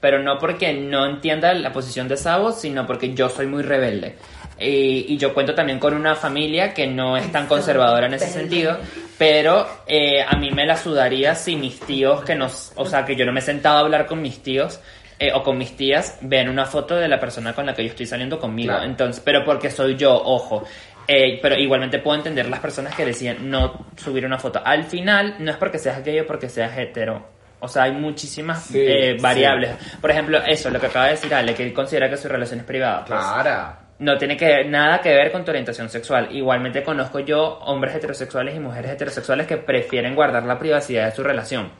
pero 0.00 0.22
no 0.22 0.38
porque 0.38 0.72
no 0.72 1.06
entienda 1.06 1.52
la 1.54 1.72
posición 1.72 2.08
de 2.08 2.16
Sabo, 2.16 2.52
sino 2.52 2.86
porque 2.86 3.14
yo 3.14 3.28
soy 3.28 3.46
muy 3.46 3.62
rebelde. 3.62 4.16
Y, 4.60 5.12
y 5.12 5.18
yo 5.18 5.32
cuento 5.34 5.54
también 5.54 5.78
con 5.78 5.94
una 5.94 6.16
familia 6.16 6.74
que 6.74 6.86
no 6.86 7.16
es 7.16 7.30
tan 7.30 7.46
conservadora 7.46 8.06
en 8.06 8.14
ese 8.14 8.26
sentido, 8.26 8.76
pero 9.16 9.66
eh, 9.86 10.22
a 10.26 10.36
mí 10.36 10.50
me 10.50 10.66
la 10.66 10.76
sudaría 10.76 11.34
si 11.34 11.54
mis 11.54 11.78
tíos, 11.80 12.24
que 12.24 12.34
nos, 12.34 12.72
o 12.74 12.84
sea, 12.84 13.04
que 13.04 13.14
yo 13.14 13.24
no 13.24 13.32
me 13.32 13.40
he 13.40 13.42
sentado 13.42 13.78
a 13.78 13.80
hablar 13.80 14.06
con 14.06 14.20
mis 14.20 14.42
tíos 14.42 14.80
eh, 15.20 15.32
o 15.32 15.42
con 15.42 15.58
mis 15.58 15.76
tías, 15.76 16.18
ven 16.22 16.48
una 16.48 16.64
foto 16.64 16.96
de 16.96 17.08
la 17.08 17.20
persona 17.20 17.52
con 17.52 17.66
la 17.66 17.74
que 17.74 17.84
yo 17.84 17.90
estoy 17.90 18.06
saliendo 18.06 18.38
conmigo. 18.38 18.72
Claro. 18.72 18.84
Entonces, 18.84 19.22
pero 19.24 19.44
porque 19.44 19.70
soy 19.70 19.96
yo, 19.96 20.12
ojo. 20.12 20.64
Eh, 21.06 21.38
pero 21.40 21.56
igualmente 21.56 22.00
puedo 22.00 22.18
entender 22.18 22.48
las 22.48 22.60
personas 22.60 22.94
que 22.94 23.04
deciden 23.04 23.48
no 23.50 23.86
subir 23.96 24.26
una 24.26 24.38
foto. 24.38 24.60
Al 24.62 24.84
final, 24.84 25.36
no 25.38 25.50
es 25.50 25.56
porque 25.56 25.78
seas 25.78 26.04
gay 26.04 26.20
o 26.20 26.26
porque 26.26 26.48
seas 26.48 26.76
hetero. 26.76 27.37
O 27.60 27.68
sea, 27.68 27.84
hay 27.84 27.92
muchísimas 27.92 28.62
Sí, 28.64 28.78
eh, 28.80 29.14
sí. 29.16 29.22
variables. 29.22 29.70
Por 30.00 30.10
ejemplo, 30.10 30.38
eso, 30.46 30.70
lo 30.70 30.78
que 30.80 30.86
acaba 30.86 31.06
de 31.06 31.12
decir 31.12 31.34
Ale, 31.34 31.54
que 31.54 31.64
él 31.64 31.72
considera 31.72 32.08
que 32.08 32.16
su 32.16 32.28
relación 32.28 32.60
es 32.60 32.66
privada. 32.66 33.04
Pues, 33.04 33.18
Claro. 33.18 33.76
no 33.98 34.16
tiene 34.16 34.36
que 34.36 34.64
nada 34.64 35.00
que 35.00 35.08
ver 35.12 35.32
con 35.32 35.44
tu 35.44 35.50
orientación 35.50 35.88
sexual. 35.90 36.28
Igualmente 36.30 36.84
conozco 36.84 37.18
yo 37.18 37.58
hombres 37.64 37.96
heterosexuales 37.96 38.54
y 38.54 38.60
mujeres 38.60 38.92
heterosexuales 38.92 39.46
que 39.48 39.56
prefieren 39.56 40.14
guardar 40.14 40.44
la 40.44 40.56
privacidad 40.58 41.06
de 41.06 41.12
su 41.16 41.24
relación. 41.24 41.72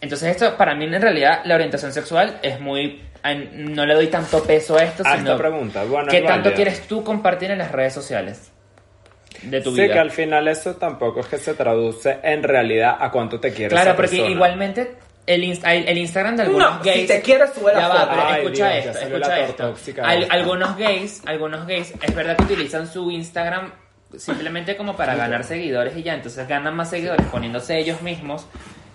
Entonces 0.00 0.30
esto 0.30 0.56
para 0.56 0.76
mí 0.76 0.84
en 0.84 1.02
realidad 1.02 1.40
la 1.44 1.56
orientación 1.56 1.92
sexual 1.92 2.38
es 2.42 2.60
muy 2.60 3.02
no 3.54 3.84
le 3.84 3.94
doy 3.94 4.06
tanto 4.06 4.44
peso 4.44 4.78
a 4.78 4.84
esto, 4.84 5.02
A 5.04 5.16
sino 5.16 5.32
esta 5.32 5.36
pregunta, 5.36 5.82
bueno, 5.82 6.08
¿qué 6.08 6.20
tanto 6.20 6.52
quieres 6.54 6.86
tú 6.86 7.02
compartir 7.02 7.50
en 7.50 7.58
las 7.58 7.72
redes 7.72 7.92
sociales 7.92 8.52
de 9.42 9.60
tu 9.60 9.74
Sí, 9.74 9.82
vida? 9.82 9.94
que 9.94 9.98
al 9.98 10.12
final 10.12 10.46
eso 10.46 10.76
tampoco 10.76 11.18
es 11.20 11.26
que 11.26 11.38
se 11.38 11.54
traduce 11.54 12.20
en 12.22 12.44
realidad 12.44 12.96
a 13.00 13.10
cuánto 13.10 13.40
te 13.40 13.50
quieres 13.52 13.72
Claro, 13.72 13.90
esa 13.90 13.96
porque 13.96 14.10
persona. 14.12 14.30
igualmente 14.30 14.92
el, 15.28 15.44
inst- 15.44 15.64
el 15.64 15.98
Instagram 15.98 16.36
de 16.36 16.42
algunos 16.44 16.76
No, 16.78 16.82
gays. 16.82 17.00
si 17.02 17.06
te 17.06 17.22
quieres, 17.22 17.50
sube 17.54 17.72
la 17.72 17.80
Ya 17.80 17.88
va, 17.88 17.94
foto. 18.00 18.08
pero 18.10 18.22
Ay, 18.26 18.42
escucha 18.42 18.70
Dios, 18.70 18.86
esto, 18.96 19.68
escucha 19.76 20.02
Al- 20.04 20.26
algunos 20.30 20.76
gays, 20.76 21.22
algunos 21.26 21.66
gays, 21.66 21.94
es 22.02 22.14
verdad 22.14 22.36
que 22.36 22.44
utilizan 22.44 22.86
su 22.86 23.10
Instagram 23.10 23.72
simplemente 24.16 24.76
como 24.76 24.96
para 24.96 25.14
ganar 25.14 25.44
seguidores 25.44 25.96
y 25.96 26.02
ya, 26.02 26.14
entonces 26.14 26.48
ganan 26.48 26.74
más 26.74 26.90
seguidores 26.90 27.26
poniéndose 27.26 27.78
ellos 27.78 28.00
mismos 28.02 28.46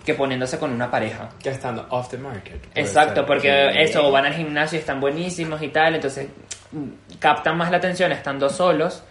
que 0.04 0.12
poniéndose 0.14 0.58
con 0.58 0.70
una 0.72 0.90
pareja. 0.90 1.30
Que 1.42 1.48
estando 1.50 1.86
off 1.88 2.08
the 2.10 2.18
market. 2.18 2.60
Exacto, 2.74 3.20
ser. 3.20 3.24
porque 3.26 3.70
Sí. 3.72 3.78
eso, 3.82 4.10
van 4.10 4.26
al 4.26 4.34
gimnasio 4.34 4.76
y 4.76 4.80
están 4.80 5.00
buenísimos 5.00 5.62
y 5.62 5.68
tal, 5.68 5.94
entonces 5.94 6.28
mm, 6.72 7.18
captan 7.20 7.56
más 7.56 7.70
la 7.70 7.78
atención 7.78 8.12
estando 8.12 8.50
solos, 8.50 9.02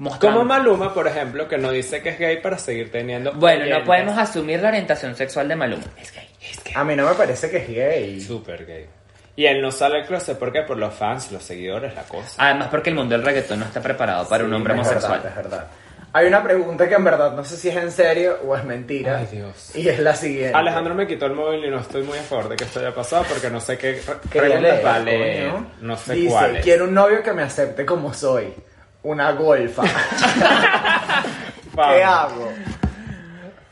mostrando... 0.00 0.40
Como 0.40 0.48
Maluma, 0.48 0.92
por 0.92 1.06
ejemplo, 1.06 1.46
que 1.46 1.56
no 1.56 1.70
dice 1.70 2.02
que 2.02 2.08
es 2.10 2.18
gay 2.18 2.40
para 2.42 2.58
seguir 2.58 2.90
teniendo. 2.90 3.32
Bueno, 3.32 3.60
no 3.60 3.64
oyentes. 3.66 3.86
podemos 3.86 4.18
asumir 4.18 4.60
la 4.60 4.68
orientación 4.68 5.14
sexual 5.14 5.46
de 5.48 5.54
Maluma. 5.56 5.84
Es 6.00 6.12
gay, 6.12 6.28
es 6.42 6.64
gay. 6.64 6.72
A 6.74 6.82
mí 6.84 6.96
no 6.96 7.08
me 7.08 7.14
parece 7.14 7.48
que 7.48 7.58
es 7.58 7.68
gay. 7.68 8.20
Súper 8.20 8.66
gay. 8.66 8.86
Y 9.36 9.46
él 9.46 9.62
no 9.62 9.70
sale 9.70 10.00
al 10.00 10.06
closet, 10.06 10.36
¿por 10.38 10.52
qué? 10.52 10.62
Por 10.62 10.76
los 10.76 10.92
fans, 10.92 11.30
los 11.32 11.42
seguidores, 11.42 11.94
la 11.94 12.02
cosa. 12.02 12.34
Además 12.38 12.68
porque 12.70 12.90
el 12.90 12.96
mundo 12.96 13.16
del 13.16 13.24
reggaetón 13.24 13.60
no 13.60 13.64
está 13.66 13.80
preparado 13.80 14.28
para 14.28 14.42
un 14.44 14.50
Sí, 14.50 14.56
hombre 14.56 14.74
es 14.74 14.80
homosexual. 14.80 15.20
verdad, 15.22 15.30
es 15.30 15.36
verdad. 15.50 15.66
Hay 16.12 16.26
una 16.26 16.42
pregunta 16.42 16.88
que 16.88 16.94
en 16.96 17.04
verdad 17.04 17.32
no 17.36 17.44
sé 17.44 17.56
si 17.56 17.68
es 17.68 17.76
en 17.76 17.92
serio 17.92 18.38
o 18.44 18.56
es 18.56 18.64
mentira. 18.64 19.18
Ay, 19.18 19.28
Dios. 19.30 19.70
Y 19.76 19.88
es 19.88 20.00
la 20.00 20.14
siguiente. 20.16 20.52
Alejandro 20.58 20.92
me 20.94 21.06
quitó 21.06 21.26
el 21.26 21.34
móvil 21.34 21.64
y 21.64 21.70
no 21.70 21.78
estoy 21.78 22.02
muy 22.02 22.18
a 22.18 22.22
favor 22.22 22.48
de 22.48 22.56
que 22.56 22.64
esto 22.64 22.80
haya 22.80 22.92
pasado 22.92 23.24
porque 23.28 23.48
no 23.48 23.60
sé 23.60 23.78
qué 23.78 24.00
preguntas 24.28 24.60
leer, 24.60 24.82
vale. 24.84 25.52
No 25.80 25.96
sé 25.96 26.14
Dice, 26.14 26.28
cuál 26.30 26.56
es. 26.56 26.64
quiero 26.64 26.84
un 26.86 26.94
novio 26.94 27.22
que 27.22 27.32
me 27.32 27.42
acepte 27.44 27.86
como 27.86 28.12
soy. 28.12 28.52
Una 29.02 29.32
golfa. 29.32 29.82
¿Qué 31.74 32.02
hago? 32.02 32.52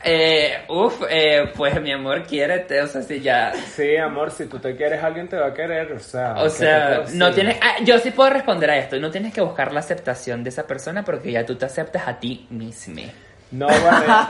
Eh, 0.01 0.63
uf, 0.69 1.03
eh, 1.09 1.51
pues 1.55 1.79
mi 1.81 1.91
amor, 1.91 2.23
quiérete, 2.23 2.81
o 2.81 2.87
sea, 2.87 3.01
si 3.01 3.19
ya... 3.19 3.51
Sí, 3.53 3.97
amor, 3.97 4.31
si 4.31 4.45
tú 4.45 4.57
te 4.57 4.75
quieres, 4.75 5.03
alguien 5.03 5.27
te 5.27 5.35
va 5.35 5.47
a 5.47 5.53
querer, 5.53 5.91
o 5.91 5.99
sea. 5.99 6.35
O 6.37 6.43
¿qué 6.43 6.49
sea, 6.49 7.03
no 7.13 7.33
tienes... 7.33 7.57
ah, 7.61 7.83
yo 7.83 7.99
sí 7.99 8.11
puedo 8.11 8.29
responder 8.29 8.69
a 8.69 8.77
esto, 8.77 8.97
no 8.97 9.11
tienes 9.11 9.33
que 9.33 9.41
buscar 9.41 9.73
la 9.73 9.81
aceptación 9.81 10.41
de 10.43 10.49
esa 10.51 10.65
persona 10.65 11.03
porque 11.03 11.33
ya 11.33 11.45
tú 11.45 11.55
te 11.55 11.65
aceptas 11.65 12.07
a 12.07 12.17
ti 12.17 12.47
mismo. 12.49 13.01
No, 13.51 13.67
en 13.67 13.81
realidad, 13.81 14.27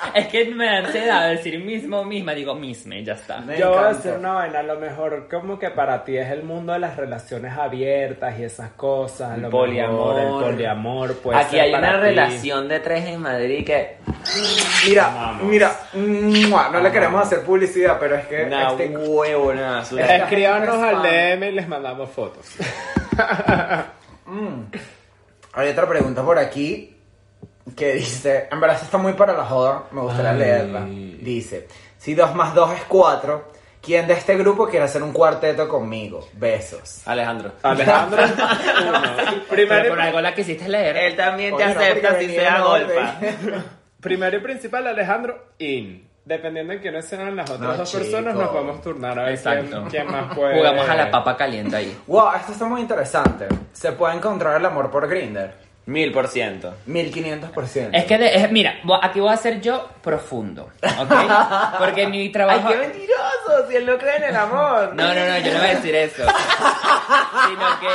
Es 0.14 0.28
que 0.28 0.44
me 0.54 0.66
da 0.66 0.76
ansiedad 0.86 1.28
decir 1.30 1.58
mismo, 1.64 2.04
misma, 2.04 2.32
digo 2.32 2.54
misme, 2.54 3.02
ya 3.02 3.14
está. 3.14 3.40
Me 3.40 3.58
Yo 3.58 3.70
voy 3.70 3.78
a 3.84 3.88
decir 3.88 4.12
una 4.12 4.34
vaina, 4.34 4.60
a 4.60 4.62
lo 4.62 4.78
mejor 4.78 5.26
como 5.28 5.58
que 5.58 5.70
para 5.70 6.04
ti 6.04 6.16
es 6.16 6.30
el 6.30 6.44
mundo 6.44 6.72
de 6.72 6.78
las 6.78 6.96
relaciones 6.96 7.52
abiertas 7.58 8.38
y 8.38 8.44
esas 8.44 8.70
cosas, 8.70 9.32
a 9.32 9.34
El 9.34 9.42
lo 9.42 9.50
poliamor. 9.50 10.14
mejor 10.14 10.42
el 10.44 10.50
poliamor, 10.52 11.14
puede 11.16 11.38
Aquí 11.40 11.50
ser 11.56 11.60
hay 11.62 11.72
para 11.72 11.88
una 11.90 11.98
ti. 11.98 12.04
relación 12.04 12.68
de 12.68 12.80
tres 12.80 13.04
en 13.06 13.20
Madrid 13.20 13.66
que. 13.66 13.96
Mira, 14.86 15.08
Vamos. 15.08 15.42
mira, 15.44 15.72
¡mua! 15.94 16.68
no 16.68 16.80
le 16.80 16.92
queremos 16.92 17.20
hacer 17.22 17.42
publicidad, 17.42 17.96
pero 17.98 18.14
es 18.16 18.26
que 18.26 18.44
Una 18.44 18.68
este- 18.70 18.96
huevo, 18.96 19.52
nada. 19.54 19.82
Escríbanos 19.82 20.76
Es 20.76 20.82
al. 20.82 21.02
DM 21.02 21.48
y 21.48 21.52
les 21.52 21.66
mandamos 21.68 22.10
fotos. 22.10 22.46
hay 25.54 25.68
otra 25.70 25.88
pregunta 25.88 26.22
por 26.24 26.38
aquí 26.38 26.94
que 27.76 27.94
dice, 27.94 28.48
en 28.50 28.60
verdad 28.60 28.78
está 28.82 28.98
muy 28.98 29.12
para 29.14 29.32
la 29.32 29.44
joda, 29.44 29.84
me 29.90 30.00
gustaría 30.02 30.30
Ay. 30.30 30.38
leerla. 30.38 30.84
Dice, 30.84 31.68
si 31.96 32.14
2 32.14 32.34
más 32.34 32.54
2 32.54 32.72
es 32.74 32.82
4, 32.88 33.52
¿quién 33.82 34.06
de 34.06 34.14
este 34.14 34.36
grupo 34.36 34.66
quiere 34.68 34.84
hacer 34.84 35.02
un 35.02 35.12
cuarteto 35.12 35.68
conmigo? 35.68 36.28
Besos. 36.34 37.02
Alejandro. 37.06 37.52
Alejandro, 37.62 38.22
uno. 38.88 39.00
Pero 39.26 39.46
Primero, 39.48 39.88
por 39.90 39.98
y, 39.98 40.02
algo 40.02 40.20
la 40.20 40.34
quisiste 40.34 40.68
leer. 40.68 40.96
Él 40.96 41.16
también 41.16 41.56
te 41.56 41.64
Oye, 41.64 41.74
no, 41.74 41.80
acepta 41.80 42.08
porque 42.08 42.20
si 42.20 42.26
venía 42.28 42.40
sea 42.48 42.56
en 42.58 42.62
golfa. 42.64 43.16
orden. 43.20 43.64
primero 44.00 44.36
y 44.36 44.40
principal, 44.40 44.86
Alejandro, 44.86 45.44
in. 45.58 46.06
Dependiendo 46.24 46.74
de 46.74 46.80
quiénes 46.80 47.06
sean 47.06 47.34
las 47.34 47.48
otras 47.48 47.70
No, 47.70 47.76
dos 47.78 47.90
chico. 47.90 48.02
personas, 48.02 48.34
nos 48.34 48.48
podemos 48.50 48.82
turnar 48.82 49.18
a 49.18 49.22
ver 49.24 49.32
Exacto. 49.32 49.86
quién, 49.88 50.04
quién 50.06 50.06
más 50.12 50.34
puede. 50.36 50.58
Jugamos 50.58 50.86
a 50.86 50.94
la 50.94 51.10
papa 51.10 51.34
caliente 51.38 51.74
ahí. 51.76 51.98
Wow, 52.06 52.32
esto 52.36 52.52
está 52.52 52.66
muy 52.66 52.82
interesante. 52.82 53.46
Se 53.72 53.92
puede 53.92 54.14
encontrar 54.16 54.56
el 54.60 54.66
amor 54.66 54.90
por 54.90 55.08
Grinder. 55.08 55.54
Mil 55.88 56.12
por 56.12 56.28
ciento. 56.28 56.74
1500%. 56.86 57.90
Es 57.94 58.04
que, 58.04 58.18
de- 58.18 58.34
es- 58.34 58.52
mira, 58.52 58.74
aquí 59.02 59.20
voy 59.20 59.32
a 59.32 59.36
ser 59.38 59.58
yo 59.62 59.88
profundo, 60.02 60.68
¿ok? 60.82 61.12
Porque 61.78 62.06
mi 62.06 62.20
¡Ay, 62.20 62.28
trabajo... 62.32 62.68
qué 62.68 62.76
mentiroso! 62.76 63.66
Si 63.70 63.74
él 63.76 63.86
no 63.86 63.96
cree 63.96 64.16
en 64.16 64.24
el 64.24 64.36
amor. 64.36 64.94
No, 64.94 65.14
no, 65.14 65.26
no, 65.26 65.38
yo 65.38 65.52
no 65.54 65.58
voy 65.60 65.68
a 65.68 65.74
decir 65.76 65.94
eso. 65.94 66.24
Sino 66.26 67.80
que 67.80 67.88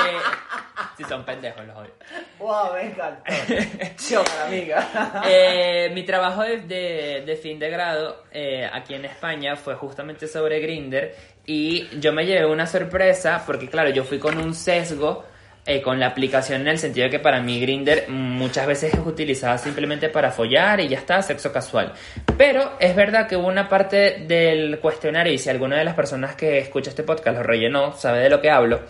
Si 0.98 1.04
son 1.04 1.24
pendejos, 1.24 1.66
los 1.68 1.78
odio. 1.78 1.92
Wow, 2.40 2.74
me 2.74 2.82
encantó. 2.88 3.24
Choca, 4.10 4.48
amiga. 4.48 5.22
Eh, 5.28 5.92
mi 5.94 6.02
trabajo 6.04 6.42
de, 6.42 6.62
de- 6.62 7.22
de 7.26 7.36
fin 7.36 7.60
de 7.60 7.70
grado 7.70 8.24
eh, 8.32 8.68
aquí 8.74 8.96
en 8.96 9.06
España 9.06 9.56
fue 9.56 9.76
justamente 9.76 10.28
sobre 10.28 10.60
Grinder 10.60 11.16
y 11.46 12.00
yo 12.00 12.12
me 12.12 12.26
llevé 12.26 12.46
una 12.48 12.66
sorpresa 12.66 13.44
porque 13.46 13.70
claro, 13.70 13.90
yo 13.92 14.04
fui 14.04 14.18
con 14.18 14.38
un 14.40 14.54
sesgo 14.56 15.26
eh, 15.66 15.82
con 15.82 16.00
la 16.00 16.08
aplicación 16.08 16.62
en 16.62 16.68
el 16.68 16.78
sentido 16.78 17.06
de 17.06 17.10
que 17.12 17.20
para 17.20 17.42
mí 17.42 17.60
Grinder 17.62 18.06
muchas 18.10 18.68
veces 18.68 18.94
es 18.94 19.00
utilizada 19.00 19.58
simplemente 19.58 20.10
para 20.10 20.32
follar 20.32 20.80
y 20.82 20.90
ya 20.90 20.98
está, 20.98 21.22
sexo 21.22 21.54
casual. 21.54 21.94
Pero 22.38 22.74
es 22.80 22.96
verdad 22.96 23.28
que 23.28 23.38
hubo 23.38 23.48
una 23.48 23.70
parte 23.70 24.26
del 24.28 24.80
cuestionario 24.80 25.32
y 25.32 25.38
si 25.38 25.50
alguna 25.50 25.78
de 25.78 25.86
las 25.86 25.96
personas 25.96 26.36
que 26.36 26.58
escucha 26.60 26.90
este 26.90 27.04
podcast 27.04 27.38
lo 27.38 27.44
rellenó, 27.44 27.94
sabe 27.94 28.20
de 28.20 28.30
lo 28.30 28.42
que 28.42 28.50
hablo, 28.50 28.82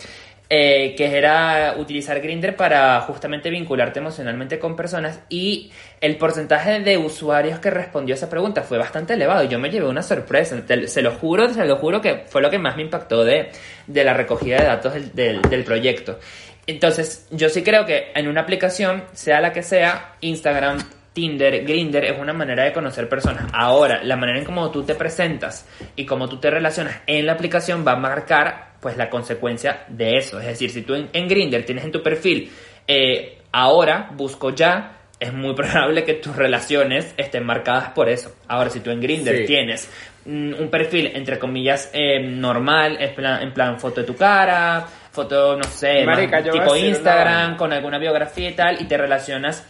eh, 0.50 0.94
que 0.94 1.16
era 1.16 1.74
utilizar 1.78 2.20
Grinder 2.20 2.54
para 2.54 3.00
justamente 3.00 3.48
vincularte 3.48 3.98
emocionalmente 4.00 4.58
con 4.58 4.76
personas 4.76 5.20
y 5.30 5.72
el 6.02 6.16
porcentaje 6.18 6.80
de 6.80 6.98
usuarios 6.98 7.60
que 7.60 7.70
respondió 7.70 8.14
a 8.14 8.18
esa 8.18 8.28
pregunta 8.28 8.62
fue 8.62 8.76
bastante 8.76 9.14
elevado 9.14 9.42
y 9.44 9.48
yo 9.48 9.58
me 9.58 9.70
llevé 9.70 9.88
una 9.88 10.02
sorpresa, 10.02 10.54
te- 10.66 10.86
se 10.86 11.00
lo 11.00 11.12
juro, 11.12 11.48
se 11.48 11.64
lo 11.64 11.76
juro 11.76 12.00
que 12.02 12.24
fue 12.26 12.42
lo 12.42 12.50
que 12.50 12.58
más 12.58 12.76
me 12.76 12.82
impactó 12.82 13.24
de, 13.24 13.48
de 13.86 14.04
la 14.04 14.12
recogida 14.12 14.58
de 14.58 14.66
datos 14.66 14.92
del, 14.92 15.14
del- 15.14 15.42
del 15.42 15.64
proyecto. 15.64 16.18
Entonces, 16.66 17.26
yo 17.30 17.48
sí 17.48 17.62
creo 17.62 17.84
que 17.84 18.12
en 18.14 18.28
una 18.28 18.40
aplicación, 18.42 19.04
sea 19.12 19.40
la 19.40 19.52
que 19.52 19.62
sea, 19.62 20.16
Instagram, 20.20 20.78
Tinder, 21.12 21.64
Grinder 21.64 22.04
es 22.06 22.18
una 22.18 22.32
manera 22.32 22.64
de 22.64 22.72
conocer 22.72 23.08
personas. 23.08 23.44
Ahora, 23.52 24.02
la 24.02 24.16
manera 24.16 24.38
en 24.38 24.44
cómo 24.44 24.70
tú 24.70 24.82
te 24.82 24.94
presentas 24.94 25.66
y 25.94 26.04
cómo 26.06 26.28
tú 26.28 26.38
te 26.38 26.50
relacionas 26.50 27.02
en 27.06 27.26
la 27.26 27.32
aplicación 27.32 27.86
va 27.86 27.92
a 27.92 27.96
marcar 27.96 28.72
pues 28.80 28.96
la 28.96 29.08
consecuencia 29.08 29.84
de 29.88 30.16
eso. 30.16 30.40
Es 30.40 30.46
decir, 30.46 30.70
si 30.70 30.82
tú 30.82 30.94
en, 30.94 31.08
en 31.12 31.28
Grinder 31.28 31.64
tienes 31.64 31.84
en 31.84 31.92
tu 31.92 32.02
perfil 32.02 32.50
eh, 32.88 33.38
ahora, 33.52 34.10
busco 34.12 34.50
ya, 34.50 34.98
es 35.20 35.32
muy 35.32 35.54
probable 35.56 36.04
que 36.04 36.14
tus 36.14 36.34
relaciones 36.34 37.14
estén 37.16 37.46
marcadas 37.46 37.90
por 37.90 38.08
eso. 38.08 38.34
Ahora, 38.48 38.70
si 38.70 38.80
tú 38.80 38.90
en 38.90 39.00
Grinder 39.00 39.38
Sí. 39.38 39.46
tienes 39.46 39.88
mm, 40.24 40.54
un 40.58 40.68
perfil, 40.68 41.12
entre 41.14 41.38
comillas, 41.38 41.90
eh, 41.94 42.18
normal, 42.20 42.96
en 43.00 43.14
plan, 43.14 43.42
en 43.42 43.52
plan 43.54 43.78
foto 43.78 44.00
de 44.00 44.06
tu 44.06 44.16
cara, 44.16 44.84
foto, 45.14 45.56
no 45.56 45.64
sé, 45.64 46.04
Marica, 46.04 46.40
más 46.40 46.50
tipo 46.50 46.72
una 46.72 46.78
Instagram, 46.78 47.56
con 47.56 47.72
alguna 47.72 47.98
biografía 47.98 48.50
y 48.50 48.54
tal, 48.54 48.80
y 48.82 48.84
te 48.84 48.98
relacionas 48.98 49.64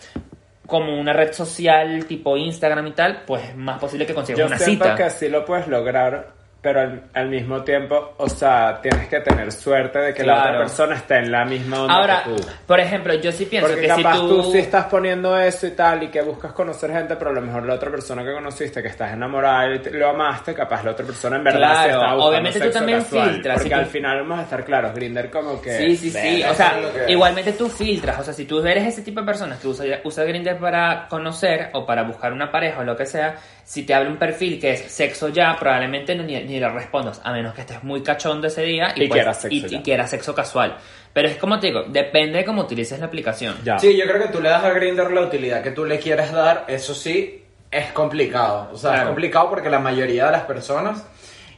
como 0.67 0.99
una 0.99 1.13
red 1.13 1.33
social 1.33 2.07
tipo 2.07 2.37
Instagram 2.37 2.87
y 2.87 2.93
tal, 2.93 3.23
pues 3.27 3.51
es 3.51 3.57
más 3.57 3.79
posible 3.79 4.07
que 4.07 4.15
consigas 4.15 4.39
Yo 4.39 4.47
una 4.47 4.59
siento 4.59 4.85
cita. 4.85 4.97
que 4.97 5.11
sí 5.11 5.29
lo 5.29 5.45
puedes 5.45 5.69
lograr, 5.69 6.33
pero 6.65 6.81
al, 6.81 7.03
al 7.13 7.29
mismo 7.29 7.63
tiempo, 7.63 8.15
o 8.17 8.27
sea, 8.29 8.81
tienes 8.81 9.07
que 9.09 9.21
tener 9.21 9.53
suerte 9.53 9.99
de 9.99 10.15
que 10.15 10.25
la 10.25 10.39
otra 10.41 10.59
persona 10.59 10.97
esté 10.97 11.19
en 11.19 11.31
la 11.31 11.45
misma 11.45 11.83
onda 11.83 11.95
Ahora, 11.95 12.23
que 12.25 12.31
tú. 12.31 12.37
por 12.67 12.81
ejemplo, 12.81 13.13
yo 13.15 13.31
sí 13.31 13.45
pienso 13.45 13.69
Porque 13.69 13.83
que 13.87 13.95
si 13.95 14.03
capaz 14.03 14.17
tú... 14.21 14.29
tú... 14.43 14.51
sí 14.53 14.59
estás 14.59 14.87
poniendo 14.87 15.39
eso 15.39 15.67
y 15.67 15.73
tal 15.73 16.03
y 16.03 16.09
que 16.09 16.23
buscas 16.23 16.53
conocer 16.53 16.91
gente, 16.91 17.17
pero 17.17 17.31
a 17.31 17.35
lo 17.35 17.43
mejor 17.43 17.67
la 17.67 17.75
otra 17.75 17.91
persona 17.91 18.25
que 18.25 18.33
conociste, 18.33 18.81
que 18.83 18.89
estás 18.89 19.13
enamorada 19.13 19.75
y 19.75 19.79
te- 19.81 19.91
lo 19.91 20.09
amaste, 20.09 20.55
capaz 20.55 20.83
la 20.83 20.93
otra 20.93 21.05
persona 21.05 21.37
en 21.37 21.45
verdad 21.45 21.59
Claro, 21.59 21.75
sí 21.83 21.85
está 21.91 21.99
buscando 22.01 22.25
obviamente 22.25 22.61
tú 22.61 22.71
también 22.71 22.99
casual. 23.03 23.31
filtras, 23.31 23.55
Porque 23.57 23.69
si 23.69 23.75
tú- 23.75 23.81
al 23.81 23.87
final 23.87 24.19
vamos 24.23 24.39
a 24.39 24.43
estar 24.43 24.65
claros, 24.65 24.95
Grinder 24.95 25.31
como 25.31 25.61
que... 25.61 25.71
Sí, 25.77 25.97
sí, 25.99 26.11
sí. 26.11 26.43
O 26.45 26.55
sea, 26.55 26.81
igualmente 27.09 27.53
tú 27.53 27.69
filtras. 27.69 28.19
O 28.21 28.25
sea, 28.25 28.33
si 28.33 28.47
tú 28.47 28.65
eres 28.67 28.87
ese 28.87 29.03
tipo 29.03 29.21
de 29.21 29.27
personas 29.27 29.59
que 29.61 29.69
usa, 29.69 29.85
usa 30.03 30.25
Grindr 30.25 30.57
para 30.59 31.07
conocer 31.09 31.69
o 31.75 31.85
para 31.85 32.05
buscar 32.05 32.33
una 32.33 32.51
pareja 32.51 32.81
o 32.81 32.85
lo 32.85 32.97
que 32.97 33.05
sea, 33.05 33.37
si 33.65 33.83
te 33.85 33.95
habla 33.95 34.11
un 34.11 34.17
perfil 34.19 34.61
que 34.61 34.73
es 34.73 34.81
sexo 34.93 35.29
ya, 35.31 35.57
probablemente 35.59 36.15
no- 36.15 36.23
ni, 36.23 36.39
ni 36.45 36.61
le 36.61 36.69
respondas, 36.69 37.21
a 37.25 37.33
menos 37.33 37.55
que 37.55 37.63
estés 37.63 37.83
muy 37.83 38.03
cachondo 38.03 38.47
ese 38.47 38.63
día 38.63 38.93
y, 38.95 39.05
Y 39.05 39.09
pues- 39.09 39.19
quieras 39.19 39.41
sexo 39.41 39.57
y- 39.57 39.75
y 39.77 39.83
quieras 39.83 40.11
sexo 40.11 40.35
casual. 40.35 40.77
Pero 41.13 41.29
es 41.29 41.37
como 41.37 41.59
te 41.61 41.69
digo, 41.69 41.85
depende 41.89 42.39
de 42.39 42.45
cómo 42.45 42.63
utilices 42.63 42.99
la 42.99 43.07
aplicación. 43.07 43.57
Ya. 43.65 43.79
Sí, 43.79 43.97
yo 43.97 44.05
creo 44.07 44.21
que 44.21 44.29
tú 44.29 44.41
le 44.41 44.49
das 44.51 44.65
a 44.65 44.71
Grindr 44.71 45.11
la 45.13 45.23
utilidad 45.23 45.63
que 45.63 45.71
tú 45.71 45.85
le 45.85 45.99
quieres 45.99 46.33
dar, 46.33 46.65
eso 46.69 46.95
sí, 46.95 47.43
es 47.71 47.93
complicado. 47.93 48.71
O 48.73 48.77
sea, 48.77 48.91
es 48.91 48.95
Claro. 48.97 49.09
complicado 49.11 49.51
porque 49.51 49.71
la 49.71 49.79
mayoría 49.79 50.27
de 50.27 50.33
las 50.33 50.43
personas, 50.43 51.05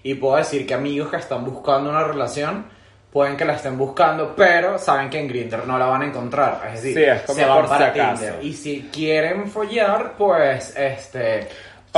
y 0.03 0.15
puedo 0.15 0.37
decir 0.37 0.67
que 0.67 0.75
amigos 0.75 1.11
que 1.11 1.17
están 1.17 1.45
buscando 1.45 1.91
una 1.91 2.05
relación, 2.05 2.67
pueden 3.11 3.37
que 3.39 3.47
la 3.47 3.55
estén 3.55 3.79
buscando, 3.79 4.35
pero 4.37 4.79
saben 4.79 5.09
que 5.09 5.19
en 5.19 5.27
Grindr 5.27 5.67
no 5.67 5.79
la 5.79 5.87
van 5.87 6.03
a 6.03 6.07
encontrar. 6.07 6.61
Es 6.69 6.83
decir, 6.83 6.95
Sí, 6.95 7.03
es 7.05 7.23
como 7.23 7.39
se 7.39 7.45
van 7.47 7.59
por 7.61 7.69
para 7.69 7.93
si 7.95 7.99
acaso. 7.99 8.23
Tinder. 8.25 8.45
Y 8.45 8.53
si 8.53 8.91
quieren 8.93 9.51
follar, 9.51 10.13
pues, 10.19 10.77
este... 10.77 11.49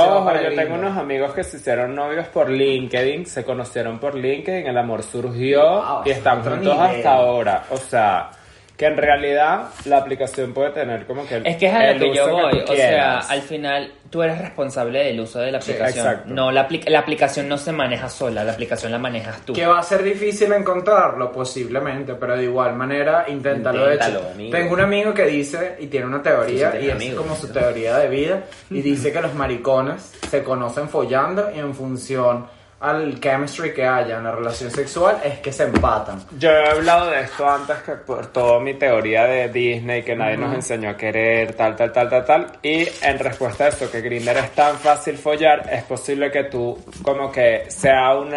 Ojo, 0.07 0.25
para 0.25 0.41
yo 0.41 0.55
tengo 0.55 0.75
unos 0.75 0.97
amigos 0.97 1.33
que 1.33 1.43
se 1.43 1.57
hicieron 1.57 1.95
novios 1.95 2.27
por 2.27 2.49
LinkedIn, 2.49 3.25
se 3.25 3.43
conocieron 3.43 3.99
por 3.99 4.15
LinkedIn, 4.15 4.67
el 4.67 4.77
amor 4.77 5.03
surgió 5.03 5.61
Wow, 5.61 6.01
y 6.05 6.11
están 6.11 6.43
juntos 6.43 6.77
hasta 6.77 7.13
ahora. 7.13 7.63
O 7.71 7.77
sea, 7.77 8.29
que 8.79 8.85
en 8.85 8.95
realidad 8.95 9.65
la 9.83 9.97
aplicación 9.97 10.53
puede 10.53 10.69
tener 10.69 11.05
como 11.05 11.27
que 11.27 11.35
el, 11.35 11.45
Es 11.45 11.57
que 11.57 11.65
es 11.67 11.73
a 11.73 11.91
lo 11.91 11.99
que 11.99 12.13
yo 12.15 12.31
voy, 12.31 12.63
tú 12.65 12.71
o 12.71 12.75
sea, 12.77 13.17
al 13.19 13.41
final 13.41 13.91
tú 14.09 14.23
eres 14.23 14.39
responsable 14.39 15.03
del 15.03 15.19
uso 15.19 15.39
de 15.39 15.51
la 15.51 15.59
Sí, 15.61 15.73
aplicación. 15.73 16.07
exacto. 16.07 16.33
no, 16.33 16.49
la, 16.49 16.65
apli- 16.69 16.87
la 16.89 16.99
aplicación 16.99 17.49
no 17.49 17.57
se 17.57 17.73
maneja 17.73 18.07
sola, 18.07 18.41
la 18.45 18.53
aplicación 18.53 18.93
la 18.93 18.97
manejas 18.97 19.41
tú. 19.45 19.51
Que 19.51 19.65
va 19.67 19.79
a 19.79 19.83
ser 19.83 20.01
difícil 20.01 20.53
encontrarlo, 20.53 21.29
posiblemente, 21.29 22.13
pero 22.15 22.37
de 22.37 22.45
igual 22.45 22.73
manera, 22.75 23.25
inténtalo. 23.27 23.85
De 23.85 23.95
Inténtalo, 23.95 24.19
hecho, 24.21 24.29
amigo. 24.33 24.51
tengo 24.57 24.73
un 24.75 24.79
amigo 24.79 25.13
que 25.13 25.25
dice, 25.25 25.75
y 25.81 25.87
tiene 25.87 26.05
una 26.05 26.23
teoría, 26.23 26.71
Sí, 26.71 26.77
sí, 26.79 26.85
y 26.85 26.87
es 26.87 26.95
amigos, 26.95 27.21
como 27.21 27.35
su 27.35 27.47
¿no? 27.47 27.53
teoría 27.53 27.97
de 27.97 28.07
vida, 28.07 28.43
y 28.69 28.81
dice 28.81 29.11
que 29.11 29.21
los 29.21 29.33
maricones 29.35 30.13
se 30.31 30.41
conocen 30.41 30.87
follando 30.87 31.51
y 31.53 31.59
en 31.59 31.75
función 31.75 32.47
al 32.79 33.19
chemistry 33.19 33.73
que 33.73 33.85
haya 33.85 34.17
en 34.17 34.23
la 34.23 34.31
relación 34.31 34.71
sexual 34.71 35.19
es 35.23 35.39
que 35.39 35.51
se 35.51 35.63
empatan. 35.63 36.23
Yo 36.37 36.49
he 36.49 36.69
hablado 36.69 37.09
de 37.09 37.21
esto 37.21 37.47
antes 37.47 37.77
que 37.77 37.93
por 37.93 38.27
toda 38.27 38.59
mi 38.59 38.75
teoría 38.75 39.25
de 39.25 39.49
Disney, 39.49 40.03
que 40.03 40.15
nadie 40.15 40.37
nos 40.37 40.53
enseñó 40.53 40.91
a 40.91 40.97
querer, 40.97 41.53
tal, 41.53 41.75
tal, 41.75 41.91
tal, 41.91 42.09
tal, 42.09 42.25
tal. 42.25 42.47
Y 42.61 42.87
en 43.01 43.19
respuesta 43.19 43.65
a 43.65 43.67
esto, 43.69 43.91
que 43.91 44.01
Grinder 44.01 44.37
es 44.37 44.51
tan 44.51 44.77
fácil 44.77 45.17
follar, 45.17 45.67
es 45.71 45.83
posible 45.83 46.31
que 46.31 46.45
tú, 46.45 46.77
como 47.03 47.31
que 47.31 47.65
sea 47.69 48.15
un 48.15 48.33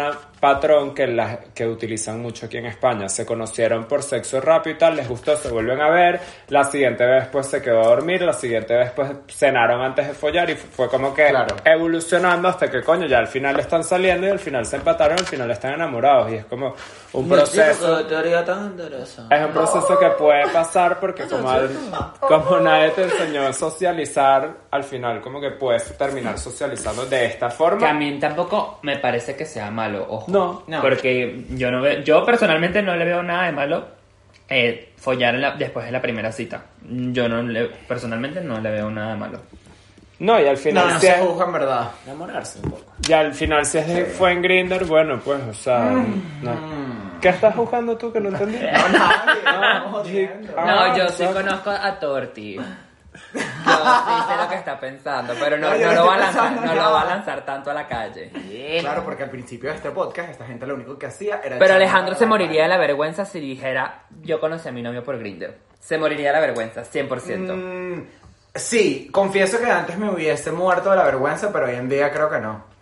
patrón 0.47 0.93
que, 0.93 1.07
las 1.07 1.37
que 1.55 1.65
utilizan 1.65 2.21
mucho 2.21 2.47
aquí 2.47 2.57
en 2.57 2.65
España. 2.65 3.07
Se 3.07 3.25
conocieron 3.25 3.85
por 3.85 4.03
sexo 4.03 4.41
rápido 4.41 4.75
y 4.75 4.77
tal, 4.77 4.97
les 4.97 5.07
gustó, 5.07 5.37
se 5.37 5.47
vuelven 5.49 5.79
a 5.79 5.89
ver. 5.89 6.19
La 6.49 6.65
siguiente 6.65 7.05
vez, 7.05 7.27
pues 7.31 7.47
se 7.47 7.61
quedó 7.61 7.79
a 7.79 7.87
dormir. 7.87 8.21
La 8.23 8.33
siguiente 8.33 8.75
vez, 8.75 8.91
pues 8.91 9.09
cenaron 9.29 9.81
antes 9.81 10.05
de 10.09 10.13
follar. 10.13 10.49
Y 10.49 10.55
fue 10.55 10.89
como 10.89 11.13
que 11.13 11.27
Claro. 11.29 11.55
evolucionando 11.63 12.49
hasta 12.49 12.69
que, 12.69 12.81
coño, 12.81 13.05
ya 13.07 13.19
al 13.19 13.27
final 13.27 13.57
están 13.57 13.85
saliendo 13.85 14.27
y 14.27 14.31
al 14.31 14.39
final 14.39 14.65
se 14.65 14.75
empataron, 14.75 15.17
al 15.17 15.25
final 15.25 15.49
están 15.49 15.75
enamorados. 15.75 16.29
Y 16.33 16.35
es 16.35 16.45
como 16.45 16.73
un 17.13 17.29
proceso. 17.29 17.99
Qué 17.99 18.03
teoría 18.03 18.43
tan 18.43 18.65
interesante. 18.65 19.33
Es 19.33 19.45
un 19.45 19.51
proceso 19.53 19.97
que 19.97 20.09
puede 20.09 20.45
pasar 20.49 20.99
porque 20.99 21.23
como, 21.23 21.49
al- 21.49 21.69
como 22.19 22.59
nadie 22.59 22.89
te 22.89 23.03
enseñó 23.03 23.47
a 23.47 23.53
socializar, 23.53 24.51
al 24.71 24.83
final 24.83 25.21
como 25.21 25.39
que 25.39 25.51
puedes 25.51 25.97
terminar 25.97 26.37
socializando 26.37 27.05
de 27.05 27.27
esta 27.27 27.47
Que 27.47 27.53
a 27.53 27.57
forma. 27.57 27.93
mí 27.93 28.19
tampoco 28.19 28.79
me 28.81 28.97
parece 28.97 29.35
que 29.37 29.45
sea 29.45 29.71
malo, 29.71 30.05
ojo. 30.09 30.25
No. 30.33 30.63
No. 30.67 30.81
Porque 30.81 31.45
yo 31.51 31.71
no 31.71 31.81
veo, 31.81 32.01
yo 32.01 32.25
personalmente 32.25 32.81
no 32.81 32.95
le 32.95 33.05
veo 33.05 33.21
nada 33.23 33.45
de 33.45 33.51
malo 33.51 33.87
eh, 34.49 34.93
follar 34.97 35.35
en 35.35 35.41
la- 35.41 35.51
después 35.55 35.85
de 35.85 35.91
la 35.91 36.01
primera 36.01 36.31
cita. 36.31 36.65
Yo 36.89 37.29
no 37.29 37.41
le, 37.43 37.65
personalmente 37.87 38.41
no 38.41 38.59
le 38.59 38.69
veo 38.71 38.89
nada 38.91 39.13
de 39.13 39.19
malo. 39.19 39.39
No, 40.19 40.39
y 40.39 40.45
al 40.45 40.57
final 40.57 40.87
No, 40.87 40.93
no 40.93 40.99
si 40.99 41.07
se 41.07 41.13
es- 41.13 41.19
juzga 41.21 41.45
en 41.45 41.51
verdad. 41.53 41.91
Enamorarse 42.05 42.59
un 42.63 42.71
poco. 42.71 42.93
y 43.07 43.13
al 43.13 43.33
final 43.33 43.65
si 43.65 43.77
es 43.79 43.87
de- 43.87 44.05
fue 44.05 44.31
en 44.31 44.41
Grinder, 44.41 44.85
bueno, 44.85 45.19
pues, 45.23 45.41
o 45.49 45.53
sea, 45.53 45.91
no. 46.41 46.83
¿Qué 47.21 47.29
estás 47.29 47.55
jugando 47.55 47.97
tú 47.97 48.11
que 48.11 48.19
no 48.19 48.29
entendí? 48.29 48.57
No, 48.57 48.89
nadie. 48.89 50.29
Ah, 50.57 50.89
no, 50.91 50.97
yo 50.97 51.09
sí 51.09 51.23
no. 51.23 51.33
conozco 51.33 51.69
a 51.69 51.99
Torti. 51.99 52.59
Yo 53.33 53.41
sí 53.41 54.23
sé 54.27 54.37
lo 54.37 54.49
que 54.49 54.55
está 54.55 54.79
pensando, 54.79 55.33
pero 55.39 55.57
no, 55.57 55.69
No, 55.69 55.77
no 55.77 55.93
lo 55.93 56.05
va 56.05 56.17
lanzar, 56.17 56.51
no 56.53 56.75
lo 56.75 56.91
va 56.91 57.01
a 57.01 57.05
lanzar 57.05 57.45
tanto 57.45 57.71
a 57.71 57.73
la 57.73 57.87
calle. 57.87 58.31
Claro, 58.81 59.03
porque 59.03 59.23
al 59.23 59.29
principio 59.29 59.69
de 59.69 59.75
este 59.75 59.91
podcast 59.91 60.29
esta 60.29 60.45
gente 60.45 60.65
lo 60.65 60.75
único 60.75 60.97
que 60.97 61.05
hacía 61.05 61.41
era... 61.43 61.57
Pero 61.59 61.75
Alejandro 61.75 62.15
se 62.15 62.25
moriría 62.25 62.63
de 62.63 62.69
la 62.69 62.77
vergüenza 62.77 63.25
si 63.25 63.39
dijera, 63.39 64.03
yo 64.21 64.39
conocí 64.39 64.67
a 64.67 64.71
mi 64.71 64.81
novio 64.81 65.03
por 65.03 65.17
Grindr. 65.17 65.55
Se 65.79 65.97
moriría 65.97 66.27
de 66.27 66.33
la 66.33 66.39
vergüenza, 66.39 66.83
100%. 66.83 67.55
Mm, 67.55 68.03
sí, 68.55 69.09
confieso 69.11 69.59
que 69.59 69.69
antes 69.69 69.97
me 69.97 70.09
hubiese 70.09 70.51
muerto 70.51 70.89
de 70.91 70.97
la 70.97 71.03
vergüenza, 71.03 71.51
pero 71.51 71.65
hoy 71.65 71.75
en 71.75 71.89
día 71.89 72.11
creo 72.11 72.29
que 72.29 72.39
no. 72.39 72.72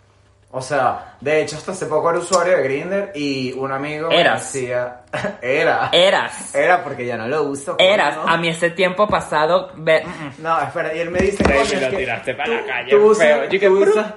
O 0.54 0.60
sea, 0.60 1.14
de 1.18 1.40
hecho 1.42 1.56
hasta 1.56 1.72
hace 1.72 1.86
poco 1.86 2.10
era 2.10 2.18
usuario 2.18 2.58
de 2.58 2.62
Grindr 2.62 3.10
y 3.14 3.52
un 3.54 3.72
amigo 3.72 4.08
me 4.10 4.20
Eras. 4.20 4.52
decía... 4.52 5.00
era. 5.42 5.88
Eras. 5.92 6.54
Era 6.54 6.84
porque 6.84 7.06
ya 7.06 7.16
no 7.16 7.26
lo 7.26 7.44
uso. 7.44 7.76
Eras. 7.78 8.16
¿no? 8.16 8.28
A 8.28 8.36
mí 8.36 8.48
ese 8.48 8.68
tiempo 8.70 9.08
pasado... 9.08 9.70
ve- 9.76 10.04
mm, 10.04 10.08
mm. 10.26 10.32
No, 10.42 10.60
espera, 10.60 10.94
y 10.94 11.00
él 11.00 11.10
me 11.10 11.20
dice... 11.20 11.42
"Coño, 11.42 11.58
es 11.62 11.80
lo 11.82 11.88
que 11.90 11.96
tiraste 11.96 12.34
pa' 12.34 12.44
tú- 12.44 12.52
la 12.52 12.66
calle, 12.66 12.90
tú 12.90 12.96
usas- 13.06 13.26
feo". 13.26 13.44
Yo 13.44 13.60
que, 13.60 13.66
tú 13.66 13.82
usas- 13.82 14.14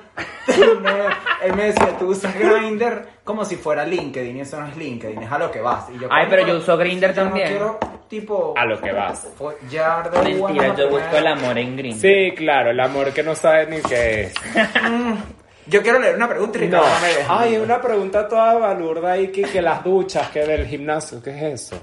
No, 0.81 0.89
él 1.43 1.53
me 1.55 1.63
decía, 1.67 1.97
tú 1.97 2.07
usas 2.09 2.37
Grindr 2.37 3.07
como 3.23 3.45
si 3.45 3.55
fuera 3.55 3.85
LinkedIn 3.85 4.35
y 4.35 4.41
eso 4.41 4.59
no 4.59 4.67
es 4.67 4.75
LinkedIn, 4.75 5.23
es 5.23 5.31
a 5.31 5.37
lo 5.39 5.49
que 5.49 5.61
vas. 5.61 5.89
Y 5.89 5.99
yo, 5.99 6.07
Ay, 6.11 6.25
"Coño, 6.25 6.29
pero 6.35 6.47
yo 6.49 6.57
uso 6.57 6.75
Grindr 6.77 7.13
yo 7.13 7.23
no 7.23 7.29
también". 7.29 7.47
quiero, 7.47 7.79
tipo... 8.09 8.53
A 8.57 8.65
lo 8.65 8.79
que 8.81 8.91
vas. 8.91 9.25
follar 9.37 10.11
de 10.11 10.33
Mentira, 10.33 10.75
yo 10.75 10.89
busco 10.89 11.15
el 11.15 11.27
amor 11.27 11.57
en 11.57 11.77
Grindr. 11.77 11.99
Sí, 12.01 12.33
claro, 12.35 12.71
el 12.71 12.79
amor 12.81 13.13
que 13.13 13.23
no 13.23 13.35
sabes 13.35 13.69
ni 13.69 13.79
qué 13.79 14.23
es. 14.23 14.33
Yo 15.67 15.81
quiero 15.81 15.99
leer 15.99 16.15
una 16.15 16.29
pregunta 16.29 16.59
y 16.59 16.67
No. 16.67 16.77
Ricardo 16.77 16.95
no 16.95 17.01
me 17.01 17.13
deja. 17.13 17.39
Ay, 17.39 17.57
una 17.57 17.81
pregunta 17.81 18.27
toda 18.27 18.53
balurda 18.55 19.13
ahí 19.13 19.29
que, 19.29 19.43
que 19.43 19.61
las 19.61 19.83
duchas, 19.83 20.29
que 20.29 20.45
del 20.45 20.67
gimnasio, 20.67 21.21
¿qué 21.21 21.31
es 21.31 21.61
eso? 21.61 21.79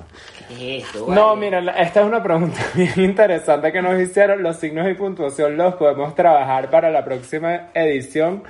¿Qué 0.49 0.79
es 0.79 0.85
esto? 0.85 1.07
No, 1.09 1.29
vale? 1.29 1.41
miren, 1.41 1.69
esta 1.69 2.01
es 2.01 2.07
una 2.07 2.23
pregunta 2.23 2.61
bien 2.75 3.01
interesante 3.01 3.73
que 3.73 3.83
nos 3.83 4.01
hicieron. 4.01 4.43
Los 4.43 4.57
signos 4.57 4.89
y 4.89 4.95
puntuación 4.95 5.57
los 5.57 5.75
podemos 5.75 6.15
trabajar 6.15 6.71
para 6.71 6.91
la 6.91 7.05
próxima 7.05 7.71
edición, 7.75 8.45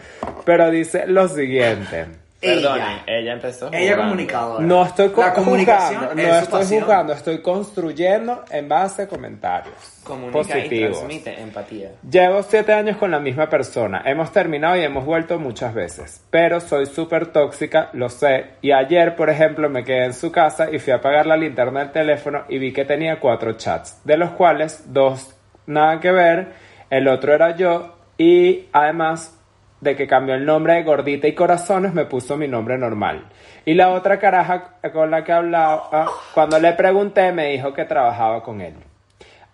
pero 0.44 0.70
dice 0.70 1.06
lo 1.06 1.28
siguiente. 1.28 2.06
Perdone, 2.42 3.02
ella, 3.06 3.32
empezó. 3.34 3.68
Ella 3.68 3.78
jugando. 3.92 4.02
comunicadora. 4.02 4.64
No 4.66 4.84
estoy 4.84 5.08
co- 5.10 5.20
La 5.22 5.32
comunicación 5.32 6.00
juzgando, 6.00 6.22
es 6.22 6.28
no 6.28 6.34
estoy 6.38 6.60
pasión. 6.60 6.80
juzgando, 6.80 7.12
estoy 7.12 7.38
construyendo 7.42 8.44
en 8.50 8.68
base 8.68 9.02
a 9.02 9.08
comentarios 9.08 9.74
Comunica 10.04 10.38
y 10.40 10.42
positivos. 10.42 10.98
transmite 10.98 11.40
empatía. 11.40 11.90
Llevo 12.10 12.42
siete 12.42 12.72
años 12.72 12.96
con 12.96 13.10
la 13.10 13.18
misma 13.20 13.48
persona. 13.48 14.02
Hemos 14.04 14.32
terminado 14.32 14.76
y 14.76 14.80
hemos 14.82 15.04
vuelto 15.04 15.38
muchas 15.38 15.72
veces. 15.72 16.22
Pero 16.30 16.60
soy 16.60 16.86
súper 16.86 17.26
tóxica, 17.26 17.90
lo 17.92 18.08
sé. 18.08 18.46
Y 18.60 18.72
ayer, 18.72 19.14
por 19.16 19.30
ejemplo, 19.30 19.70
me 19.70 19.84
quedé 19.84 20.04
en 20.06 20.14
su 20.14 20.32
casa 20.32 20.70
y 20.70 20.78
fui 20.78 20.92
a 20.92 20.96
apagar 20.96 21.26
la 21.26 21.36
linterna 21.36 21.80
del 21.80 21.92
teléfono 21.92 22.42
y 22.48 22.58
vi 22.58 22.72
que 22.72 22.84
tenía 22.84 23.20
cuatro 23.20 23.52
chats, 23.52 24.00
de 24.04 24.16
los 24.16 24.30
cuales 24.32 24.92
dos 24.92 25.34
nada 25.66 26.00
que 26.00 26.10
ver, 26.10 26.48
el 26.90 27.06
otro 27.08 27.32
era 27.32 27.56
yo 27.56 27.96
y 28.18 28.66
además 28.72 29.38
de 29.82 29.96
que 29.96 30.06
cambió 30.06 30.36
el 30.36 30.46
nombre 30.46 30.74
de 30.74 30.84
gordita 30.84 31.26
y 31.26 31.34
corazones 31.34 31.92
me 31.92 32.04
puso 32.04 32.36
mi 32.36 32.46
nombre 32.46 32.78
normal. 32.78 33.26
Y 33.64 33.74
la 33.74 33.90
otra 33.90 34.18
caraja 34.20 34.76
con 34.92 35.10
la 35.10 35.24
que 35.24 35.32
hablaba, 35.32 36.08
cuando 36.32 36.58
le 36.60 36.72
pregunté 36.72 37.32
me 37.32 37.48
dijo 37.48 37.74
que 37.74 37.84
trabajaba 37.84 38.44
con 38.44 38.60
él. 38.60 38.74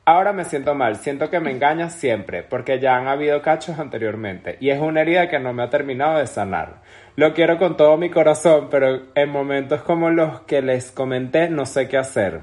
Ahora 0.05 0.35
me 0.35 0.45
siento 0.45 0.75
mal, 0.75 0.97
siento 0.97 1.31
que 1.31 1.41
me 1.41 1.51
engañas 1.51 1.95
siempre, 1.95 2.43
porque 2.43 2.79
ya 2.79 2.97
han 2.97 3.09
habido 3.09 3.43
cachos 3.43 3.79
anteriormente, 3.79 4.57
y 4.61 4.71
es 4.71 4.81
una 4.81 5.03
herida 5.03 5.29
que 5.29 5.39
no 5.39 5.53
me 5.53 5.63
ha 5.63 5.71
terminado 5.71 6.19
de 6.19 6.27
sanar. 6.27 6.77
Lo 7.17 7.35
quiero 7.35 7.59
con 7.59 7.77
todo 7.77 7.97
mi 7.97 8.09
corazón, 8.11 8.69
pero 8.71 9.01
en 9.15 9.29
momentos 9.31 9.83
como 9.83 10.11
los 10.11 10.43
que 10.43 10.63
les 10.63 10.93
comenté 10.93 11.49
no 11.49 11.67
sé 11.67 11.89
qué 11.89 11.99
hacer. 11.99 12.41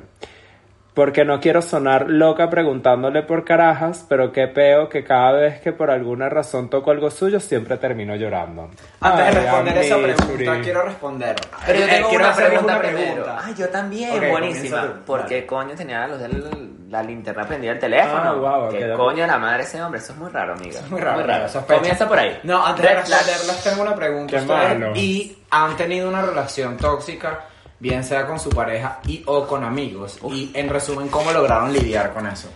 Porque 0.95 1.25
no 1.25 1.41
quiero 1.41 1.61
sonar 1.61 2.09
loca 2.09 2.49
preguntándole 2.49 3.21
por 3.21 3.43
carajas, 3.43 4.05
pero 4.07 4.31
qué 4.31 4.47
peo 4.47 4.87
que 4.87 5.03
cada 5.03 5.33
vez 5.33 5.59
que 5.59 5.73
por 5.73 5.91
alguna 5.91 6.29
razón 6.29 6.69
toco 6.69 6.89
algo 6.89 7.11
suyo 7.11 7.41
siempre 7.41 7.75
termino 7.77 8.15
llorando. 8.15 8.69
Antes 9.01 9.25
de 9.25 9.31
responder 9.41 9.77
esa 9.79 9.97
pregunta, 9.97 10.61
quiero 10.63 10.81
responder. 10.83 11.35
Pero 11.65 11.79
yo 11.79 11.85
Eh, 11.85 11.89
tengo 11.89 12.09
quiero 12.09 12.25
una 12.25 12.33
pregunta, 12.35 12.79
pregunta. 12.79 13.39
Ay, 13.43 13.53
yo 13.57 13.67
también, 13.69 14.17
Ok, 14.17 14.29
buenísima. 14.31 14.93
¿Por 15.05 15.25
qué 15.25 15.45
coño 15.45 15.75
tenía 15.75 15.99
la 15.99 16.07
luz 16.07 16.19
de 16.19 16.29
la, 16.29 16.49
la 16.89 17.03
linterna 17.03 17.45
prendida 17.45 17.73
el 17.73 17.79
teléfono? 17.79 18.21
Ah, 18.23 18.33
guau, 18.33 18.69
¿Qué 18.69 18.93
coño 18.95 19.27
la 19.27 19.37
madre 19.37 19.57
de 19.57 19.63
ese 19.63 19.83
hombre? 19.83 19.99
Eso 19.99 20.13
es 20.13 20.17
muy 20.17 20.29
raro, 20.31 20.53
amiga. 20.53 20.79
Es 20.79 20.89
muy 20.89 21.01
raro. 21.01 21.49
sospecha. 21.49 21.77
Comienza 21.79 22.07
por 22.07 22.19
ahí. 22.19 22.39
No, 22.43 22.65
antes 22.65 22.83
de 22.85 22.95
responderlas 22.95 23.63
tengo 23.65 23.81
una 23.81 23.95
pregunta. 23.95 24.31
Qué 24.31 24.37
¿Ustedes 24.37 24.79
malo. 24.79 24.95
y 24.95 25.37
han 25.51 25.75
tenido 25.75 26.07
una 26.07 26.21
relación 26.21 26.77
tóxica, 26.77 27.41
bien 27.79 28.03
sea 28.03 28.25
con 28.25 28.39
su 28.39 28.49
pareja 28.49 28.99
y 29.07 29.23
o 29.25 29.45
con 29.47 29.63
amigos? 29.63 30.19
Y 30.31 30.51
en 30.53 30.69
resumen, 30.69 31.09
¿cómo 31.09 31.31
lograron 31.31 31.71
lidiar 31.71 32.13
con 32.13 32.27
eso? 32.27 32.49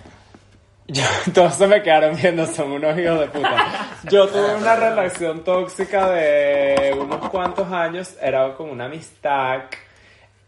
Yo, 0.91 1.03
todos 1.33 1.53
se 1.53 1.67
me 1.67 1.81
quedaron 1.81 2.15
viendo, 2.15 2.45
son 2.47 2.71
unos 2.71 2.97
hijos 2.97 3.19
de 3.19 3.27
puta. 3.27 3.89
Yo 4.09 4.27
tuve 4.27 4.55
una 4.55 4.75
relación 4.77 5.43
tóxica 5.43 6.09
de 6.09 6.95
unos 6.99 7.29
cuantos 7.29 7.71
años, 7.71 8.15
era 8.21 8.53
con 8.55 8.69
una 8.69 8.85
amistad. 8.85 9.65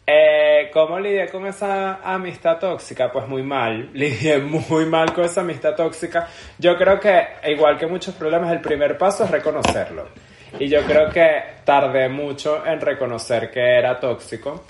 Eh, 0.06 0.72
¿Cómo 0.74 1.00
lidié 1.00 1.30
con 1.30 1.46
esa 1.46 2.00
amistad 2.04 2.58
tóxica? 2.58 3.12
Pues 3.12 3.28
muy 3.28 3.44
mal, 3.44 3.90
lidié 3.94 4.40
muy 4.40 4.86
mal 4.86 5.14
con 5.14 5.26
esa 5.26 5.42
amistad 5.42 5.76
tóxica. 5.76 6.28
Yo 6.58 6.76
creo 6.76 7.00
que, 7.00 7.24
igual 7.48 7.78
que 7.78 7.86
muchos 7.86 8.16
problemas, 8.16 8.52
el 8.52 8.62
primer 8.62 8.98
paso 8.98 9.26
es 9.26 9.32
reconocerlo. 9.32 10.08
Y 10.60 10.68
yo 10.68 10.82
creo 10.84 11.10
que 11.10 11.42
tardé 11.64 12.10
mucho 12.10 12.66
en 12.66 12.80
reconocer 12.82 13.50
que 13.52 13.60
era 13.80 14.00
tóxico. 14.00 14.64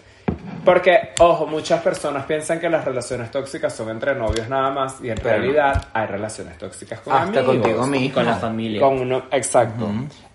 Porque, 0.64 1.10
ojo, 1.20 1.46
muchas 1.48 1.82
personas 1.82 2.26
piensan 2.26 2.60
que 2.60 2.70
las 2.70 2.86
relaciones 2.86 3.30
tóxicas 3.32 3.74
son 3.74 3.90
entre 3.90 4.16
novios 4.16 4.48
nada 4.48 4.72
más 4.72 5.00
y 5.02 5.10
en 5.10 5.16
Pero 5.16 5.30
no. 5.30 5.38
realidad 5.38 5.86
hay 5.94 6.06
relaciones 6.08 6.58
tóxicas 6.58 7.00
con 7.02 7.14
Hasta 7.14 7.40
amigos. 7.40 7.46
contigo 7.46 7.88
mismo. 7.88 8.14
Con 8.16 8.26
la 8.26 8.36
familia. 8.36 8.82
Con 8.82 9.00
uno, 9.02 9.24
exacto. 9.32 9.90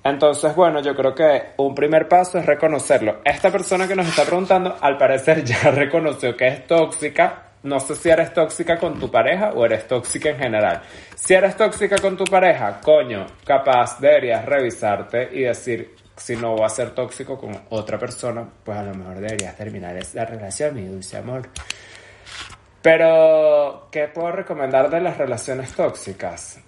Entonces, 0.05 0.55
bueno, 0.55 0.81
yo 0.81 0.95
creo 0.95 1.15
que 1.15 1.43
un 1.57 1.75
primer 1.75 2.09
paso 2.09 2.39
es 2.39 2.47
reconocerlo. 2.47 3.19
Esta 3.25 3.51
persona 3.51 3.89
que 3.89 3.97
nos 3.97 4.07
está 4.07 4.25
preguntando, 4.25 4.77
al 4.81 4.97
parecer 4.97 5.45
ya 5.45 5.71
reconoció 5.71 6.37
que 6.37 6.47
es 6.49 6.67
tóxica. 6.67 7.43
No 7.66 7.81
sé 7.81 7.96
si 7.96 8.09
eres 8.09 8.33
tóxica 8.33 8.79
con 8.79 8.96
tu 8.96 9.11
pareja 9.11 9.50
o 9.52 9.64
eres 9.64 9.88
tóxica 9.88 10.31
en 10.31 10.38
general. 10.38 10.83
Si 11.16 11.35
eres 11.35 11.57
tóxica 11.57 11.96
con 11.98 12.16
tu 12.16 12.22
pareja, 12.22 12.81
coño, 12.81 13.26
capaz 13.44 13.98
deberías 13.98 14.44
revisarte 14.44 15.31
y 15.33 15.42
decir, 15.42 15.96
si 16.16 16.37
no 16.37 16.52
voy 16.52 16.64
a 16.64 16.68
ser 16.68 16.92
tóxico 16.92 17.37
con 17.37 17.61
otra 17.70 17.98
persona, 17.98 18.48
pues 18.62 18.79
a 18.79 18.85
lo 18.85 18.94
mejor 18.94 19.16
deberías 19.16 19.57
terminar 19.57 19.96
esa 19.96 20.24
relación, 20.24 20.76
mi 20.76 20.87
dulce 20.87 21.16
amor. 21.16 21.48
Pero, 22.81 23.88
¿qué 23.90 24.07
puedo 24.14 24.31
recomendar 24.31 24.88
de 24.88 25.00
las 25.00 25.18
relaciones 25.18 25.72
tóxicas? 25.72 26.61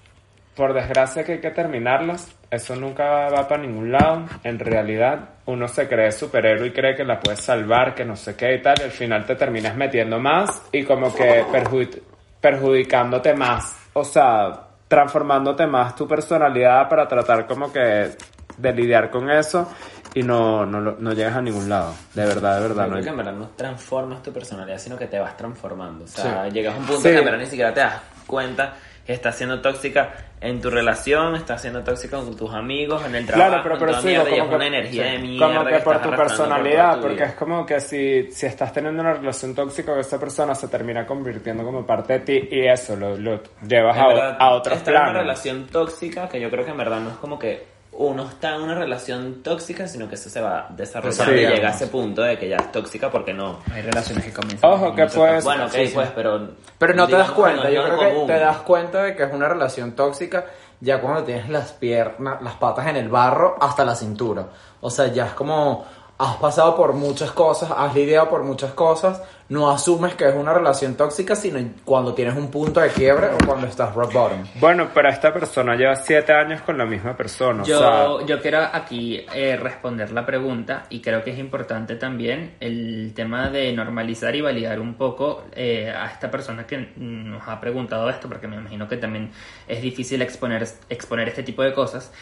Por 0.59 0.75
desgracia 0.75 1.23
que 1.23 1.35
hay 1.35 1.41
que 1.41 1.53
terminarlas, 1.53 2.35
eso 2.51 2.75
nunca 2.75 3.29
va 3.31 3.47
para 3.47 3.63
ningún 3.63 3.93
lado. 3.93 4.25
En 4.43 4.59
realidad, 4.59 5.21
uno 5.47 5.69
se 5.69 5.87
cree 5.89 6.11
superhéroe 6.11 6.67
y 6.67 6.71
cree 6.73 6.97
que 6.97 7.05
la 7.05 7.21
puedes 7.21 7.41
salvar, 7.43 7.95
que 7.95 8.05
no 8.05 8.17
sé 8.17 8.35
qué 8.35 8.55
y 8.57 8.61
tal, 8.61 8.75
y 8.81 8.83
al 8.83 8.91
final 8.91 9.25
te 9.25 9.37
terminas 9.37 9.77
metiendo 9.77 10.19
más 10.19 10.61
y 10.73 10.83
como 10.83 11.15
que 11.15 11.45
perju- 11.45 12.01
perjudicándote 12.41 13.35
más. 13.35 13.77
O 13.93 14.03
sea, 14.03 14.63
transformándote 14.89 15.65
más 15.69 15.95
tu 15.95 16.09
personalidad 16.09 16.89
para 16.89 17.07
tratar 17.07 17.47
como 17.47 17.73
que 17.73 18.11
de 18.57 18.73
lidiar 18.73 19.11
con 19.11 19.31
eso 19.31 19.73
y 20.15 20.25
no, 20.25 20.67
no, 20.67 20.81
no 20.81 21.13
llegas 21.13 21.37
a 21.37 21.41
ningún 21.41 21.69
lado. 21.69 21.95
De 22.15 22.25
verdad, 22.27 22.57
de 22.57 22.63
verdad. 22.69 22.85
Yo 22.85 22.89
No 22.89 22.93
creo 22.95 23.05
que 23.05 23.11
en 23.11 23.17
verdad 23.17 23.33
no 23.35 23.49
transformas 23.55 24.23
tu 24.25 24.33
personalidad, 24.33 24.79
sino 24.79 24.97
que 24.97 25.07
te 25.07 25.21
vas 25.21 25.37
transformando. 25.37 26.05
O 26.05 26.09
sea, 26.09 26.49
llegas 26.49 26.75
a 26.75 26.79
un 26.79 26.85
punto 26.87 27.03
Sí. 27.03 27.11
que 27.11 27.19
en 27.19 27.25
verdad 27.25 27.39
ni 27.39 27.47
siquiera 27.47 27.73
te 27.73 27.81
das 27.81 28.03
cuenta 28.27 28.75
que 29.09 29.15
estás 29.15 29.37
siendo 29.37 29.63
tóxica 29.63 30.13
en 30.39 30.61
tu 30.61 30.69
relación, 30.69 31.35
estás 31.35 31.63
siendo 31.63 31.83
tóxica 31.83 32.19
con 32.19 32.37
tus 32.37 32.53
amigos, 32.53 33.03
en 33.07 33.15
el 33.15 33.25
trabajo, 33.25 33.49
Claro, 33.49 33.63
pero, 33.63 33.79
pero 33.79 34.01
sí, 34.03 34.09
mierda, 34.09 34.25
es 34.29 34.39
como 34.39 34.51
que, 34.51 34.57
una 34.57 34.67
energía 34.67 35.05
sí, 35.07 35.11
de 35.13 35.19
mierda. 35.19 35.47
como 35.47 35.65
que 35.65 35.73
que 35.73 35.79
por 35.81 35.97
tu 36.03 36.09
por 36.11 36.17
personalidad, 36.19 36.95
tu 36.97 37.01
porque 37.01 37.23
es 37.25 37.33
como 37.33 37.65
que 37.65 37.81
si, 37.81 38.31
si 38.31 38.45
estás 38.45 38.71
teniendo 38.71 39.01
una 39.01 39.15
relación 39.15 39.55
tóxica 39.55 39.93
con 39.93 40.01
esa 40.01 40.21
persona, 40.21 40.55
se 40.55 40.69
termina 40.69 41.07
convirtiendo 41.07 41.65
como 41.65 41.87
parte 41.87 42.19
de 42.19 42.21
ti 42.21 42.49
y 42.55 42.67
eso 42.67 42.97
lo, 42.97 43.17
lo 43.17 43.41
llevas 43.67 43.97
En 43.97 44.03
a, 44.03 44.09
verdad, 44.09 44.37
a 44.39 44.51
otros 44.51 44.77
estar 44.77 44.93
en 44.93 45.01
una 45.01 45.05
planos. 45.07 45.23
relación 45.23 45.67
tóxica 45.69 46.29
que 46.29 46.39
yo 46.39 46.51
creo 46.51 46.67
que 46.67 46.73
en 46.73 46.77
verdad 46.77 47.01
no 47.01 47.09
es 47.09 47.17
como 47.17 47.39
que 47.39 47.78
uno 48.01 48.29
está 48.29 48.55
en 48.55 48.63
una 48.63 48.77
relación 48.77 49.43
tóxica, 49.43 49.89
sino 49.89 50.09
que 50.09 50.15
eso 50.15 50.31
se 50.31 50.41
va 50.41 50.69
desarrollando 50.71 51.35
y 51.35 51.47
llega 51.47 51.69
a 51.69 51.73
ese 51.73 51.89
punto 51.89 52.23
de 52.23 52.39
que 52.39 52.49
ya 52.49 52.57
es 52.57 52.71
tóxica 52.71 53.11
porque 53.11 53.35
no. 53.35 53.59
Hay 53.73 53.83
relaciones 53.83 54.25
que 54.25 54.33
comienzan. 54.33 54.71
Ojo, 54.71 54.95
que 54.95 55.07
pues- 55.07 55.43
Bueno, 55.45 55.65
ok, 55.67 55.73
sí, 55.73 55.87
sí. 55.89 55.95
pues, 55.95 56.09
pero. 56.15 56.51
Pero 56.79 56.95
no 56.95 57.09
te 57.09 57.17
das 57.17 57.33
cuenta, 57.33 57.69
yo 57.71 57.83
creo 57.85 57.99
que 57.99 58.09
común. 58.11 58.27
te 58.29 58.39
das 58.39 58.59
cuenta 58.59 59.03
de 59.03 59.17
que 59.17 59.25
es 59.25 59.33
una 59.33 59.49
relación 59.49 59.93
tóxica 59.93 60.47
ya 60.81 61.01
cuando 61.01 61.25
tienes 61.25 61.49
las 61.49 61.73
piernas, 61.73 62.41
las 62.41 62.55
patas 62.55 62.87
en 62.87 62.97
el 62.97 63.09
barro 63.09 63.57
hasta 63.61 63.85
la 63.85 63.97
cintura. 63.97 64.47
O 64.81 64.91
sea, 64.91 65.09
ya 65.09 65.27
es 65.27 65.33
como 65.33 65.85
has 66.19 66.37
pasado 66.37 66.77
por 66.77 66.95
muchas 66.95 67.31
cosas, 67.31 67.71
has 67.71 67.95
lidiado 67.95 68.29
por 68.29 68.43
muchas 68.43 68.73
cosas, 68.73 69.23
no 69.49 69.71
asumes 69.71 70.15
que 70.15 70.29
es 70.29 70.35
una 70.35 70.53
relación 70.53 70.97
tóxica, 70.97 71.37
sino 71.37 71.61
cuando 71.85 72.13
tienes 72.13 72.37
un 72.37 72.51
punto 72.51 72.81
de 72.81 72.89
quiebre 72.89 73.29
o 73.29 73.47
cuando 73.47 73.69
estás 73.69 73.95
rock 73.95 74.13
bottom. 74.13 74.45
Bueno, 74.57 74.89
pero 74.93 75.09
esta 75.09 75.33
persona 75.33 75.77
lleva 75.77 75.95
siete 75.95 76.33
años 76.33 76.61
con 76.63 76.77
la 76.77 76.85
misma 76.85 77.17
persona. 77.17 77.63
Yo, 77.63 77.79
o 77.79 78.19
sea, 78.19 78.27
yo 78.27 78.43
quiero 78.43 78.59
aquí 78.73 79.25
eh, 79.33 79.57
responder 79.57 80.11
la 80.11 80.27
pregunta 80.27 80.87
y 80.91 81.01
creo 81.01 81.23
que 81.23 81.31
es 81.31 81.39
importante 81.39 81.95
también 81.95 82.57
el 82.59 83.13
tema 83.15 83.49
de 83.49 83.73
normalizar 83.73 84.35
y 84.35 84.41
validar 84.41 84.81
un 84.81 84.95
poco 84.95 85.45
eh, 85.53 85.89
a 85.89 86.07
esta 86.07 86.31
persona 86.33 86.67
que 86.67 86.93
nos 86.97 87.47
ha 87.47 87.61
preguntado 87.61 88.11
esto, 88.11 88.29
porque 88.29 88.49
me 88.49 88.57
imagino 88.57 88.89
que 88.89 88.97
también 88.97 89.31
es 89.69 89.81
difícil 89.81 90.21
exponer, 90.21 90.67
exponer 90.89 91.29
este 91.29 91.45
tipo 91.45 91.63
de 91.63 91.73
cosas. 91.73 92.13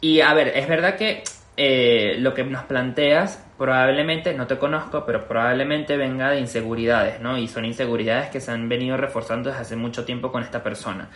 Y 0.00 0.20
a 0.20 0.34
ver, 0.34 0.48
es 0.48 0.68
verdad 0.68 0.96
que 0.96 1.24
eh, 1.56 2.16
lo 2.18 2.34
que 2.34 2.44
nos 2.44 2.64
planteas 2.64 3.42
probablemente, 3.56 4.34
no 4.34 4.46
te 4.46 4.58
conozco, 4.58 5.04
pero 5.06 5.26
probablemente 5.26 5.96
venga 5.96 6.30
de 6.30 6.40
inseguridades, 6.40 7.20
¿no? 7.20 7.38
Y 7.38 7.48
son 7.48 7.64
inseguridades 7.64 8.28
que 8.28 8.40
se 8.40 8.50
han 8.50 8.68
venido 8.68 8.96
reforzando 8.98 9.48
desde 9.50 9.62
hace 9.62 9.76
mucho 9.76 10.04
tiempo 10.04 10.30
con 10.30 10.42
esta 10.42 10.62
persona. 10.62 11.08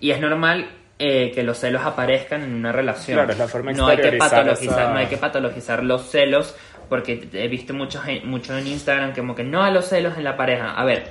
Y 0.00 0.10
es 0.10 0.20
normal 0.20 0.70
eh, 0.98 1.30
que 1.34 1.42
los 1.42 1.58
celos 1.58 1.82
aparezcan 1.84 2.42
en 2.42 2.54
una 2.54 2.72
relación. 2.72 3.16
Claro, 3.18 3.32
es 3.32 3.38
la 3.38 3.48
forma 3.48 3.72
no 3.72 3.86
hay 3.88 3.96
que 3.96 4.02
patologizar, 4.18 4.78
esa- 4.80 4.92
no 4.92 4.98
hay 4.98 5.06
que 5.06 5.16
patologizar 5.18 5.82
los 5.84 6.10
celos, 6.10 6.54
porque 6.88 7.28
he 7.32 7.48
visto 7.48 7.74
mucho, 7.74 8.00
mucho 8.24 8.56
en 8.56 8.66
Instagram 8.66 9.14
como 9.14 9.34
que 9.34 9.42
no 9.44 9.62
a 9.62 9.70
los 9.70 9.86
celos 9.86 10.16
en 10.16 10.24
la 10.24 10.36
pareja. 10.36 10.72
A 10.74 10.84
ver, 10.84 11.04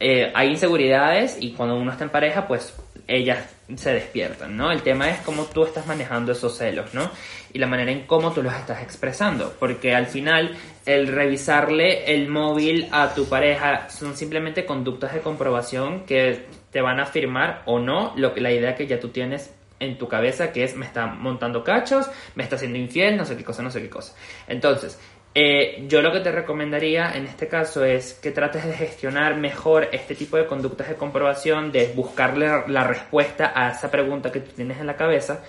eh, 0.00 0.30
hay 0.34 0.48
inseguridades 0.50 1.38
y 1.40 1.52
cuando 1.52 1.76
uno 1.76 1.90
está 1.92 2.04
en 2.04 2.10
pareja, 2.10 2.46
pues 2.46 2.76
ellas 3.08 3.44
se 3.76 3.92
despiertan, 3.92 4.56
¿no? 4.56 4.70
El 4.70 4.82
tema 4.82 5.10
es 5.10 5.20
cómo 5.20 5.44
tú 5.44 5.64
estás 5.64 5.86
manejando 5.86 6.32
esos 6.32 6.56
celos, 6.56 6.94
¿no? 6.94 7.10
Y 7.52 7.58
la 7.58 7.66
manera 7.66 7.90
en 7.90 8.06
cómo 8.06 8.32
tú 8.32 8.42
los 8.42 8.54
estás 8.54 8.82
expresando, 8.82 9.54
porque 9.58 9.94
al 9.94 10.06
final 10.06 10.56
el 10.86 11.08
revisarle 11.08 12.14
el 12.14 12.28
móvil 12.28 12.88
a 12.92 13.14
tu 13.14 13.28
pareja 13.28 13.88
son 13.90 14.16
simplemente 14.16 14.64
conductas 14.64 15.14
de 15.14 15.20
comprobación 15.20 16.04
que 16.04 16.46
te 16.70 16.80
van 16.80 17.00
a 17.00 17.04
afirmar 17.04 17.62
o 17.66 17.78
no 17.78 18.12
lo 18.16 18.34
que 18.34 18.40
la 18.40 18.52
idea 18.52 18.74
que 18.74 18.86
ya 18.86 18.98
tú 18.98 19.08
tienes 19.08 19.52
en 19.82 19.98
tu 19.98 20.08
cabeza 20.08 20.52
que 20.52 20.64
es 20.64 20.76
me 20.76 20.86
está 20.86 21.06
montando 21.06 21.64
cachos, 21.64 22.08
me 22.34 22.44
está 22.44 22.56
haciendo 22.56 22.78
infiel, 22.78 23.16
no 23.16 23.24
sé 23.24 23.36
qué 23.36 23.44
cosa, 23.44 23.62
no 23.62 23.70
sé 23.70 23.82
qué 23.82 23.90
cosa. 23.90 24.14
Entonces, 24.46 24.98
eh, 25.34 25.84
yo 25.88 26.02
lo 26.02 26.12
que 26.12 26.20
te 26.20 26.30
recomendaría 26.30 27.12
en 27.16 27.24
este 27.26 27.48
caso 27.48 27.84
es 27.84 28.14
que 28.14 28.30
trates 28.32 28.64
de 28.66 28.74
gestionar 28.74 29.36
mejor 29.36 29.88
este 29.92 30.14
tipo 30.14 30.36
de 30.36 30.46
conductas 30.46 30.88
de 30.88 30.94
comprobación, 30.96 31.72
de 31.72 31.92
buscarle 31.94 32.48
la 32.68 32.84
respuesta 32.84 33.52
a 33.54 33.70
esa 33.70 33.90
pregunta 33.90 34.30
que 34.30 34.40
tú 34.40 34.52
tienes 34.54 34.78
en 34.78 34.86
la 34.86 34.96
cabeza, 34.96 35.42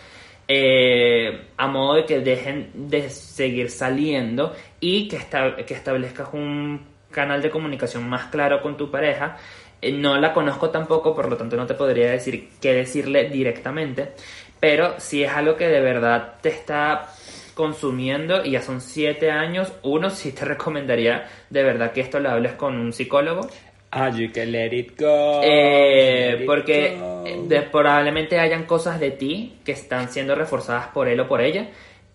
eh, 0.48 1.48
a 1.58 1.68
modo 1.68 1.96
de 1.96 2.06
que 2.06 2.20
dejen 2.20 2.72
de 2.90 3.10
seguir 3.10 3.70
saliendo 3.70 4.54
y 4.80 5.08
que, 5.08 5.18
esta- 5.18 5.56
que 5.58 5.74
establezcas 5.74 6.30
un 6.34 6.86
canal 7.12 7.42
de 7.42 7.50
comunicación 7.50 8.08
más 8.10 8.26
claro 8.28 8.62
con 8.62 8.76
tu 8.78 8.90
pareja. 8.92 9.38
Eh, 9.82 9.92
no 9.92 10.18
la 10.18 10.34
conozco 10.34 10.70
tampoco, 10.70 11.14
por 11.16 11.30
lo 11.30 11.36
tanto 11.38 11.56
no 11.58 11.66
te 11.68 11.74
podría 11.74 12.10
decir 12.12 12.50
qué 12.62 12.74
decirle 12.74 13.30
directamente, 13.30 14.12
pero 14.60 14.96
si 15.00 15.24
es 15.24 15.32
algo 15.32 15.56
que 15.58 15.68
de 15.68 15.82
verdad 15.82 16.36
te 16.42 16.50
está 16.50 17.10
consumiendo 17.54 18.44
y 18.46 18.52
ya 18.52 18.62
son 18.62 18.82
siete 18.82 19.32
años, 19.32 19.72
uno 19.84 20.10
sí 20.10 20.32
te 20.32 20.46
recomendaría 20.54 21.28
de 21.50 21.64
verdad 21.64 21.92
que 21.92 22.02
esto 22.02 22.20
lo 22.20 22.30
hables 22.30 22.54
con 22.54 22.78
un 22.78 22.94
psicólogo, 22.94 23.48
Ah, 23.96 24.10
you 24.10 24.32
can 24.34 24.52
let 24.52 24.74
it 24.76 25.00
go. 25.00 25.42
eh, 25.44 26.32
let 26.32 26.40
it 26.42 26.46
porque 26.48 26.98
go. 27.00 27.46
de- 27.48 27.62
probablemente 27.62 28.40
hayan 28.40 28.64
cosas 28.66 29.00
de 29.00 29.12
ti 29.12 29.58
que 29.64 29.72
están 29.72 30.10
siendo 30.10 30.34
reforzadas 30.34 30.88
por 30.88 31.08
él 31.08 31.20
o 31.20 31.28
por 31.28 31.42
ella 31.42 31.68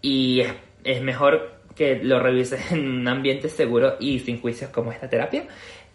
y 0.03 0.41
es, 0.41 0.49
es 0.83 1.01
mejor 1.03 1.53
que 1.77 2.01
lo 2.03 2.19
revises 2.19 2.61
en 2.73 2.89
un 2.89 3.07
ambiente 3.07 3.49
seguro 3.49 3.95
y 4.01 4.19
sin 4.19 4.41
juicios 4.41 4.71
como 4.71 4.91
esta 4.91 5.09
terapia 5.09 5.45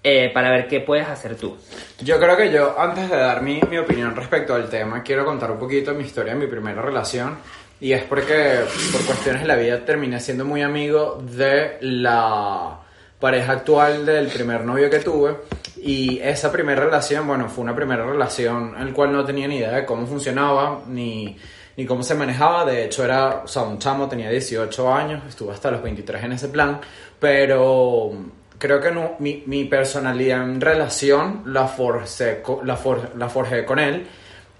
eh, 0.05 0.31
para 0.33 0.51
ver 0.51 0.67
qué 0.69 0.79
puedes 0.79 1.07
hacer 1.07 1.35
tú. 1.35 1.57
Yo 2.01 2.17
creo 2.19 2.35
que 2.37 2.49
yo, 2.51 2.77
antes 2.79 3.09
de 3.09 3.17
dar 3.17 3.41
mi, 3.41 3.59
mi 3.69 3.77
opinión 3.77 4.15
respecto 4.15 4.53
al 4.55 4.69
tema, 4.69 5.01
quiero 5.03 5.23
contar 5.25 5.51
un 5.51 5.59
poquito 5.59 5.93
mi 5.93 6.03
historia 6.05 6.33
de 6.33 6.39
mi 6.39 6.47
primera 6.47 6.81
relación. 6.81 7.37
Y 7.79 7.91
es 7.91 8.03
porque, 8.03 8.59
por 8.91 9.05
cuestiones 9.05 9.41
de 9.41 9.47
la 9.47 9.55
vida, 9.55 9.83
terminé 9.83 10.19
siendo 10.19 10.45
muy 10.45 10.61
amigo 10.61 11.21
de 11.21 11.77
la 11.81 12.79
pareja 13.19 13.53
actual 13.53 14.05
del 14.05 14.27
primer 14.27 14.63
novio 14.63 14.89
que 14.89 14.99
tuve. 14.99 15.35
Y 15.77 16.19
esa 16.19 16.49
primera 16.51 16.85
relación, 16.85 17.27
bueno, 17.27 17.49
fue 17.49 17.63
una 17.63 17.75
primera 17.75 18.05
relación 18.05 18.73
en 18.79 18.87
la 18.87 18.93
cual 18.93 19.11
no 19.11 19.25
tenía 19.25 19.47
ni 19.49 19.57
idea 19.57 19.71
de 19.73 19.85
cómo 19.85 20.07
funcionaba, 20.07 20.81
ni, 20.87 21.37
ni 21.75 21.85
cómo 21.85 22.03
se 22.03 22.15
manejaba. 22.15 22.63
De 22.63 22.85
hecho, 22.85 23.03
era, 23.03 23.43
o 23.53 23.63
un 23.63 23.79
chamo, 23.79 24.07
tenía 24.07 24.29
18 24.29 24.93
años, 24.93 25.21
estuve 25.27 25.51
hasta 25.51 25.69
los 25.69 25.83
23 25.83 26.23
en 26.23 26.31
ese 26.33 26.47
plan. 26.47 26.79
Pero 27.19 28.11
creo 28.57 28.79
que 28.79 28.91
no, 28.91 29.15
mi, 29.19 29.43
mi 29.45 29.65
personalidad 29.65 30.43
en 30.43 30.61
relación 30.61 31.43
la 31.47 31.67
forcé, 31.67 32.41
la, 32.63 32.77
for- 32.77 33.11
la 33.17 33.27
forjé 33.27 33.65
con 33.65 33.79
él. 33.79 34.07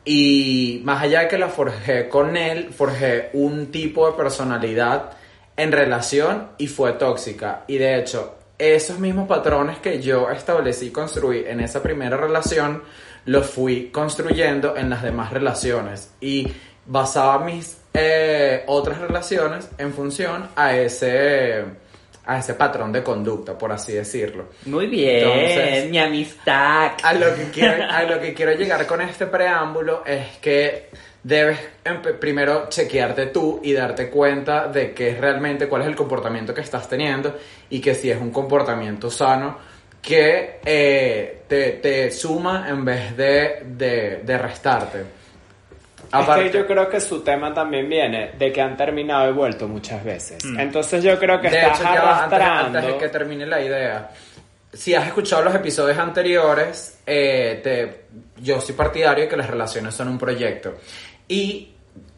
Y 0.06 0.82
más 0.84 1.02
allá 1.04 1.22
de 1.22 1.28
que 1.30 1.38
la 1.38 1.50
forjé 1.50 2.10
con 2.10 2.36
él, 2.36 2.74
forjé 2.74 3.30
un 3.34 3.72
tipo 3.72 4.06
de 4.10 4.18
personalidad 4.18 5.12
en 5.56 5.72
relación 5.72 6.50
y 6.58 6.68
fue 6.68 6.94
tóxica. 6.94 7.64
Y 7.68 7.78
de 7.78 8.00
hecho, 8.00 8.36
esos 8.58 9.00
mismos 9.00 9.28
patrones 9.28 9.78
que 9.80 10.02
yo 10.02 10.30
establecí 10.30 10.88
y 10.88 10.92
construí 10.92 11.46
en 11.48 11.60
esa 11.60 11.82
primera 11.82 12.18
relación, 12.18 12.84
los 13.26 13.46
fui 13.46 13.90
construyendo 13.90 14.76
en 14.76 14.90
las 14.90 15.04
demás 15.04 15.32
relaciones. 15.32 16.12
Y 16.20 16.52
basaba 16.86 17.44
mis 17.46 17.78
eh, 17.94 18.64
otras 18.68 19.00
relaciones 19.00 19.70
en 19.78 19.94
función 19.94 20.50
a 20.56 20.76
ese, 20.76 21.64
a 22.26 22.40
ese 22.40 22.54
patrón 22.54 22.92
de 22.92 23.04
conducta, 23.04 23.58
por 23.58 23.72
así 23.72 23.94
decirlo. 23.94 24.46
Muy 24.66 24.88
bien, 24.88 25.28
Entonces- 25.28 25.90
mi 25.90 26.00
amistad. 26.00 26.92
A 27.04 27.14
lo, 27.14 27.36
que 27.36 27.50
quiero, 27.52 27.84
a 27.90 28.04
lo 28.04 28.20
que 28.20 28.34
quiero 28.34 28.54
llegar 28.54 28.86
con 28.86 29.02
este 29.02 29.28
preámbulo 29.28 30.04
es 30.06 30.38
que 30.42 30.90
debes 31.22 31.58
primero 32.20 32.68
chequearte 32.70 33.28
tú 33.28 33.60
y 33.64 33.74
darte 33.74 34.10
cuenta 34.10 34.68
de 34.68 34.94
qué 34.94 35.10
es 35.12 35.20
realmente, 35.20 35.68
cuál 35.68 35.84
es 35.84 35.88
el 35.88 35.96
comportamiento 35.96 36.54
que 36.54 36.62
estás 36.62 36.88
teniendo 36.90 37.38
y 37.70 37.80
que 37.80 37.96
si 37.96 38.10
es 38.12 38.20
un 38.20 38.32
comportamiento 38.32 39.10
sano 39.10 39.58
que 40.02 40.60
eh, 40.66 41.44
te, 41.48 41.72
te 41.74 42.12
suma 42.12 42.66
en 42.70 42.84
vez 42.84 43.16
de, 43.16 43.64
de, 43.66 44.22
de 44.24 44.38
restarte. 44.38 45.00
Es 46.22 46.52
que 46.52 46.58
yo 46.60 46.68
creo 46.68 46.90
que 46.90 47.00
su 47.00 47.22
tema 47.22 47.54
también 47.54 47.90
viene 47.90 48.32
de 48.38 48.52
que 48.52 48.62
han 48.62 48.78
terminado 48.78 49.30
y 49.30 49.34
vuelto 49.34 49.68
muchas 49.68 50.04
veces. 50.04 50.44
Entonces 50.58 51.04
yo 51.04 51.18
creo 51.18 51.40
que 51.42 51.48
Mm. 51.48 51.52
de 51.52 51.58
estás 51.62 51.80
hecho, 51.82 51.94
ya 51.94 52.02
va, 52.04 52.24
antes, 52.24 52.40
arrastrando. 52.40 52.78
antes 52.80 52.94
de 52.94 52.98
que 53.00 53.10
termine 53.10 53.46
la 53.46 53.62
idea, 53.62 54.10
si 54.72 54.94
has 54.96 55.08
escuchado 55.08 55.44
los 55.44 55.54
episodios 55.56 55.98
anteriores, 55.98 57.00
eh, 57.06 57.60
te- 57.64 58.06
yo 58.42 58.60
soy 58.62 58.76
partidario 58.76 59.24
de 59.26 59.30
que 59.30 59.38
las 59.38 59.50
relaciones 59.50 59.94
son 59.94 60.08
un 60.08 60.18
proyecto. 60.18 60.76
Y 61.28 61.74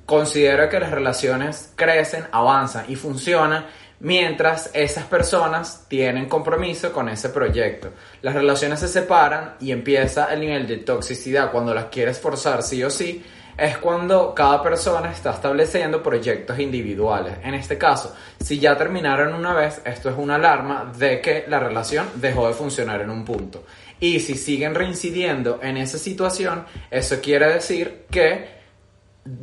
considero 0.06 0.70
que 0.70 0.80
las 0.80 0.92
relaciones 0.92 1.74
crecen, 1.76 2.26
avanzan 2.32 2.86
y 2.88 2.96
funcionan 2.96 3.66
mientras 4.00 4.70
esas 4.74 5.06
personas 5.06 5.86
tienen 5.88 6.28
compromiso 6.28 6.92
con 6.92 7.10
ese 7.10 7.30
proyecto. 7.30 7.90
Las 8.22 8.36
relaciones 8.36 8.80
se 8.82 8.88
separan 8.88 9.56
y 9.60 9.72
empieza 9.72 10.32
el 10.34 10.42
nivel 10.42 10.68
de 10.68 10.78
toxicidad 10.78 11.52
cuando 11.52 11.74
las 11.74 11.86
quieres 11.86 12.20
forzar 12.20 12.62
sí 12.62 12.84
o 12.84 12.90
sí. 12.90 13.26
Es 13.58 13.78
cuando 13.78 14.34
cada 14.34 14.62
persona 14.62 15.12
está 15.12 15.32
estableciendo 15.32 16.04
proyectos 16.04 16.60
individuales. 16.60 17.36
En 17.44 17.54
este 17.54 17.78
caso, 17.78 18.14
si 18.40 18.60
ya 18.60 18.78
terminaron 18.78 19.34
una 19.34 19.54
vez, 19.54 19.82
esto 19.86 20.10
es 20.10 20.18
una 20.18 20.36
alarma 20.36 20.92
de 20.98 21.22
que 21.22 21.46
la 21.48 21.60
relación 21.60 22.08
dejó 22.16 22.48
de 22.48 22.54
funcionar 22.54 23.02
en 23.02 23.10
un 23.10 23.24
punto. 23.24 23.64
Y 24.00 24.20
si 24.20 24.36
siguen 24.36 24.76
reincidiendo 24.76 25.60
en 25.64 25.78
esa 25.78 25.98
situación, 25.98 26.66
eso 26.92 27.22
quiere 27.22 27.54
decir 27.54 28.06
que 28.12 28.56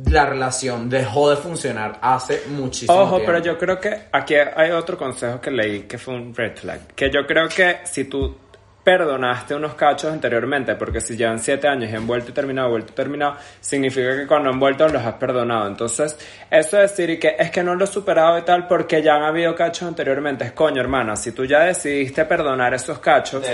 la 0.05 0.25
relación 0.25 0.89
dejó 0.89 1.29
de 1.29 1.35
funcionar 1.35 1.99
hace 2.01 2.43
muchísimo 2.49 2.97
Ojo, 2.97 3.17
tiempo. 3.17 3.25
pero 3.25 3.43
yo 3.43 3.57
creo 3.57 3.79
que 3.79 4.03
aquí 4.11 4.35
hay 4.35 4.71
otro 4.71 4.97
consejo 4.97 5.41
que 5.41 5.51
leí 5.51 5.81
que 5.81 5.97
fue 5.97 6.13
un 6.13 6.33
red 6.33 6.55
flag. 6.55 6.87
Que 6.95 7.09
yo 7.09 7.25
creo 7.27 7.49
que 7.49 7.79
si 7.83 8.05
tú 8.05 8.37
perdonaste 8.83 9.55
unos 9.55 9.75
cachos 9.75 10.11
anteriormente, 10.11 10.75
porque 10.75 10.99
si 10.99 11.15
llevan 11.15 11.39
siete 11.39 11.67
años 11.67 11.89
y 11.91 11.95
han 11.95 12.05
vuelto 12.05 12.31
y 12.31 12.33
terminado, 12.33 12.69
vuelto 12.69 12.91
y 12.91 12.95
terminado, 12.95 13.37
significa 13.61 14.15
que 14.17 14.27
cuando 14.27 14.49
han 14.49 14.59
vuelto 14.59 14.87
los 14.89 15.01
has 15.03 15.13
perdonado. 15.13 15.67
Entonces, 15.67 16.17
eso 16.51 16.75
de 16.75 16.81
decir 16.83 17.09
y 17.09 17.17
que 17.17 17.35
es 17.39 17.49
que 17.49 17.63
no 17.63 17.75
lo 17.75 17.85
he 17.85 17.87
superado 17.87 18.37
y 18.37 18.41
tal 18.41 18.67
porque 18.67 19.01
ya 19.01 19.15
han 19.15 19.23
habido 19.23 19.55
cachos 19.55 19.87
anteriormente, 19.87 20.43
es 20.45 20.51
coño, 20.51 20.81
hermana, 20.81 21.15
si 21.15 21.31
tú 21.31 21.45
ya 21.45 21.61
decidiste 21.61 22.25
perdonar 22.25 22.73
esos 22.73 22.99
cachos, 22.99 23.45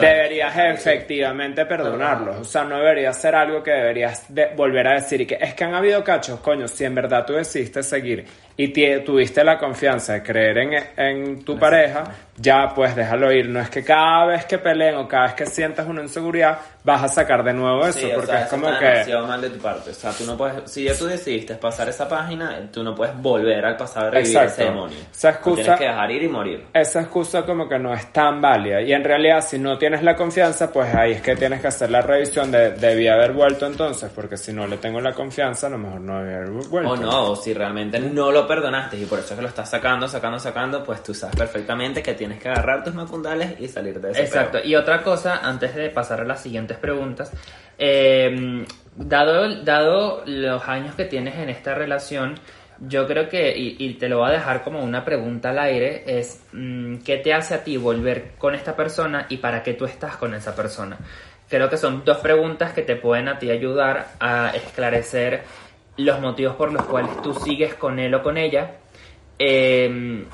deberías 0.00 0.54
efectivamente 0.56 1.66
perdonarlos. 1.66 2.36
O 2.40 2.44
sea, 2.44 2.64
no 2.64 2.76
debería 2.78 3.12
ser 3.12 3.34
algo 3.34 3.62
que 3.62 3.70
deberías 3.70 4.24
de- 4.34 4.48
volver 4.56 4.88
a 4.88 4.94
decir 4.94 5.20
y 5.20 5.26
que 5.26 5.38
es 5.40 5.54
que 5.54 5.64
han 5.64 5.74
habido 5.74 6.02
cachos, 6.02 6.40
coño, 6.40 6.66
si 6.68 6.84
en 6.84 6.94
verdad 6.94 7.24
tú 7.24 7.34
decidiste 7.34 7.82
seguir 7.82 8.24
y 8.56 8.68
tuviste 9.00 9.42
la 9.42 9.58
confianza 9.58 10.14
de 10.14 10.22
creer 10.22 10.58
en, 10.58 10.72
en 10.96 11.44
tu 11.44 11.58
pareja, 11.58 12.04
ya 12.36 12.72
pues 12.74 12.94
déjalo 12.94 13.32
ir. 13.32 13.48
No 13.48 13.60
es 13.60 13.68
que 13.68 13.82
cada 13.82 14.26
vez 14.26 14.44
que 14.44 14.58
peleen 14.58 14.94
o 14.96 15.08
cada 15.08 15.24
vez 15.24 15.34
que 15.34 15.46
sientas 15.46 15.86
una 15.86 16.02
inseguridad 16.02 16.58
vas 16.84 17.02
a 17.02 17.08
sacar 17.08 17.42
de 17.42 17.52
nuevo 17.54 17.80
eso, 17.86 17.98
Sí, 17.98 18.06
o 18.06 18.14
porque 18.16 18.26
sea, 18.26 18.40
es 18.40 18.46
eso 18.46 18.56
como 18.56 18.66
está 18.68 18.78
que... 18.78 18.84
demasiado 18.86 19.26
mal 19.26 19.40
de 19.40 19.50
tu 19.50 19.58
parte. 19.58 19.90
O 19.90 19.94
sea, 19.94 20.10
tú 20.12 20.24
no 20.24 20.36
puedes, 20.36 20.70
si 20.70 20.84
ya 20.84 20.94
tú 20.94 21.06
decidiste 21.06 21.54
pasar 21.54 21.88
esa 21.88 22.06
página, 22.06 22.68
tú 22.70 22.82
no 22.84 22.94
puedes 22.94 23.16
volver 23.20 23.64
al 23.64 23.76
pasado 23.76 24.08
a 24.08 24.10
revivir 24.10 24.36
Exacto. 24.36 24.62
ese 24.62 24.70
demonio. 24.70 24.96
Esa 25.10 25.30
excusa- 25.30 25.62
tienes 25.62 25.78
que 25.78 25.84
dejar 25.86 26.10
ir 26.10 26.22
y 26.22 26.28
morir. 26.28 26.66
esa 26.74 27.00
excusa 27.00 27.42
como 27.46 27.66
que 27.68 27.78
no 27.78 27.94
es 27.94 28.12
tan 28.12 28.40
válida. 28.40 28.82
Y 28.82 28.92
en 28.92 29.02
realidad, 29.02 29.40
si 29.40 29.58
no 29.58 29.78
tienes 29.78 30.02
la 30.02 30.14
confianza, 30.14 30.70
pues 30.70 30.94
ahí 30.94 31.12
es 31.12 31.22
que 31.22 31.34
tienes 31.36 31.60
que 31.62 31.68
hacer 31.68 31.90
la 31.90 32.02
revisión 32.02 32.50
de 32.52 32.72
debí 32.72 33.08
haber 33.08 33.32
vuelto 33.32 33.66
entonces, 33.66 34.10
porque 34.14 34.36
si 34.36 34.52
no 34.52 34.66
le 34.66 34.76
tengo 34.76 35.00
la 35.00 35.12
confianza, 35.14 35.68
a 35.68 35.70
lo 35.70 35.78
mejor 35.78 36.00
no 36.02 36.18
debí 36.22 36.34
haber 36.34 36.50
vuelto. 36.68 36.90
O 36.90 36.96
no, 36.96 37.30
o 37.30 37.36
si 37.36 37.54
realmente 37.54 37.98
no 37.98 38.30
lo 38.30 38.46
perdonaste 38.46 38.98
y 38.98 39.06
por 39.06 39.20
eso 39.20 39.28
es 39.30 39.36
que 39.36 39.42
lo 39.42 39.48
estás 39.48 39.70
sacando, 39.70 40.06
sacando, 40.06 40.38
sacando, 40.38 40.84
pues 40.84 41.02
tú 41.02 41.14
sabes 41.14 41.34
perfectamente 41.36 42.02
que 42.02 42.12
tienes 42.12 42.38
que 42.42 42.50
agarrar 42.50 42.84
tus 42.84 42.94
macundales 42.94 43.58
y 43.58 43.68
salir 43.68 43.98
de 44.00 44.10
ese 44.10 44.20
Exacto. 44.22 44.58
Y 44.62 44.74
otra 44.76 45.02
cosa, 45.02 45.40
antes 45.42 45.74
de 45.74 45.88
pasar 45.88 46.20
a 46.20 46.24
las 46.24 46.42
preguntas, 46.76 47.32
eh, 47.78 48.64
dado, 48.96 49.62
dado 49.62 50.22
los 50.26 50.66
años 50.68 50.94
que 50.94 51.04
tienes 51.04 51.36
en 51.36 51.50
esta 51.50 51.74
relación, 51.74 52.34
yo 52.80 53.06
creo 53.06 53.28
que, 53.28 53.56
y, 53.56 53.76
y 53.78 53.94
te 53.94 54.08
lo 54.08 54.18
voy 54.18 54.30
a 54.30 54.32
dejar 54.32 54.64
como 54.64 54.82
una 54.82 55.04
pregunta 55.04 55.50
al 55.50 55.58
aire, 55.58 56.04
es 56.06 56.44
mm, 56.52 56.96
¿qué 56.98 57.18
te 57.18 57.32
hace 57.32 57.54
a 57.54 57.64
ti 57.64 57.76
volver 57.76 58.32
con 58.38 58.54
esta 58.54 58.74
persona 58.76 59.26
y 59.28 59.38
para 59.38 59.62
qué 59.62 59.74
tú 59.74 59.84
estás 59.84 60.16
con 60.16 60.34
esa 60.34 60.54
persona? 60.54 60.98
Creo 61.48 61.68
que 61.70 61.76
son 61.76 62.04
dos 62.04 62.18
preguntas 62.18 62.72
que 62.72 62.82
te 62.82 62.96
pueden 62.96 63.28
a 63.28 63.38
ti 63.38 63.50
ayudar 63.50 64.08
a 64.18 64.50
esclarecer 64.54 65.42
los 65.96 66.20
motivos 66.20 66.56
por 66.56 66.72
los 66.72 66.84
cuales 66.86 67.22
tú 67.22 67.34
sigues 67.34 67.74
con 67.74 67.98
él 67.98 68.14
o 68.14 68.22
con 68.22 68.36
ella. 68.36 68.76
Eh, 69.38 70.24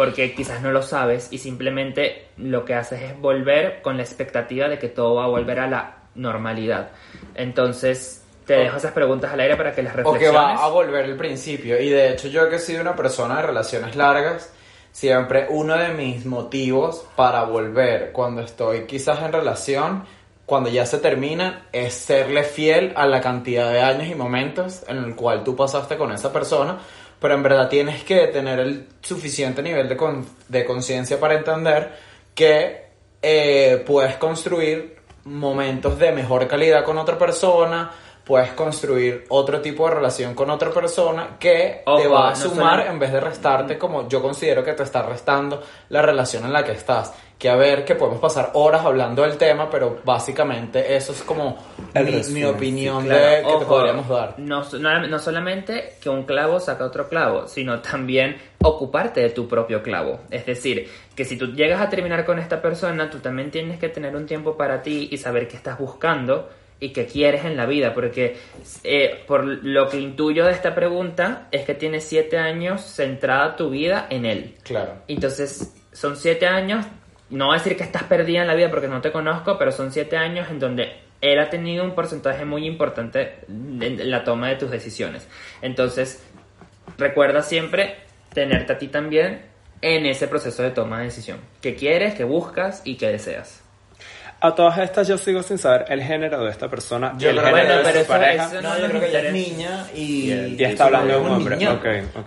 porque 0.00 0.34
quizás 0.34 0.62
no 0.62 0.72
lo 0.72 0.80
sabes 0.80 1.30
y 1.30 1.36
simplemente 1.36 2.28
lo 2.38 2.64
que 2.64 2.74
haces 2.74 3.02
es 3.02 3.20
volver 3.20 3.82
con 3.82 3.98
la 3.98 4.02
expectativa 4.02 4.66
de 4.66 4.78
que 4.78 4.88
todo 4.88 5.16
va 5.16 5.24
a 5.24 5.28
volver 5.28 5.60
a 5.60 5.66
la 5.66 5.99
normalidad. 6.14 6.90
Entonces, 7.34 8.22
te 8.46 8.54
dejo 8.54 8.76
esas 8.78 8.92
preguntas 8.92 9.32
al 9.32 9.40
aire 9.40 9.56
para 9.56 9.72
que 9.72 9.82
las 9.82 9.92
O 9.92 9.96
que 10.12 10.18
reflexiones. 10.18 10.58
va 10.58 10.64
a 10.64 10.68
volver 10.68 11.04
al 11.04 11.16
principio. 11.16 11.80
Y 11.80 11.88
de 11.90 12.10
hecho, 12.10 12.28
yo 12.28 12.48
que 12.48 12.56
he 12.56 12.58
sido 12.58 12.80
una 12.80 12.96
persona 12.96 13.36
de 13.36 13.42
relaciones 13.42 13.96
largas, 13.96 14.52
siempre 14.92 15.46
uno 15.50 15.76
de 15.76 15.88
mis 15.90 16.26
motivos 16.26 17.06
para 17.16 17.44
volver 17.44 18.10
cuando 18.12 18.42
estoy 18.42 18.86
quizás 18.86 19.22
en 19.22 19.32
relación, 19.32 20.04
cuando 20.46 20.68
ya 20.68 20.84
se 20.84 20.98
termina, 20.98 21.66
es 21.72 21.94
serle 21.94 22.42
fiel 22.42 22.92
a 22.96 23.06
la 23.06 23.20
cantidad 23.20 23.70
de 23.70 23.80
años 23.82 24.08
y 24.08 24.16
momentos 24.16 24.82
en 24.88 24.96
el 24.98 25.14
cual 25.14 25.44
tú 25.44 25.54
pasaste 25.54 25.96
con 25.96 26.10
esa 26.10 26.32
persona, 26.32 26.78
pero 27.20 27.34
en 27.34 27.42
verdad 27.44 27.68
tienes 27.68 28.02
que 28.02 28.26
tener 28.28 28.58
el 28.58 28.88
suficiente 29.00 29.62
nivel 29.62 29.88
de, 29.88 29.96
con- 29.96 30.26
de 30.48 30.64
conciencia 30.64 31.20
para 31.20 31.34
entender 31.34 31.92
que 32.34 32.84
eh, 33.22 33.84
puedes 33.86 34.16
construir 34.16 34.96
momentos 35.24 35.98
de 35.98 36.12
mejor 36.12 36.46
calidad 36.46 36.84
con 36.84 36.98
otra 36.98 37.18
persona, 37.18 37.90
puedes 38.24 38.50
construir 38.50 39.24
otro 39.28 39.60
tipo 39.60 39.88
de 39.88 39.94
relación 39.96 40.34
con 40.34 40.50
otra 40.50 40.70
persona 40.70 41.36
que 41.38 41.82
te 41.84 42.06
va 42.06 42.28
a 42.28 42.30
no 42.30 42.36
sumar 42.36 42.86
en 42.86 42.98
vez 42.98 43.12
de 43.12 43.20
restarte 43.20 43.78
como 43.78 44.08
yo 44.08 44.22
considero 44.22 44.62
que 44.62 44.72
te 44.72 44.82
está 44.82 45.02
restando 45.02 45.62
la 45.88 46.02
relación 46.02 46.44
en 46.44 46.52
la 46.52 46.64
que 46.64 46.72
estás. 46.72 47.12
Que 47.40 47.48
a 47.48 47.56
ver, 47.56 47.86
que 47.86 47.94
podemos 47.94 48.20
pasar 48.20 48.50
horas 48.52 48.84
hablando 48.84 49.22
del 49.22 49.38
tema, 49.38 49.70
pero 49.70 50.00
básicamente 50.04 50.94
eso 50.94 51.12
es 51.12 51.22
como 51.22 51.56
El 51.94 52.04
mi, 52.04 52.34
mi 52.34 52.44
opinión 52.44 53.06
Claro, 53.06 53.24
de 53.24 53.36
que 53.36 53.40
te 53.40 53.48
ojo, 53.48 53.66
podríamos 53.66 54.08
dar. 54.08 54.34
No, 54.36 54.62
no, 54.78 55.06
no 55.06 55.18
solamente 55.18 55.94
que 56.02 56.10
un 56.10 56.24
clavo 56.24 56.60
saca 56.60 56.84
otro 56.84 57.08
clavo, 57.08 57.48
sino 57.48 57.80
también 57.80 58.36
ocuparte 58.62 59.22
de 59.22 59.30
tu 59.30 59.48
propio 59.48 59.82
clavo. 59.82 60.20
Es 60.30 60.44
decir, 60.44 60.86
que 61.16 61.24
si 61.24 61.38
tú 61.38 61.46
llegas 61.54 61.80
a 61.80 61.88
terminar 61.88 62.26
con 62.26 62.38
esta 62.38 62.60
persona, 62.60 63.08
tú 63.08 63.20
también 63.20 63.50
tienes 63.50 63.78
que 63.78 63.88
tener 63.88 64.14
un 64.14 64.26
tiempo 64.26 64.58
para 64.58 64.82
ti 64.82 65.08
y 65.10 65.16
saber 65.16 65.48
qué 65.48 65.56
estás 65.56 65.78
buscando 65.78 66.50
y 66.78 66.90
qué 66.90 67.06
quieres 67.06 67.46
en 67.46 67.56
la 67.56 67.64
vida. 67.64 67.94
Porque 67.94 68.36
eh, 68.84 69.24
por 69.26 69.44
lo 69.44 69.88
que 69.88 69.98
intuyo 69.98 70.44
de 70.44 70.52
esta 70.52 70.74
pregunta 70.74 71.48
es 71.52 71.64
que 71.64 71.74
tienes 71.74 72.04
siete 72.04 72.36
años 72.36 72.82
centrada 72.82 73.56
tu 73.56 73.70
vida 73.70 74.06
en 74.10 74.26
él. 74.26 74.56
Claro. 74.62 74.94
Entonces, 75.08 75.74
son 75.92 76.16
siete 76.16 76.46
años, 76.46 76.86
no 77.30 77.46
voy 77.46 77.56
a 77.56 77.58
decir 77.58 77.76
que 77.76 77.84
estás 77.84 78.04
perdida 78.04 78.42
en 78.42 78.48
la 78.48 78.54
vida 78.54 78.70
porque 78.70 78.88
no 78.88 79.00
te 79.00 79.12
conozco, 79.12 79.56
pero 79.58 79.72
son 79.72 79.92
siete 79.92 80.16
años 80.16 80.48
en 80.50 80.58
donde 80.58 81.00
él 81.20 81.38
ha 81.38 81.50
tenido 81.50 81.84
un 81.84 81.94
porcentaje 81.94 82.44
muy 82.44 82.66
importante 82.66 83.44
en 83.48 84.10
la 84.10 84.24
toma 84.24 84.48
de 84.48 84.56
tus 84.56 84.70
decisiones. 84.70 85.28
Entonces, 85.62 86.24
recuerda 86.98 87.42
siempre 87.42 87.96
tenerte 88.32 88.72
a 88.72 88.78
ti 88.78 88.88
también 88.88 89.42
en 89.82 90.06
ese 90.06 90.28
proceso 90.28 90.62
de 90.62 90.70
toma 90.70 90.98
de 90.98 91.04
decisión. 91.04 91.38
¿Qué 91.60 91.74
quieres, 91.74 92.14
qué 92.14 92.24
buscas 92.24 92.82
y 92.84 92.96
qué 92.96 93.08
deseas? 93.08 93.62
A 94.42 94.54
todas 94.54 94.78
estas 94.78 95.06
yo 95.06 95.18
sigo 95.18 95.42
sin 95.42 95.58
saber 95.58 95.84
el 95.88 96.02
género 96.02 96.42
de 96.44 96.50
esta 96.50 96.68
persona. 96.68 97.12
y 97.18 97.20
Yo 97.20 97.30
el 97.30 97.36
creo- 97.36 97.46
género 97.48 97.66
bueno, 97.66 97.78
de 97.78 97.82
pero 97.84 97.94
su 97.94 98.00
eso- 98.00 98.12
pareja. 98.12 98.44
eso- 98.46 98.62
No, 98.62 98.68
no 98.74 98.78
yo 98.80 98.86
creo 98.88 99.00
que 99.00 99.08
ella 99.08 99.20
es 99.20 99.32
niña 99.32 99.86
y... 99.94 100.32
Y 100.32 100.64
está 100.64 100.84
hablando 100.86 101.12
de 101.14 101.20
un 101.20 101.30
hombre. 101.30 101.56
niño. 101.56 101.78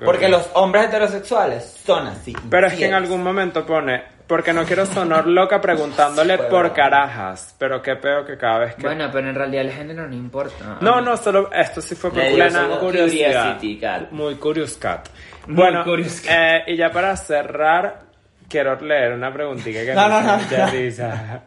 Porque 0.05 0.29
los 0.29 0.47
hombres 0.53 0.85
heterosexuales 0.85 1.81
son 1.85 2.07
así. 2.07 2.35
Pero 2.49 2.67
es 2.67 2.73
que 2.75 2.85
en 2.85 2.93
algún 2.93 3.23
momento 3.23 3.65
pone, 3.65 4.03
porque 4.27 4.53
no 4.53 4.63
quiero 4.63 4.85
sonar 4.85 5.25
loca 5.25 5.59
preguntándole 5.59 6.37
por 6.37 6.71
carajas, 6.71 7.55
pero 7.57 7.81
qué 7.81 7.95
peor 7.95 8.27
que 8.27 8.37
cada 8.37 8.59
vez 8.59 8.75
que... 8.75 8.83
Bueno, 8.83 9.09
pero 9.11 9.29
en 9.29 9.35
realidad 9.35 9.63
el 9.65 9.71
género 9.71 10.07
no 10.07 10.13
importa. 10.15 10.77
no, 10.81 11.01
no, 11.01 11.17
solo 11.17 11.49
esto 11.51 11.81
sí 11.81 11.95
fue 11.95 12.11
por 12.11 12.21
curiosidad. 12.21 12.79
curiosity, 12.79 13.79
cat. 13.79 14.11
Muy 14.11 14.35
curious 14.35 14.77
cat. 14.77 15.07
Muy 15.47 15.55
Bueno, 15.55 15.83
curious 15.83 16.21
cat. 16.21 16.31
eh, 16.31 16.63
y 16.67 16.77
ya 16.77 16.91
para 16.91 17.17
cerrar, 17.17 18.01
quiero 18.47 18.79
leer 18.79 19.13
una 19.13 19.33
preguntita 19.33 19.79
que 19.83 19.93
No, 19.95 20.07
no, 20.07 20.21
no. 20.21 20.37
mucha 20.37 20.67
risa. 20.67 21.41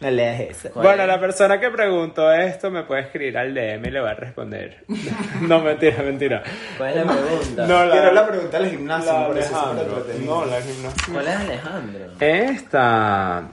No 0.00 0.10
leas 0.10 0.40
eso. 0.40 0.70
Bueno, 0.74 1.06
la 1.06 1.18
persona 1.18 1.58
que 1.58 1.70
preguntó 1.70 2.30
esto 2.32 2.70
me 2.70 2.82
puede 2.82 3.02
escribir 3.02 3.38
al 3.38 3.54
DM 3.54 3.86
y 3.86 3.90
le 3.90 4.00
va 4.00 4.10
a 4.10 4.14
responder. 4.14 4.84
no, 5.40 5.60
mentira, 5.60 6.02
mentira. 6.02 6.42
¿Cuál 6.76 6.90
es 6.90 6.96
la 6.96 7.12
pregunta? 7.12 7.66
No, 7.66 7.90
Quiero 7.90 8.12
la 8.12 8.26
pregunta 8.26 8.58
del 8.58 8.70
gimnasio, 8.70 9.12
la 9.12 9.26
súper 9.26 9.42
Alejandro. 9.42 10.06
No, 10.24 10.44
la 10.44 10.60
gimnasia. 10.60 11.12
¿Cuál 11.12 11.28
es 11.28 11.36
Alejandro? 11.36 12.06
Esta. 12.20 13.48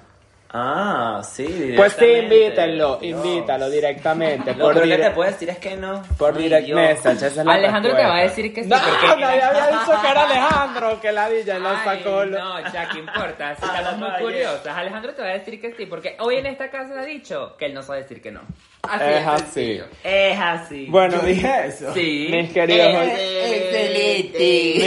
Ah, 0.55 1.19
sí. 1.23 1.73
Pues 1.75 1.93
sí, 1.93 2.05
Dios. 2.05 2.99
invítalo 3.01 3.69
directamente. 3.71 4.53
Lo 4.53 4.65
por 4.65 4.75
que 4.75 4.81
dire- 4.85 5.03
te 5.05 5.09
puedo 5.11 5.31
decir 5.31 5.49
es 5.49 5.57
que 5.57 5.75
no. 5.75 6.03
por 6.17 6.35
Ay, 6.37 6.43
direct 6.43 6.65
Dios. 6.67 6.75
message. 6.79 7.15
esa 7.15 7.27
es 7.27 7.35
la 7.37 7.53
Alejandro 7.55 7.95
te 7.95 8.03
va 8.03 8.17
a 8.17 8.21
decir 8.21 8.53
que 8.53 8.63
sí, 8.63 8.69
No, 8.69 8.75
porque- 8.77 9.21
nadie 9.21 9.41
había 9.41 9.67
dicho 9.67 10.01
que 10.01 10.07
era 10.11 10.23
Alejandro, 10.29 11.01
que 11.01 11.11
la 11.11 11.29
DJ 11.29 11.59
lo 11.59 11.69
sacó. 11.83 12.25
No, 12.25 12.59
ya, 12.71 12.87
¿qué 12.89 12.99
importa? 12.99 13.55
Si 13.55 13.65
estamos 13.65 13.97
muy 13.97 14.09
curiosas. 14.21 14.77
Alejandro 14.77 15.13
te 15.15 15.21
va 15.23 15.29
a 15.29 15.33
decir 15.33 15.59
que 15.59 15.73
sí, 15.73 15.87
porque 15.87 16.15
hoy 16.19 16.35
en 16.35 16.45
esta 16.45 16.69
casa 16.69 16.99
ha 16.99 17.05
dicho 17.05 17.55
que 17.57 17.65
él 17.65 17.73
no 17.73 17.81
sabe 17.81 18.03
decir 18.03 18.21
que 18.21 18.31
no. 18.31 18.41
Así 18.85 19.03
Es 19.05 19.25
así. 19.25 19.43
sencillo. 19.45 19.85
Es 20.03 20.37
así. 20.39 20.87
Bueno, 20.89 21.19
dije 21.19 21.49
eso. 21.67 21.93
Sí. 21.93 22.27
mis 22.29 22.51
queridos, 22.51 22.87
Excelente. 22.89 24.39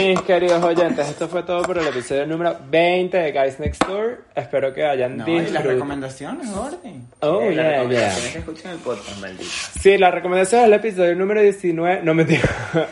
mis 0.09 0.21
queridos 0.21 0.63
oyentes, 0.63 1.09
esto 1.09 1.27
fue 1.27 1.41
todo 1.43 1.63
por 1.63 1.77
el 1.79 1.87
episodio 1.87 2.27
número 2.27 2.55
20 2.69 3.17
de 3.17 3.31
Guys 3.31 3.59
Next 3.59 3.83
Door. 3.87 4.23
Espero 4.35 4.71
que 4.73 4.85
hayan 4.85 5.17
No, 5.17 5.27
y 5.27 5.33
las 5.37 5.45
disfrutado. 5.45 5.69
recomendaciones, 5.73 6.51
Gordy. 6.53 7.01
Oh, 7.21 7.41
Eh, 7.41 7.53
yeah, 7.55 7.63
recomendación 7.71 7.89
yeah. 7.89 8.07
es 8.27 8.33
que 8.33 8.39
escuchen 8.39 8.71
el 8.71 8.77
podcast, 8.77 9.19
maldito. 9.19 9.49
Sí, 9.81 9.97
la 9.97 10.11
recomendación 10.11 10.61
es 10.61 10.67
el 10.67 10.73
episodio 10.73 11.15
número 11.15 11.41
19. 11.41 12.01
No 12.03 12.13
me 12.13 12.23
digo. 12.25 12.43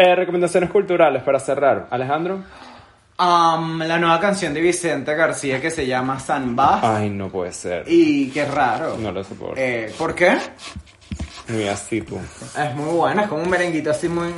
Eh, 0.00 0.14
recomendaciones 0.14 0.70
culturales 0.70 1.24
para 1.24 1.40
cerrar. 1.40 1.88
Alejandro. 1.90 2.44
Um, 3.20 3.80
la 3.82 3.98
nueva 3.98 4.20
canción 4.20 4.54
de 4.54 4.60
Vicente 4.60 5.12
García 5.14 5.60
que 5.60 5.70
se 5.72 5.84
llama 5.86 6.20
Samba. 6.20 6.80
Ay, 6.98 7.10
no 7.10 7.28
puede 7.28 7.52
ser. 7.52 7.82
Y 7.88 8.30
qué 8.30 8.44
raro. 8.44 8.96
No 8.96 9.10
lo 9.10 9.24
soporto. 9.24 9.56
Eh, 9.60 9.92
¿Por 9.98 10.14
qué? 10.14 10.36
Muy 11.48 11.66
así 11.66 12.00
tú. 12.02 12.16
Es 12.16 12.74
muy 12.76 12.94
buena, 12.94 13.22
es 13.22 13.28
como 13.28 13.42
un 13.42 13.50
merenguito 13.50 13.90
así 13.90 14.08
muy... 14.08 14.28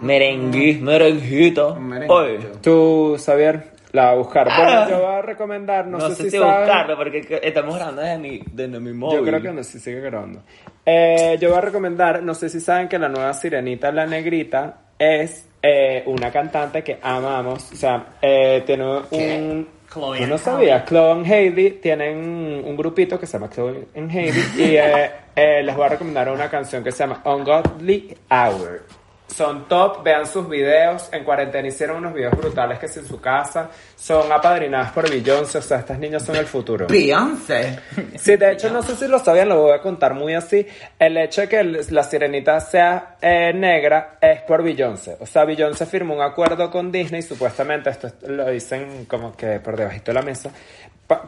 Merengue, 0.00 0.78
merenguito. 0.80 1.74
Un 1.74 1.88
merenguito. 1.88 2.14
Oye, 2.14 2.38
Tú, 2.62 3.16
Xavier, 3.18 3.72
la 3.92 4.04
va 4.04 4.10
a 4.10 4.14
buscar. 4.14 4.46
Bueno, 4.56 4.88
yo 4.88 4.98
voy 5.00 5.14
a 5.14 5.22
recomendar, 5.22 5.86
no, 5.88 5.98
no, 5.98 6.08
sé, 6.10 6.14
sé 6.16 6.22
si 6.24 6.30
si 6.32 6.36
saben- 6.38 6.60
buscarlo 6.60 6.96
porque 6.96 7.20
que- 7.22 7.40
estamos 7.42 7.74
grabando 7.74 8.02
desde 8.02 8.18
mi, 8.18 8.40
desde 8.52 8.78
mi 8.78 8.92
móvil. 8.92 9.18
Yo 9.18 9.24
creo 9.24 9.42
que 9.42 9.50
no, 9.52 9.64
si 9.64 9.80
sigue 9.80 10.00
grabando. 10.00 10.42
Eh, 10.84 11.38
yo 11.40 11.48
voy 11.48 11.58
a 11.58 11.62
recomendar, 11.62 12.22
no 12.22 12.34
sé 12.34 12.48
si 12.50 12.60
saben 12.60 12.86
que 12.88 12.98
la 13.00 13.08
nueva 13.08 13.32
sirenita, 13.32 13.90
la 13.90 14.06
negrita, 14.06 14.82
es 14.98 15.48
eh, 15.66 16.02
una 16.06 16.30
cantante 16.30 16.82
que 16.82 16.98
amamos. 17.02 17.72
O 17.72 17.76
sea, 17.76 18.06
eh, 18.22 18.62
tiene 18.64 18.84
un... 19.10 19.76
Chloe 19.92 20.26
no 20.26 20.36
sabía, 20.36 20.84
Chloe 20.84 21.12
and 21.12 21.26
Hailey 21.26 21.70
tienen 21.80 22.18
un 22.64 22.76
grupito 22.76 23.18
que 23.18 23.26
se 23.26 23.34
llama 23.34 23.48
Chloe 23.48 23.86
and 23.96 24.10
Hailey 24.10 24.44
y 24.56 24.76
eh, 24.76 25.10
eh, 25.36 25.62
les 25.62 25.76
voy 25.76 25.86
a 25.86 25.88
recomendar 25.90 26.28
una 26.28 26.50
canción 26.50 26.82
que 26.82 26.90
se 26.92 26.98
llama 26.98 27.22
Ungodly 27.24 28.16
Hour. 28.30 28.82
Son 29.28 29.66
top, 29.68 30.02
vean 30.04 30.24
sus 30.26 30.48
videos. 30.48 31.08
En 31.12 31.24
cuarentena 31.24 31.66
hicieron 31.68 31.96
unos 31.98 32.14
videos 32.14 32.36
brutales 32.36 32.78
que 32.78 32.86
es 32.86 32.96
en 32.96 33.06
su 33.06 33.20
casa. 33.20 33.68
Son 33.96 34.30
apadrinadas 34.32 34.92
por 34.92 35.10
Beyoncé, 35.10 35.58
o 35.58 35.62
sea, 35.62 35.78
estas 35.80 35.98
niñas 35.98 36.24
son 36.24 36.36
el 36.36 36.46
futuro. 36.46 36.86
Beyoncé. 36.86 37.78
Sí, 38.16 38.36
de 38.36 38.52
hecho, 38.52 38.70
no 38.70 38.82
sé 38.82 38.94
si 38.96 39.08
lo 39.08 39.18
sabían, 39.18 39.48
lo 39.48 39.60
voy 39.62 39.72
a 39.72 39.80
contar 39.80 40.14
muy 40.14 40.34
así. 40.34 40.66
El 40.98 41.16
hecho 41.18 41.42
de 41.42 41.48
que 41.48 41.62
la 41.64 42.02
sirenita 42.04 42.60
sea 42.60 43.16
eh, 43.20 43.52
negra 43.52 44.16
es 44.20 44.40
por 44.42 44.62
Beyoncé. 44.62 45.16
O 45.20 45.26
sea, 45.26 45.44
Beyoncé 45.44 45.86
firmó 45.86 46.14
un 46.14 46.22
acuerdo 46.22 46.70
con 46.70 46.90
Disney, 46.92 47.22
supuestamente, 47.22 47.90
esto 47.90 48.06
es- 48.06 48.14
lo 48.28 48.48
dicen 48.48 49.06
como 49.06 49.36
que 49.36 49.58
por 49.60 49.76
debajito 49.76 50.12
de 50.12 50.14
la 50.14 50.22
mesa, 50.22 50.50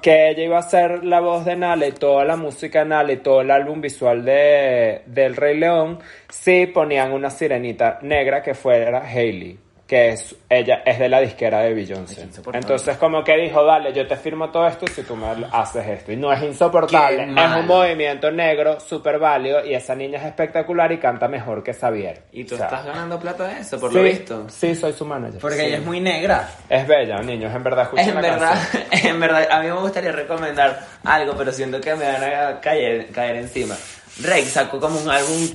que 0.03 0.31
ella 0.31 0.43
iba 0.45 0.59
a 0.59 0.63
ser 0.63 1.05
la 1.05 1.21
voz 1.21 1.45
de 1.45 1.57
Nala 1.57 1.87
y 1.87 1.93
toda 1.93 2.25
la 2.25 2.37
música 2.37 2.81
de 2.81 2.85
Nala 2.87 3.13
y 3.13 3.17
todo 3.19 3.43
el 3.43 3.51
álbum 3.51 3.81
visual 3.81 4.25
de, 4.25 5.03
del 5.07 5.37
Rey 5.37 5.57
León, 5.59 6.01
si 6.29 6.67
ponían 6.67 7.13
una 7.13 7.31
sirenita 7.31 7.99
negra 8.03 8.43
que 8.43 8.55
fuera 8.55 9.03
Hailey. 9.03 9.68
Que 9.89 10.11
es, 10.11 10.37
ella 10.51 10.83
es 10.85 10.99
de 10.99 11.09
la 11.09 11.19
disquera 11.19 11.61
de 11.61 11.73
Beyoncé. 11.73 12.29
Entonces, 12.53 12.99
como 12.99 13.25
que 13.25 13.35
dijo, 13.39 13.65
dale, 13.65 13.91
yo 13.95 14.07
te 14.07 14.17
firmo 14.17 14.51
todo 14.51 14.67
esto 14.67 14.87
si 14.87 15.03
tú 15.03 15.17
me 15.17 15.27
haces 15.51 15.87
esto. 15.87 16.13
Y 16.13 16.17
no 16.17 16.31
es 16.31 16.43
insoportable, 16.43 17.23
es 17.23 17.57
un 17.57 17.67
movimiento 17.67 18.31
negro 18.31 18.79
súper 18.81 19.19
válido 19.19 19.65
y 19.65 19.73
esa 19.75 19.95
niña 19.95 20.19
es 20.19 20.27
espectacular 20.27 20.93
y 20.93 20.99
canta 20.99 21.27
mejor 21.27 21.63
que 21.63 21.73
Xavier. 21.73 22.25
Y 22.33 22.45
tú 22.45 22.57
O 22.57 22.59
sea, 22.59 22.67
estás 22.67 22.85
ganando 22.85 23.19
plata 23.19 23.45
de 23.49 23.61
eso, 23.61 23.81
por 23.81 23.91
sí, 23.91 23.97
lo 23.97 24.03
visto. 24.03 24.47
Sí, 24.51 24.75
soy 24.75 24.93
su 24.93 25.07
manager. 25.07 25.41
Porque 25.41 25.57
Sí. 25.57 25.63
ella 25.65 25.77
es 25.79 25.85
muy 25.87 26.01
negra. 26.01 26.51
Es 26.69 26.87
bella, 26.87 27.17
niños, 27.23 27.55
en 27.55 27.63
verdad, 27.63 27.85
escuchen 27.85 28.09
En 28.11 28.15
la 28.15 28.21
verdad, 28.21 28.51
canción. 28.71 28.83
en 29.15 29.21
verdad, 29.21 29.49
a 29.51 29.61
mí 29.61 29.67
me 29.69 29.73
gustaría 29.81 30.13
recomendar 30.13 30.81
algo, 31.05 31.33
pero 31.35 31.51
siento 31.51 31.81
que 31.81 31.95
me 31.95 32.05
van 32.05 32.25
a 32.25 32.61
caer, 32.61 33.07
caer 33.09 33.37
encima. 33.37 33.75
Rey 34.23 34.45
sacó 34.45 34.79
como 34.79 35.01
un 35.01 35.09
álbum 35.09 35.49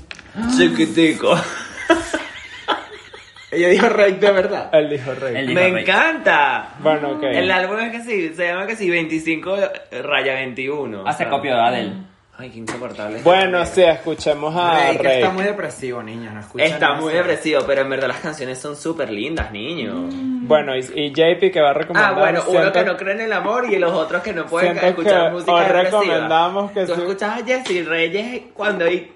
chiquitico. 0.58 1.36
Ella 3.54 3.70
dijo 3.70 3.90
Rey 3.90 4.14
de 4.14 4.32
verdad. 4.32 4.70
Él 4.74 4.90
dijo 4.90 5.14
rey. 5.14 5.36
Él 5.36 5.48
dijo 5.48 5.60
Me 5.62 5.70
Rey. 5.72 5.82
encanta. 5.84 6.70
Bueno, 6.80 7.12
ok. 7.14 7.24
El 7.24 7.52
álbum 7.52 7.80
es 7.80 7.92
que 7.92 8.02
sí, 8.02 8.34
se 8.36 8.48
llama 8.48 8.68
que 8.68 8.76
sí, 8.76 8.90
25 8.90 9.56
raya 10.04 10.34
21. 10.36 11.02
Hace 11.08 11.24
o 11.24 11.28
sea. 11.28 11.30
copio 11.30 11.54
de 11.56 11.62
Adele. 11.62 11.94
Ay, 12.36 12.50
qué 12.50 12.58
insoportable. 12.58 13.20
Bueno, 13.24 13.64
sí, 13.64 13.84
escuchemos 13.84 14.56
a 14.56 14.88
Rey, 14.88 14.98
que 14.98 15.04
Rey. 15.04 15.18
está 15.22 15.30
muy 15.30 15.44
depresivo. 15.44 16.02
No 16.02 16.40
escuchan 16.40 16.68
Está 16.68 16.94
eso. 16.94 17.02
muy 17.04 17.14
depresivo, 17.14 17.62
pero 17.68 17.82
en 17.82 17.90
verdad 17.92 18.08
las 18.08 18.22
canciones 18.22 18.58
son 18.60 18.76
súper 18.76 19.12
lindas, 19.12 19.52
niño. 19.52 19.94
Bueno, 20.46 20.76
y, 20.76 20.80
y 20.96 21.12
JP 21.12 21.52
que 21.54 21.62
va 21.62 21.70
a 21.70 21.74
recomendar. 21.74 22.12
Ah, 22.16 22.20
bueno, 22.20 22.42
uno 22.48 22.60
siento- 22.60 22.72
que 22.80 22.86
no 22.86 22.98
cree 22.98 23.14
en 23.14 23.22
el 23.22 23.34
amor 23.34 23.66
y 23.72 23.78
los 23.78 23.92
otros 23.94 24.24
que 24.24 24.34
no 24.34 24.48
pueden 24.48 24.72
Siento 24.72 24.88
escuchar 24.88 25.26
que 25.28 25.32
música 25.32 25.52
os 25.54 25.60
depresiva. 25.68 26.02
recomendamos 26.02 26.72
que 26.72 26.86
Tú 26.88 26.96
sí. 26.96 27.02
escuchas 27.02 27.40
a 27.42 27.46
Jesse 27.46 27.86
Reyes 27.88 28.42
cuando 28.56 28.86
hay 28.86 29.14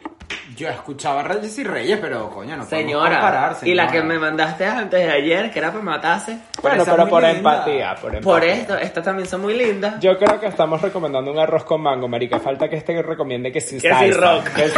Yo 0.58 0.68
escuchaba 0.70 1.22
Reyes 1.22 1.56
y 1.60 1.64
Reyes, 1.64 2.00
pero 2.02 2.32
coño, 2.32 2.58
no 2.58 2.66
Señora, 2.66 3.12
comparar, 3.20 3.58
y 3.62 3.76
la 3.76 3.84
señora. 3.88 3.92
que 3.92 4.02
me 4.02 4.18
mandaste 4.20 4.66
antes 4.66 5.00
de 5.06 5.12
ayer, 5.12 5.52
que 5.52 5.60
era 5.60 5.72
para 5.72 5.84
matarse. 5.84 6.40
Bueno, 6.64 6.84
pero 6.84 7.08
por 7.08 7.22
linda. 7.22 7.38
empatía, 7.38 7.96
por 8.02 8.16
empatía. 8.16 8.22
Por 8.24 8.44
esto, 8.44 8.78
estas 8.78 9.04
también 9.04 9.28
son 9.28 9.42
muy 9.42 9.54
lindas. 9.54 10.00
Yo 10.00 10.18
creo 10.18 10.40
que 10.40 10.48
estamos 10.48 10.82
recomendando 10.82 11.32
un 11.32 11.38
arroz 11.38 11.64
con 11.64 11.80
mango, 11.82 12.08
marica. 12.08 12.40
Falta 12.40 12.68
que 12.68 12.76
este 12.78 13.00
recomiende 13.04 13.52
que 13.52 13.62
si 13.62 13.80
Que 13.80 13.94
si 13.94 14.12
rock. 14.12 14.48
que 14.56 14.66
es- 14.66 14.74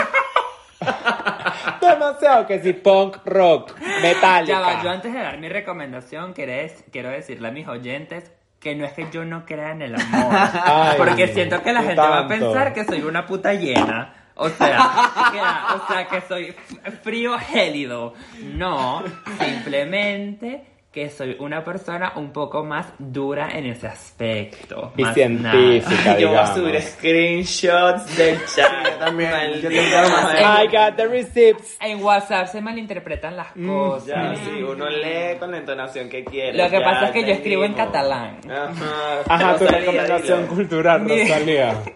Demasiado 1.81 2.45
que 2.45 2.59
si 2.61 2.73
punk 2.73 3.17
rock, 3.25 3.73
metálica. 4.01 4.53
Ya 4.53 4.59
va, 4.59 4.83
yo 4.83 4.89
antes 4.89 5.13
de 5.13 5.19
dar 5.19 5.37
mi 5.37 5.49
recomendación 5.49 6.33
quiero, 6.33 6.51
dec- 6.51 6.83
quiero 6.91 7.09
decirle 7.09 7.47
a 7.47 7.51
mis 7.51 7.67
oyentes 7.67 8.31
que 8.59 8.75
no 8.75 8.85
es 8.85 8.91
que 8.93 9.07
yo 9.11 9.23
no 9.23 9.45
crea 9.45 9.71
en 9.71 9.81
el 9.81 9.95
amor. 9.95 10.27
Ay, 10.65 10.95
porque 10.97 11.27
siento 11.29 11.61
que 11.63 11.71
la 11.71 11.81
gente 11.81 11.95
va 11.95 12.19
a 12.19 12.27
tanto. 12.27 12.45
pensar 12.45 12.73
que 12.73 12.83
soy 12.83 13.01
una 13.01 13.25
puta 13.25 13.53
llena. 13.53 14.15
O 14.39 14.49
sea, 14.49 15.75
o 15.75 15.87
sea, 15.91 16.07
que 16.07 16.21
soy 16.21 16.55
frío 17.03 17.37
gélido. 17.37 18.13
No, 18.41 19.03
simplemente 19.37 20.63
que 20.91 21.07
soy 21.11 21.37
una 21.39 21.63
persona 21.63 22.13
un 22.15 22.31
poco 22.31 22.63
más 22.63 22.87
dura 22.97 23.49
en 23.51 23.67
ese 23.67 23.85
aspecto. 23.85 24.91
Y 24.97 25.03
más 25.03 25.13
científica, 25.13 26.17
Yo 26.19 26.29
voy 26.29 26.37
a 26.37 26.47
subir 26.47 26.81
screenshots 26.81 28.17
del 28.17 28.39
chat. 28.45 28.97
también, 28.97 29.61
yo. 29.61 29.69
I 29.69 30.65
got 30.65 30.95
the 30.95 31.07
receipts. 31.07 31.77
En 31.79 32.03
WhatsApp 32.03 32.47
se 32.47 32.59
malinterpretan 32.59 33.37
las 33.37 33.51
cosas. 33.51 34.07
Ya, 34.07 34.35
sí, 34.35 34.63
uno 34.63 34.89
lee 34.89 35.37
con 35.39 35.51
la 35.51 35.57
entonación 35.57 36.09
que 36.09 36.23
quiere. 36.23 36.57
Lo 36.57 36.67
que 36.71 36.79
ya, 36.79 36.83
pasa 36.83 37.05
es 37.05 37.11
que 37.11 37.21
yo 37.21 37.33
escribo 37.33 37.63
en 37.65 37.73
catalán. 37.73 38.39
Ajá, 38.49 39.21
Ajá, 39.27 39.57
tu 39.57 39.67
recomendación 39.67 40.47
cultural, 40.47 41.07
Rosalía. 41.07 41.83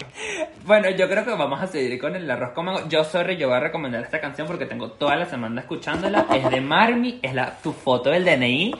Bueno, 0.65 0.89
yo 0.91 1.09
creo 1.09 1.25
que 1.25 1.31
vamos 1.31 1.61
a 1.61 1.67
seguir 1.67 1.99
con 1.99 2.15
el 2.15 2.29
arroz 2.31 2.51
con 2.53 2.63
mango. 2.63 2.87
Yo, 2.87 3.03
sorry, 3.03 3.35
yo 3.35 3.49
voy 3.49 3.57
a 3.57 3.59
recomendar 3.59 4.01
esta 4.01 4.21
canción 4.21 4.47
porque 4.47 4.65
tengo 4.65 4.91
toda 4.91 5.17
la 5.17 5.25
semana 5.25 5.59
escuchándola. 5.59 6.25
Es 6.33 6.49
de 6.49 6.61
Marmi, 6.61 7.19
es 7.21 7.33
la, 7.33 7.57
tu 7.61 7.73
foto 7.73 8.09
del 8.09 8.23
DNI 8.23 8.73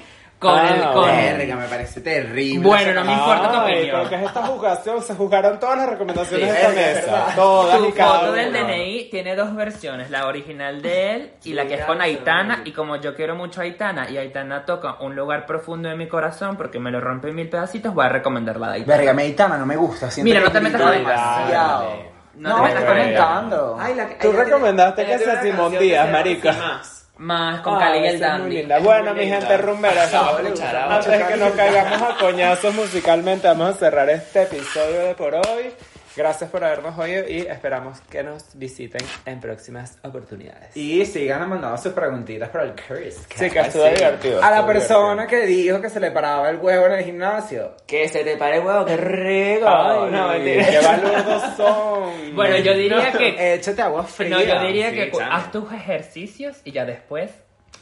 con 0.43 0.59
Ah, 0.59 0.75
el... 0.75 0.93
Con... 0.93 1.07
Verga, 1.07 1.55
me 1.55 1.65
parece 1.67 2.01
terrible. 2.01 2.67
Bueno, 2.67 2.93
no 2.93 3.03
me 3.05 3.13
importa 3.13 3.51
tu 3.51 3.57
Ay, 3.57 3.73
opinión. 3.73 3.95
pero 3.97 4.09
que 4.09 4.15
es 4.17 4.21
esta 4.23 4.43
jugación, 4.45 5.01
se 5.01 5.15
jugaron 5.15 5.59
todas 5.59 5.77
las 5.79 5.89
recomendaciones 5.89 6.45
Sí, 6.47 6.53
de 6.55 6.61
esta 6.61 6.69
es 6.69 6.95
mesa. 6.97 7.11
verdad. 7.11 7.35
Todas 7.35 7.77
Tu 7.79 7.85
y 7.87 7.91
cada 7.93 8.19
foto 8.19 8.31
del 8.33 8.49
una. 8.49 8.59
DNI 8.59 9.07
tiene 9.09 9.35
dos 9.35 9.55
versiones, 9.55 10.09
la 10.11 10.27
original 10.27 10.81
de 10.83 11.15
él 11.15 11.31
y 11.43 11.53
la 11.53 11.65
que 11.65 11.73
es 11.75 11.85
con 11.85 11.99
Aitana. 12.01 12.61
Y 12.65 12.71
como 12.73 12.97
yo 12.97 13.15
quiero 13.15 13.35
mucho 13.35 13.61
a 13.61 13.63
Aitana 13.63 14.09
y 14.09 14.17
Aitana 14.17 14.65
toca 14.65 14.97
un 14.99 15.15
lugar 15.15 15.45
profundo 15.47 15.89
de 15.89 15.95
mi 15.95 16.07
corazón 16.07 16.55
porque 16.57 16.79
me 16.79 16.91
lo 16.91 17.01
rompe 17.01 17.29
en 17.29 17.35
mil 17.35 17.49
pedacitos, 17.49 17.93
voy 17.93 18.05
a 18.05 18.09
recomendar 18.09 18.59
la 18.59 18.67
de 18.67 18.73
Aitana. 18.75 18.97
Verga, 18.97 19.13
Meditana 19.13 19.57
no 19.57 19.65
me 19.65 19.75
gusta. 19.77 20.11
siento 20.11 20.27
Mira, 20.29 20.39
que 20.41 20.45
no 20.45 20.51
te 20.51 20.59
metas 20.61 20.81
con 20.81 20.91
demasiado. 20.91 21.83
Dale. 21.89 22.13
No, 22.35 22.49
No 22.49 22.55
te 22.55 22.61
me 22.61 22.67
metas 22.69 22.83
con 22.85 22.97
ella. 22.97 23.03
comentando. 23.03 23.77
Ay, 23.79 23.95
la- 23.95 24.17
Tú 24.17 24.31
recomendaste 24.31 25.01
que 25.03 25.07
tiene 25.07 25.23
sea 25.23 25.33
una 25.33 25.41
Simón 25.43 25.57
canción 25.57 25.79
que 25.79 25.85
Díaz, 25.85 26.01
se 26.01 26.07
llama 26.07 26.17
marica. 26.19 26.53
Más. 26.53 27.02
Más 27.23 27.61
con 27.61 27.75
Ah, 27.75 27.79
Cali 27.79 27.99
y 27.99 28.07
el 28.07 28.19
Dandy. 28.19 28.57
linda. 28.57 28.79
Bueno, 28.79 29.13
mi 29.13 29.21
linda. 29.21 29.37
gente 29.39 29.57
rumbera, 29.57 29.95
La 29.95 30.01
voy 30.01 30.07
a 30.07 30.11
chao. 30.11 30.39
escuchar, 30.39 30.73
la 30.73 30.81
voy 30.85 30.91
a 30.93 30.95
antes 30.97 31.19
de 31.19 31.25
que 31.27 31.37
nos 31.37 31.51
caigamos 31.53 32.01
a 32.01 32.15
coñazos 32.17 32.73
musicalmente, 32.75 33.47
vamos 33.47 33.69
a 33.69 33.73
cerrar 33.79 34.09
este 34.09 34.41
episodio 34.43 34.99
de 35.05 35.15
por 35.15 35.33
hoy. 35.35 35.71
Gracias 36.15 36.49
por 36.51 36.63
habernos 36.63 36.97
oído 36.97 37.27
y 37.27 37.39
esperamos 37.39 37.99
que 38.01 38.21
nos 38.21 38.55
visiten 38.55 39.03
en 39.25 39.39
próximas 39.39 39.97
oportunidades. 40.03 40.75
Y 40.77 41.03
sigan 41.05 41.49
mandando 41.49 41.77
sus 41.77 41.91
preguntitas 41.93 42.49
para 42.49 42.65
el 42.65 42.75
Chris. 42.75 43.25
Sí, 43.35 43.49
que 43.49 43.59
estuvo 43.59 43.85
divertido. 43.85 44.43
A 44.43 44.51
la 44.51 44.65
persona 44.65 45.25
que 45.25 45.45
dijo 45.47 45.81
que 45.81 45.89
se 45.89 45.99
le 45.99 46.11
paraba 46.11 46.49
el 46.49 46.57
huevo 46.57 46.85
en 46.85 46.91
el 46.93 47.03
gimnasio. 47.03 47.75
Que 47.87 48.07
se 48.07 48.23
te 48.23 48.37
pare 48.37 48.57
el 48.57 48.65
huevo, 48.65 48.85
qué 48.85 48.97
rico. 48.97 49.67
Ay, 49.67 50.11
no, 50.11 50.27
mentira. 50.29 50.67
qué 50.69 50.79
baludos 50.79 51.43
son. 51.57 52.03
Bueno, 52.33 52.57
yo 52.57 52.73
diría 52.73 53.11
que... 53.11 53.53
Échate 53.53 53.81
agua 53.81 54.03
fría. 54.03 54.29
No, 54.29 54.41
yo 54.41 54.59
diría 54.67 54.89
sí, 54.89 54.95
que 54.95 55.11
haz 55.21 55.51
tus 55.51 55.71
ejercicios 55.71 56.57
y 56.63 56.71
ya 56.71 56.83
después 56.83 57.31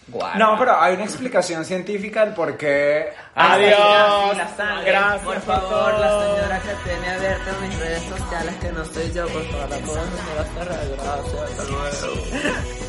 guarda. 0.08 0.38
No, 0.38 0.58
pero 0.58 0.80
hay 0.82 0.96
una 0.96 1.06
explicación 1.06 1.66
científica 1.66 2.26
del 2.26 2.34
por 2.34 2.58
qué. 2.58 3.14
Adiós. 3.36 4.38
La 4.38 4.48
sangre. 4.56 4.92
Gracias 4.92 5.24
Por 5.24 5.42
favor, 5.42 6.00
la 6.00 6.22
señora 6.22 6.60
que 6.60 6.90
tiene 6.90 7.10
abiertas 7.10 7.62
mis 7.62 7.80
redes 7.80 8.04
sociales, 8.04 8.56
que 8.62 8.72
no 8.72 8.86
soy 8.86 9.12
yo, 9.12 9.28
por 9.28 9.46
favor, 9.46 9.70
la 9.70 9.78
puedo 9.78 10.02
hacer 10.02 10.66
gracias. 10.98 11.60
Hasta 11.60 11.64
luego. 11.72 12.81